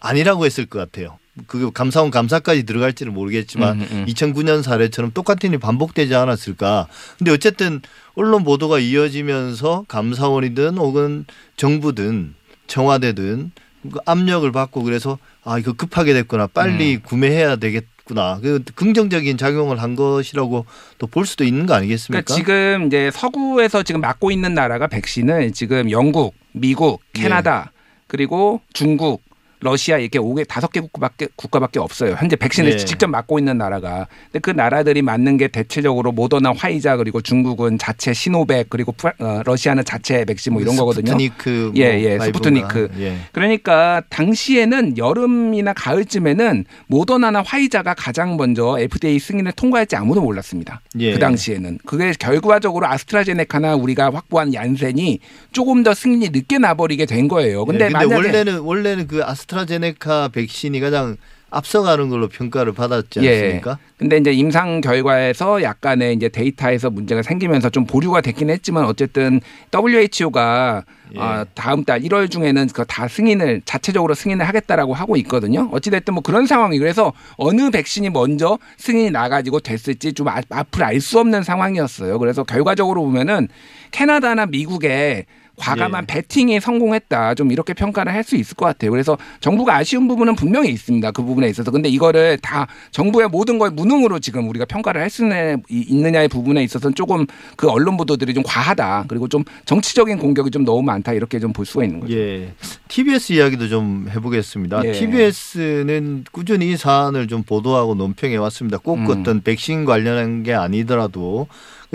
아니라고 0.00 0.44
했을 0.44 0.66
것 0.66 0.78
같아요. 0.78 1.18
그 1.46 1.70
감사원 1.72 2.10
감사까지 2.10 2.64
들어갈지는 2.64 3.12
모르겠지만 3.12 3.80
음, 3.80 3.88
음. 3.90 4.06
2009년 4.08 4.62
사례처럼 4.62 5.12
똑같은 5.12 5.50
일이 5.50 5.58
반복되지 5.58 6.14
않았을까. 6.14 6.86
근데 7.18 7.32
어쨌든 7.32 7.80
언론 8.14 8.44
보도가 8.44 8.78
이어지면서 8.78 9.84
감사원이든 9.88 10.78
혹은 10.78 11.26
정부든 11.56 12.34
청와대든 12.66 13.52
그 13.92 13.98
압력을 14.06 14.50
받고 14.50 14.82
그래서 14.82 15.18
아 15.42 15.58
이거 15.58 15.72
급하게 15.72 16.14
됐구나 16.14 16.46
빨리 16.46 16.98
구매해야 16.98 17.56
되겠 17.56 17.84
구나 18.04 18.38
그 18.42 18.62
긍정적인 18.74 19.38
작용을 19.38 19.80
한 19.80 19.96
것이라고 19.96 20.66
또 20.98 21.06
볼 21.06 21.26
수도 21.26 21.44
있는 21.44 21.66
거 21.66 21.74
아니겠습니까? 21.74 22.22
그러니까 22.22 22.34
지금 22.34 22.86
이제 22.86 23.10
서구에서 23.12 23.82
지금 23.82 24.00
맡고 24.00 24.30
있는 24.30 24.54
나라가 24.54 24.86
백신을 24.86 25.52
지금 25.52 25.90
영국, 25.90 26.34
미국, 26.52 27.00
캐나다 27.12 27.72
그리고 28.06 28.60
중국, 28.72 29.22
러시아 29.64 29.96
이렇게 29.98 30.18
5개 30.18 30.46
다섯 30.46 30.70
개 30.70 30.78
국가밖에 30.80 31.28
국가밖에 31.36 31.78
없어요. 31.80 32.14
현재 32.18 32.36
백신을 32.36 32.70
네. 32.72 32.76
직접 32.84 33.08
맞고 33.08 33.38
있는 33.38 33.56
나라가. 33.56 34.06
근데 34.30 34.38
그 34.40 34.50
나라들이 34.50 35.00
맞는 35.00 35.38
게 35.38 35.48
대체적으로 35.48 36.12
모더나, 36.12 36.52
화이자 36.54 36.98
그리고 36.98 37.22
중국은 37.22 37.78
자체 37.78 38.12
시노백 38.12 38.68
그리고 38.68 38.92
프- 38.92 39.08
어, 39.18 39.40
러시아는 39.44 39.84
자체 39.86 40.24
백신 40.26 40.52
뭐 40.52 40.60
이런 40.62 40.76
거거든요. 40.76 41.06
스푸트니크 41.12 41.72
예, 41.76 41.84
뭐 41.92 41.94
예, 42.00 42.18
five인가? 42.18 42.24
스푸트니크. 42.26 42.90
예. 43.00 43.16
그러니까 43.32 44.02
당시에는 44.10 44.98
여름이나 44.98 45.72
가을쯤에는 45.72 46.64
모더나나 46.88 47.42
화이자가 47.42 47.94
가장 47.94 48.36
먼저 48.36 48.76
FDA 48.78 49.18
승인을 49.18 49.52
통과할지 49.52 49.96
아무도 49.96 50.20
몰랐습니다. 50.20 50.82
예. 50.98 51.12
그 51.14 51.18
당시에는 51.18 51.78
그게 51.86 52.12
결과적으로 52.18 52.86
아스트라제네카나 52.86 53.76
우리가 53.76 54.12
확보한 54.12 54.52
얀센이 54.52 55.20
조금 55.52 55.82
더 55.82 55.94
승인이 55.94 56.28
늦게 56.30 56.58
나버리게 56.58 57.06
된 57.06 57.28
거예요. 57.28 57.64
근데, 57.64 57.86
예, 57.86 57.88
근데 57.88 57.92
만약에 58.06 58.14
원래는 58.14 58.58
원래는 58.58 59.06
그 59.06 59.22
아스트라 59.24 59.53
제네카 59.64 60.28
백신이 60.28 60.80
가장 60.80 61.16
앞서가는 61.50 62.08
걸로 62.08 62.26
평가를 62.28 62.72
받았지 62.72 63.20
예. 63.22 63.30
않습니까? 63.44 63.78
근데 63.96 64.16
이제 64.16 64.32
임상 64.32 64.80
결과에서 64.80 65.62
약간의 65.62 66.14
이제 66.14 66.28
데이터에서 66.28 66.90
문제가 66.90 67.22
생기면서 67.22 67.70
좀 67.70 67.86
보류가 67.86 68.22
됐긴 68.22 68.50
했지만 68.50 68.86
어쨌든 68.86 69.40
WHO가 69.72 70.82
예. 71.14 71.18
어, 71.20 71.46
다음 71.54 71.84
달 71.84 72.00
1월 72.00 72.28
중에는 72.28 72.66
그 72.68 72.84
다 72.84 73.06
승인을 73.06 73.62
자체적으로 73.64 74.14
승인을 74.14 74.46
하겠다라고 74.48 74.94
하고 74.94 75.16
있거든요. 75.18 75.68
어찌됐든 75.72 76.14
뭐 76.14 76.22
그런 76.24 76.46
상황이 76.46 76.76
그래서 76.78 77.12
어느 77.36 77.70
백신이 77.70 78.10
먼저 78.10 78.58
승인이 78.78 79.10
나가지고 79.12 79.60
됐을지 79.60 80.12
좀 80.12 80.26
아- 80.28 80.42
앞을 80.50 80.82
알수 80.82 81.20
없는 81.20 81.44
상황이었어요. 81.44 82.18
그래서 82.18 82.42
결과적으로 82.42 83.02
보면은 83.04 83.46
캐나다나 83.92 84.46
미국에 84.46 85.26
과감한 85.56 86.06
예. 86.10 86.14
베팅에 86.14 86.60
성공했다. 86.60 87.34
좀 87.34 87.52
이렇게 87.52 87.74
평가를 87.74 88.12
할 88.12 88.24
수 88.24 88.36
있을 88.36 88.56
것 88.56 88.64
같아요. 88.64 88.90
그래서 88.90 89.18
정부가 89.40 89.76
아쉬운 89.76 90.08
부분은 90.08 90.34
분명히 90.34 90.70
있습니다. 90.70 91.10
그 91.10 91.22
부분에 91.22 91.46
있어서. 91.50 91.70
근데 91.70 91.90
이거를 91.90 92.38
다 92.38 92.66
정부의 92.90 93.28
모든 93.28 93.58
걸 93.58 93.70
무능으로 93.70 94.18
지금 94.18 94.48
우리가 94.48 94.64
평가를 94.64 95.00
할수 95.02 95.28
있느냐의 95.68 96.28
부분에 96.28 96.62
있어서는 96.64 96.94
조금 96.94 97.26
그 97.56 97.68
언론 97.68 97.98
보도들이 97.98 98.32
좀 98.32 98.42
과하다. 98.46 99.04
그리고 99.08 99.28
좀 99.28 99.44
정치적인 99.66 100.16
공격이 100.18 100.50
좀 100.50 100.64
너무 100.64 100.82
많다. 100.82 101.12
이렇게 101.12 101.38
좀 101.38 101.52
볼 101.52 101.66
수가 101.66 101.84
있는 101.84 102.00
거죠. 102.00 102.14
예. 102.14 102.52
TBS 102.88 103.34
이야기도 103.34 103.68
좀 103.68 104.08
해보겠습니다. 104.10 104.82
예. 104.86 104.92
TBS는 104.92 106.24
꾸준히 106.32 106.72
이 106.72 106.76
사안을 106.76 107.28
좀 107.28 107.42
보도하고 107.42 107.94
논평해 107.94 108.36
왔습니다. 108.36 108.78
꼭 108.78 108.98
음. 108.98 109.06
어떤 109.08 109.42
백신 109.42 109.84
관련한 109.84 110.42
게 110.42 110.54
아니더라도 110.54 111.46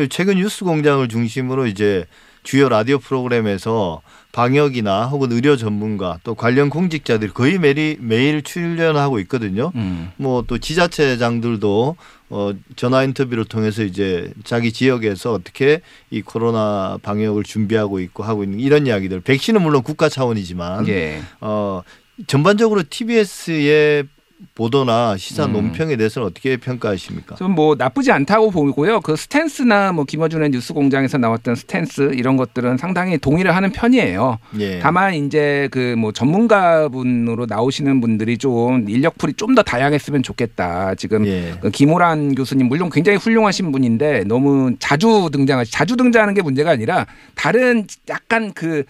최근 0.10 0.36
뉴스 0.36 0.64
공장을 0.64 1.06
중심으로 1.08 1.66
이제 1.68 2.06
주요 2.50 2.68
라디오 2.68 2.98
프로그램에서 2.98 4.02
방역이나 4.32 5.06
혹은 5.06 5.32
의료 5.32 5.56
전문가 5.56 6.18
또 6.24 6.34
관련 6.34 6.72
공직자들이 6.72 7.30
거의 7.32 7.60
매일 7.60 7.98
매일 8.00 8.42
출연하고 8.42 9.20
있거든요. 9.20 9.72
음. 9.76 10.12
뭐또 10.18 10.58
지자체장들도 10.58 11.96
어 12.32 12.52
전화 12.76 13.04
인터뷰를 13.04 13.46
통해서 13.46 13.84
이제 13.84 14.34
자기 14.44 14.74
지역에서 14.74 15.32
어떻게 15.32 15.82
이 16.10 16.24
코로나 16.24 16.98
방역을 17.04 17.44
준비하고 17.44 18.00
있고 18.00 18.24
하고 18.24 18.44
있는 18.44 18.60
이런 18.60 18.88
이야기들. 18.88 19.20
백신은 19.20 19.62
물론 19.62 19.84
국가 19.84 20.10
차원이지만 20.10 20.88
예. 20.88 21.22
어 21.42 21.84
전반적으로 22.26 22.82
TBS의 22.90 24.08
보도나 24.56 25.18
시사 25.18 25.46
음. 25.46 25.54
논평에 25.54 25.98
대해서는 25.98 26.28
어떻게 26.28 26.58
평가하십니까? 26.58 27.36
좀뭐 27.36 27.76
나쁘지 27.78 28.12
않다고 28.12 28.52
보이고요. 28.52 29.02
그 29.02 29.16
스탠스나 29.16 29.92
뭐 29.92 30.06
김어준의 30.06 30.52
뉴스 30.52 30.74
공장에서 30.74 31.18
나왔던 31.18 31.56
스탠스 31.56 32.12
이런 32.14 32.38
것들은 32.38 32.78
상당히 32.78 33.18
동의를 33.18 33.56
하는 33.56 33.72
편이에요. 33.72 34.40
예. 34.60 34.80
다만 34.80 35.14
이제 35.14 35.68
그 35.72 35.90
뭐 36.00 36.12
전문가분으로 36.14 37.46
나오시는 37.46 38.00
분들이 38.02 38.38
좀 38.38 38.90
인력풀이 38.90 39.34
좀 39.34 39.50
더 39.50 39.64
다양했으면 39.64 40.22
좋겠다. 40.22 40.94
지금 40.96 41.26
예. 41.26 41.56
그 41.60 41.72
김호란 41.72 42.36
교수님 42.36 42.68
물론 42.68 42.92
굉장히 42.92 43.18
훌륭하신 43.18 43.72
분인데 43.72 44.24
너무 44.26 44.76
자주 44.78 45.30
등장하 45.34 45.64
자주 45.66 45.98
등장하는 45.98 46.36
게 46.36 46.44
문제가 46.44 46.70
아니라 46.70 47.08
다른 47.34 47.88
약간 48.10 48.54
그 48.54 48.80
어, 48.80 48.84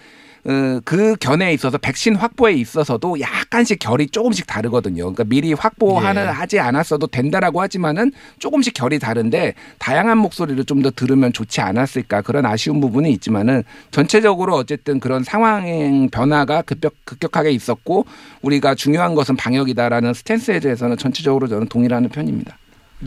그 0.86 1.16
견해에 1.20 1.54
있어서 1.54 1.78
백신 1.78 2.16
확보에 2.16 2.54
있어서도 2.54 3.20
약간씩 3.20 3.78
결이 3.80 4.08
조금씩 4.08 4.48
다르거든요. 4.48 5.04
그러니까 5.04 5.24
미리 5.26 5.54
확보하는 5.54 6.24
예. 6.24 6.28
하지 6.28 6.60
않았어도 6.60 7.08
된다라고 7.08 7.62
하지만은 7.62 8.12
조금씩 8.40 8.74
결이 8.74 8.98
다른데 8.98 9.54
다양한 9.78 10.18
목소리를 10.18 10.66
좀 10.66 10.80
더 10.80 10.92
들으면 10.92 11.34
좋지 11.34 11.60
않았을까 11.62 12.22
그런 12.22 12.46
아쉬운 12.46 12.80
부분이 12.80 13.12
있지만은 13.12 13.64
전체적으로 13.92 14.56
어쨌든 14.56 15.00
그런 15.00 15.24
상황 15.24 16.10
변화가 16.10 16.62
급격, 16.62 16.94
급격하게 17.04 17.52
있었고 17.52 18.06
우리가 18.42 18.76
중요한 18.76 19.14
것은 19.16 19.36
방역이다라는 19.36 20.14
스탠스에 20.14 20.62
대해서는 20.62 20.98
전체적으로 20.98 21.48
저는 21.48 21.68
동일하는 21.68 22.10
편입니다. 22.10 22.58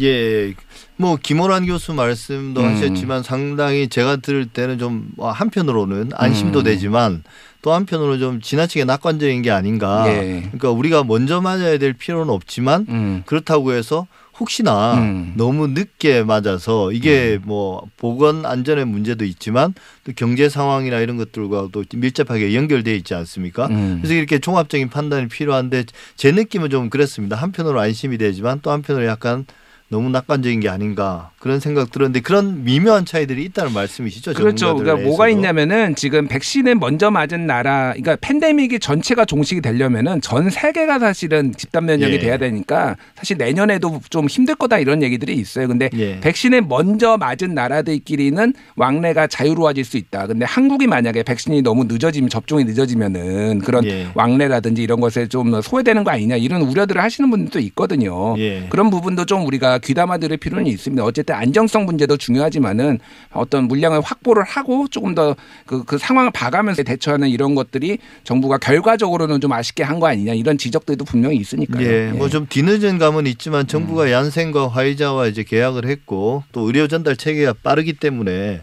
예, 0.00 0.54
뭐 0.96 1.18
김호란 1.20 1.66
교수 1.66 1.92
말씀도 1.92 2.60
음. 2.60 2.66
하셨지만 2.66 3.22
상당히 3.22 3.88
제가 3.88 4.16
들을 4.16 4.46
때는 4.46 4.78
좀 4.78 5.10
한편으로는 5.18 6.10
안심도 6.14 6.60
음. 6.60 6.64
되지만 6.64 7.24
또 7.60 7.72
한편으로 7.72 8.18
좀 8.18 8.40
지나치게 8.40 8.84
낙관적인 8.84 9.42
게 9.42 9.50
아닌가. 9.50 10.04
예. 10.08 10.42
그러니까 10.42 10.70
우리가 10.70 11.04
먼저 11.04 11.40
맞아야 11.40 11.78
될 11.78 11.92
필요는 11.92 12.32
없지만 12.32 12.86
음. 12.88 13.22
그렇다고 13.26 13.72
해서 13.72 14.06
혹시나 14.40 14.94
음. 14.94 15.34
너무 15.36 15.68
늦게 15.68 16.24
맞아서 16.24 16.90
이게 16.90 17.38
뭐 17.42 17.86
보건 17.98 18.46
안전의 18.46 18.86
문제도 18.86 19.24
있지만 19.24 19.74
또 20.04 20.12
경제 20.16 20.48
상황이나 20.48 20.98
이런 21.00 21.18
것들과도 21.18 21.84
밀접하게 21.94 22.54
연결돼 22.54 22.96
있지 22.96 23.14
않습니까? 23.14 23.66
음. 23.66 23.98
그래서 24.00 24.14
이렇게 24.14 24.38
종합적인 24.38 24.88
판단이 24.88 25.28
필요한데 25.28 25.84
제 26.16 26.32
느낌은 26.32 26.70
좀 26.70 26.90
그렇습니다. 26.90 27.36
한편으로 27.36 27.78
안심이 27.78 28.18
되지만 28.18 28.60
또 28.62 28.70
한편으로 28.70 29.06
약간 29.06 29.44
너무 29.92 30.08
낙관적인 30.08 30.60
게 30.60 30.70
아닌가 30.70 31.30
그런 31.38 31.60
생각 31.60 31.90
들었는데 31.90 32.20
그런 32.20 32.64
미묘한 32.64 33.04
차이들이 33.04 33.44
있다는 33.44 33.74
말씀이시죠? 33.74 34.32
그렇죠. 34.32 34.74
그러니까 34.74 35.06
뭐가 35.06 35.26
내에서도? 35.26 35.38
있냐면은 35.38 35.94
지금 35.94 36.28
백신을 36.28 36.76
먼저 36.76 37.10
맞은 37.10 37.46
나라, 37.46 37.92
그러니까 37.92 38.16
팬데믹이 38.22 38.80
전체가 38.80 39.26
종식이 39.26 39.60
되려면은 39.60 40.22
전 40.22 40.48
세계가 40.48 40.98
사실은 40.98 41.52
집단 41.54 41.84
면역이 41.84 42.14
예. 42.14 42.18
돼야 42.20 42.38
되니까 42.38 42.96
사실 43.16 43.36
내년에도 43.36 44.00
좀 44.08 44.28
힘들 44.28 44.54
거다 44.54 44.78
이런 44.78 45.02
얘기들이 45.02 45.34
있어요. 45.34 45.68
근데 45.68 45.90
예. 45.94 46.20
백신을 46.20 46.62
먼저 46.62 47.18
맞은 47.18 47.54
나라들끼리는 47.54 48.54
왕래가 48.76 49.26
자유로워질 49.26 49.84
수 49.84 49.98
있다. 49.98 50.26
근데 50.26 50.46
한국이 50.46 50.86
만약에 50.86 51.22
백신이 51.22 51.60
너무 51.60 51.84
늦어지면 51.84 52.30
접종이 52.30 52.64
늦어지면은 52.64 53.58
그런 53.58 53.84
예. 53.84 54.08
왕래라든지 54.14 54.82
이런 54.82 55.00
것에 55.00 55.28
좀 55.28 55.60
소외되는 55.60 56.02
거 56.02 56.12
아니냐 56.12 56.36
이런 56.36 56.62
우려들을 56.62 57.02
하시는 57.02 57.28
분들도 57.28 57.58
있거든요. 57.58 58.38
예. 58.38 58.68
그런 58.70 58.88
부분도 58.88 59.26
좀 59.26 59.44
우리가 59.44 59.80
귀담아 59.82 60.18
들을 60.18 60.36
필요는 60.36 60.66
있습니다. 60.66 61.02
어쨌든 61.04 61.34
안정성 61.34 61.84
문제도 61.84 62.16
중요하지만은 62.16 62.98
어떤 63.32 63.64
물량을 63.64 64.00
확보를 64.02 64.42
하고 64.44 64.86
조금 64.88 65.14
더그 65.14 65.84
그 65.86 65.98
상황을 65.98 66.30
봐가면서 66.32 66.82
대처하는 66.82 67.28
이런 67.28 67.54
것들이 67.54 67.98
정부가 68.24 68.58
결과적으로는 68.58 69.40
좀 69.40 69.52
아쉽게 69.52 69.82
한 69.82 70.02
거 70.02 70.06
아니냐 70.08 70.32
이런 70.34 70.58
지적들도 70.58 71.04
분명히 71.04 71.36
있으니까요. 71.36 71.86
예, 71.86 72.12
뭐좀 72.12 72.46
뒤늦은 72.48 72.98
감은 72.98 73.26
있지만 73.28 73.60
음. 73.60 73.66
정부가 73.66 74.10
얀센과 74.10 74.68
화이자와 74.68 75.28
이제 75.28 75.42
계약을 75.44 75.86
했고 75.86 76.42
또 76.52 76.62
의료 76.62 76.88
전달 76.88 77.16
체계가 77.16 77.54
빠르기 77.62 77.92
때문에 77.92 78.62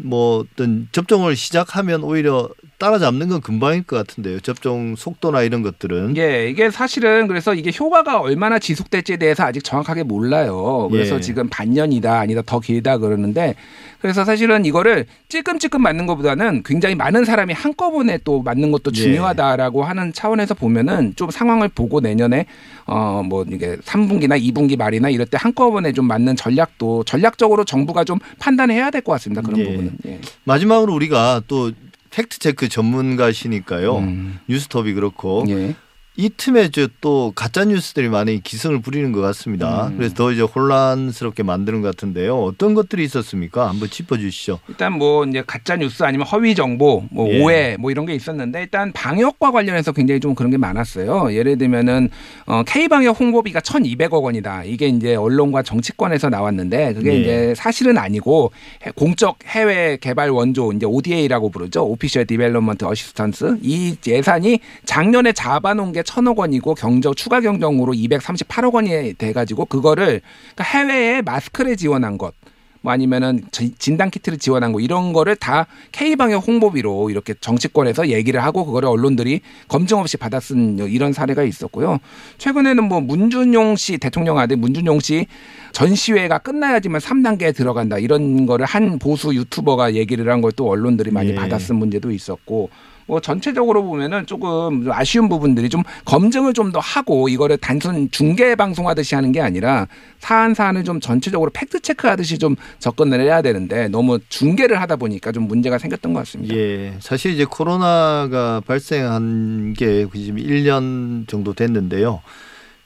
뭐 0.00 0.44
어떤 0.54 0.88
접종을 0.92 1.34
시작하면 1.34 2.04
오히려 2.04 2.48
따라잡는 2.78 3.28
건 3.28 3.40
금방일 3.40 3.82
것 3.82 3.96
같은데요. 3.96 4.38
접종 4.40 4.94
속도나 4.96 5.42
이런 5.42 5.62
것들은 5.62 6.16
예, 6.16 6.48
이게 6.48 6.70
사실은 6.70 7.26
그래서 7.26 7.52
이게 7.52 7.72
효과가 7.76 8.20
얼마나 8.20 8.60
지속될지에 8.60 9.16
대해서 9.16 9.42
아직 9.42 9.64
정확하게 9.64 10.04
몰라요. 10.04 10.88
그래서 10.90 11.16
예. 11.16 11.20
지금 11.20 11.48
반년이다 11.48 12.20
아니다 12.20 12.42
더 12.46 12.60
길다 12.60 12.98
그러는데 12.98 13.56
그래서 14.00 14.24
사실은 14.24 14.64
이거를 14.64 15.06
찔끔찔끔 15.28 15.82
맞는 15.82 16.06
것보다는 16.06 16.62
굉장히 16.64 16.94
많은 16.94 17.24
사람이 17.24 17.52
한꺼번에 17.52 18.18
또 18.24 18.42
맞는 18.42 18.70
것도 18.70 18.92
예. 18.94 18.96
중요하다라고 18.96 19.84
하는 19.84 20.12
차원에서 20.12 20.54
보면은 20.54 21.14
좀 21.16 21.30
상황을 21.30 21.68
보고 21.68 22.00
내년에 22.00 22.46
어 22.86 23.22
뭐 23.24 23.44
이게 23.50 23.76
3분기나 23.76 24.40
2분기 24.40 24.76
말이나 24.78 25.08
이럴 25.10 25.26
때 25.26 25.36
한꺼번에 25.40 25.92
좀 25.92 26.06
맞는 26.06 26.36
전략도 26.36 27.04
전략적으로 27.04 27.64
정부가 27.64 28.04
좀 28.04 28.18
판단해야 28.38 28.90
될 28.90 29.02
것 29.02 29.12
같습니다. 29.12 29.42
그런 29.42 29.58
예. 29.60 29.64
부분은. 29.64 29.92
예. 30.06 30.20
마지막으로 30.44 30.92
우리가 30.94 31.42
또 31.48 31.72
팩트 32.10 32.38
체크 32.38 32.68
전문가시니까요. 32.68 33.98
음. 33.98 34.38
뉴스톱이 34.48 34.94
그렇고 34.94 35.44
예. 35.48 35.74
이 36.20 36.30
틈에 36.36 36.70
저또 36.70 37.30
가짜 37.36 37.64
뉴스들이 37.64 38.08
많이 38.08 38.42
기승을 38.42 38.80
부리는 38.82 39.12
것 39.12 39.20
같습니다. 39.20 39.86
음. 39.86 39.98
그래서 39.98 40.16
더 40.16 40.32
이제 40.32 40.42
혼란스럽게 40.42 41.44
만드는 41.44 41.80
것 41.80 41.94
같은데요. 41.94 42.36
어떤 42.42 42.74
것들이 42.74 43.04
있었습니까? 43.04 43.68
한번 43.68 43.88
짚어주시죠. 43.88 44.58
일단 44.68 44.94
뭐 44.94 45.24
이제 45.26 45.44
가짜 45.46 45.76
뉴스 45.76 46.02
아니면 46.02 46.26
허위 46.26 46.56
정보, 46.56 47.04
뭐 47.12 47.28
예. 47.32 47.40
오해 47.40 47.76
뭐 47.78 47.92
이런 47.92 48.04
게 48.04 48.16
있었는데 48.16 48.62
일단 48.62 48.90
방역과 48.90 49.52
관련해서 49.52 49.92
굉장히 49.92 50.18
좀 50.18 50.34
그런 50.34 50.50
게 50.50 50.56
많았어요. 50.58 51.32
예를 51.32 51.56
들면은 51.56 52.10
어 52.46 52.64
K 52.66 52.88
방역 52.88 53.20
홍보비가 53.20 53.60
1,200억 53.60 54.20
원이다. 54.20 54.64
이게 54.64 54.88
이제 54.88 55.14
언론과 55.14 55.62
정치권에서 55.62 56.30
나왔는데 56.30 56.94
그게 56.94 57.12
예. 57.14 57.20
이제 57.20 57.54
사실은 57.56 57.96
아니고 57.96 58.50
해- 58.84 58.90
공적 58.90 59.38
해외 59.46 59.96
개발 60.00 60.30
원조 60.30 60.72
이제 60.72 60.84
ODA라고 60.84 61.50
부르죠. 61.50 61.84
Official 61.84 62.26
Development 62.26 62.84
Assistance. 62.86 63.58
이 63.62 63.94
예산이 64.04 64.58
작년에 64.84 65.30
잡아놓은 65.32 65.92
게 65.92 66.02
1,000억 66.08 66.36
원이고 66.36 66.74
경정 66.74 67.14
추가 67.14 67.40
경정으로 67.40 67.92
238억 67.92 68.72
원이 68.74 69.14
돼 69.14 69.32
가지고 69.32 69.64
그거를 69.66 70.20
그러니까 70.54 70.64
해외에 70.64 71.22
마스크를 71.22 71.76
지원한 71.76 72.16
것 72.18 72.32
뭐 72.80 72.92
아니면은 72.92 73.42
지- 73.50 73.74
진단 73.76 74.08
키트를 74.08 74.38
지원한 74.38 74.70
거 74.70 74.78
이런 74.78 75.12
거를 75.12 75.34
다 75.34 75.66
K 75.90 76.14
방역 76.14 76.46
홍보비로 76.46 77.10
이렇게 77.10 77.34
정치권에서 77.40 78.06
얘기를 78.10 78.40
하고 78.44 78.64
그거를 78.64 78.88
언론들이 78.88 79.40
검증 79.66 79.98
없이 79.98 80.16
받아쓴 80.16 80.78
이런 80.88 81.12
사례가 81.12 81.42
있었고요. 81.42 81.98
최근에는 82.38 82.84
뭐 82.84 83.00
문준용 83.00 83.74
씨 83.74 83.98
대통령 83.98 84.38
아들 84.38 84.56
문준용 84.58 85.00
씨 85.00 85.26
전시회가 85.72 86.38
끝나야지만 86.38 87.00
3단계에 87.00 87.52
들어간다 87.54 87.98
이런 87.98 88.46
거를 88.46 88.64
한 88.64 89.00
보수 89.00 89.34
유튜버가 89.34 89.94
얘기를 89.94 90.30
한 90.30 90.40
걸 90.40 90.52
또 90.52 90.70
언론들이 90.70 91.10
많이 91.10 91.30
예. 91.30 91.34
받아쓴 91.34 91.74
문제도 91.76 92.12
있었고 92.12 92.70
뭐 93.08 93.20
전체적으로 93.20 93.82
보면은 93.82 94.26
조금 94.26 94.84
좀 94.84 94.92
아쉬운 94.92 95.28
부분들이 95.28 95.68
좀 95.68 95.82
검증을 96.04 96.52
좀 96.52 96.68
더 96.68 96.80
하고 96.80 97.30
이거를 97.30 97.56
단순 97.56 98.10
중계 98.10 98.54
방송하듯이 98.54 99.14
하는 99.14 99.32
게 99.32 99.40
아니라 99.40 99.88
사안 100.18 100.52
사안을 100.52 100.84
좀 100.84 101.00
전체적으로 101.00 101.50
팩트 101.50 101.80
체크하듯이 101.80 102.36
좀 102.36 102.56
접근을 102.78 103.20
해야 103.20 103.40
되는데 103.40 103.88
너무 103.88 104.18
중계를 104.28 104.78
하다 104.82 104.96
보니까 104.96 105.32
좀 105.32 105.48
문제가 105.48 105.78
생겼던 105.78 106.12
것 106.12 106.20
같습니다. 106.20 106.54
예, 106.54 106.92
사실 107.00 107.32
이제 107.32 107.46
코로나가 107.46 108.60
발생한 108.66 109.72
게 109.72 110.06
지금 110.14 110.36
1년 110.36 111.26
정도 111.26 111.54
됐는데요. 111.54 112.20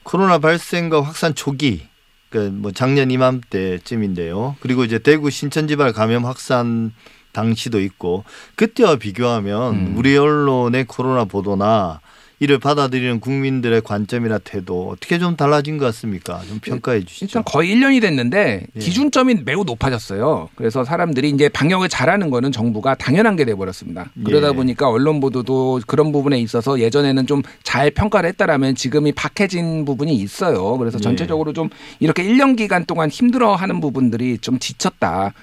코로나 0.03 0.37
발생과 0.37 1.01
확산 1.01 1.35
초기, 1.35 1.81
그러니까 2.29 2.55
뭐 2.61 2.71
작년 2.71 3.11
이맘때쯤인데요. 3.11 4.55
그리고 4.61 4.85
이제 4.85 4.97
대구 4.97 5.29
신천지발 5.29 5.91
감염 5.91 6.25
확산 6.25 6.93
당시도 7.33 7.81
있고 7.81 8.23
그때와 8.55 8.95
비교하면 8.95 9.73
음. 9.73 9.93
우리 9.97 10.15
언론의 10.15 10.85
코로나 10.85 11.25
보도나 11.25 11.99
이를 12.39 12.59
받아들이는 12.59 13.21
국민들의 13.21 13.81
관점이나 13.81 14.37
태도 14.37 14.89
어떻게 14.89 15.17
좀 15.17 15.37
달라진 15.37 15.77
것 15.77 15.85
같습니까? 15.85 16.41
좀 16.45 16.59
평가해 16.59 17.05
주시죠. 17.05 17.25
일단 17.25 17.43
거의 17.45 17.73
1년이 17.73 18.01
됐는데 18.01 18.67
예. 18.75 18.79
기준점이 18.79 19.43
매우 19.45 19.63
높아졌어요. 19.63 20.49
그래서 20.55 20.83
사람들이 20.83 21.29
이제 21.29 21.47
방역을 21.47 21.87
잘하는 21.87 22.29
거는 22.29 22.51
정부가 22.51 22.95
당연한 22.95 23.37
게 23.37 23.45
돼버렸습니다. 23.45 24.11
그러다 24.25 24.49
예. 24.49 24.51
보니까 24.51 24.89
언론 24.89 25.21
보도도 25.21 25.81
그런 25.87 26.11
부분에 26.11 26.37
있어서 26.39 26.79
예전에는 26.79 27.27
좀 27.27 27.43
잘 27.73 27.89
평가를 27.89 28.29
했다라면 28.29 28.75
지금이 28.75 29.13
박해진 29.13 29.83
부분이 29.83 30.13
있어요. 30.13 30.77
그래서 30.77 30.99
예. 30.99 31.01
전체적으로 31.01 31.53
좀 31.53 31.69
이렇게 31.99 32.23
1년 32.23 32.55
기간 32.55 32.85
동안 32.85 33.09
힘들어하는 33.09 33.79
부분들이 33.79 34.37
좀 34.37 34.59
지쳤다. 34.59 35.33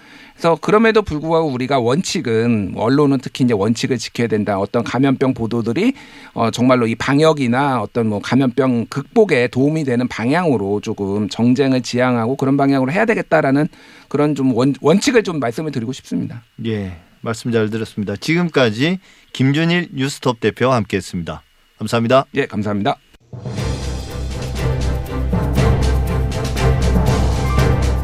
그래서 0.41 0.57
그럼에도 0.59 1.03
불구하고 1.03 1.49
우리가 1.49 1.81
원칙은 1.81 2.73
언론은 2.75 3.19
특히 3.19 3.45
이제 3.45 3.53
원칙을 3.53 3.99
지켜야 3.99 4.27
된다. 4.27 4.59
어떤 4.59 4.83
감염병 4.83 5.35
보도들이 5.35 5.93
어 6.33 6.51
정말로 6.51 6.87
이 6.87 6.95
방역이나 6.95 7.83
어떤 7.83 8.07
뭐 8.07 8.21
감염병 8.21 8.87
극복에 8.89 9.49
도움이 9.49 9.85
되는 9.85 10.09
방향으로 10.09 10.81
조금 10.81 11.29
정쟁을 11.29 11.83
지향하고 11.83 12.37
그런 12.37 12.57
방향으로 12.57 12.91
해야 12.91 13.05
되겠다라는 13.05 13.69
그런 14.09 14.35
좀 14.35 14.57
원, 14.57 14.73
원칙을 14.81 15.25
좀 15.25 15.41
말씀을 15.41 15.73
드리고 15.73 15.93
싶습니다. 15.93 16.43
예, 16.65 16.97
말씀 17.21 17.53
잘 17.53 17.69
들었습니다. 17.69 18.17
지금까지 18.17 18.99
김준일 19.35 19.91
뉴스톱 19.93 20.41
대표와 20.41 20.77
함께했습니다. 20.77 21.43
감사합니다. 21.77 22.25
예, 22.37 22.47
감사합니다. 22.47 22.97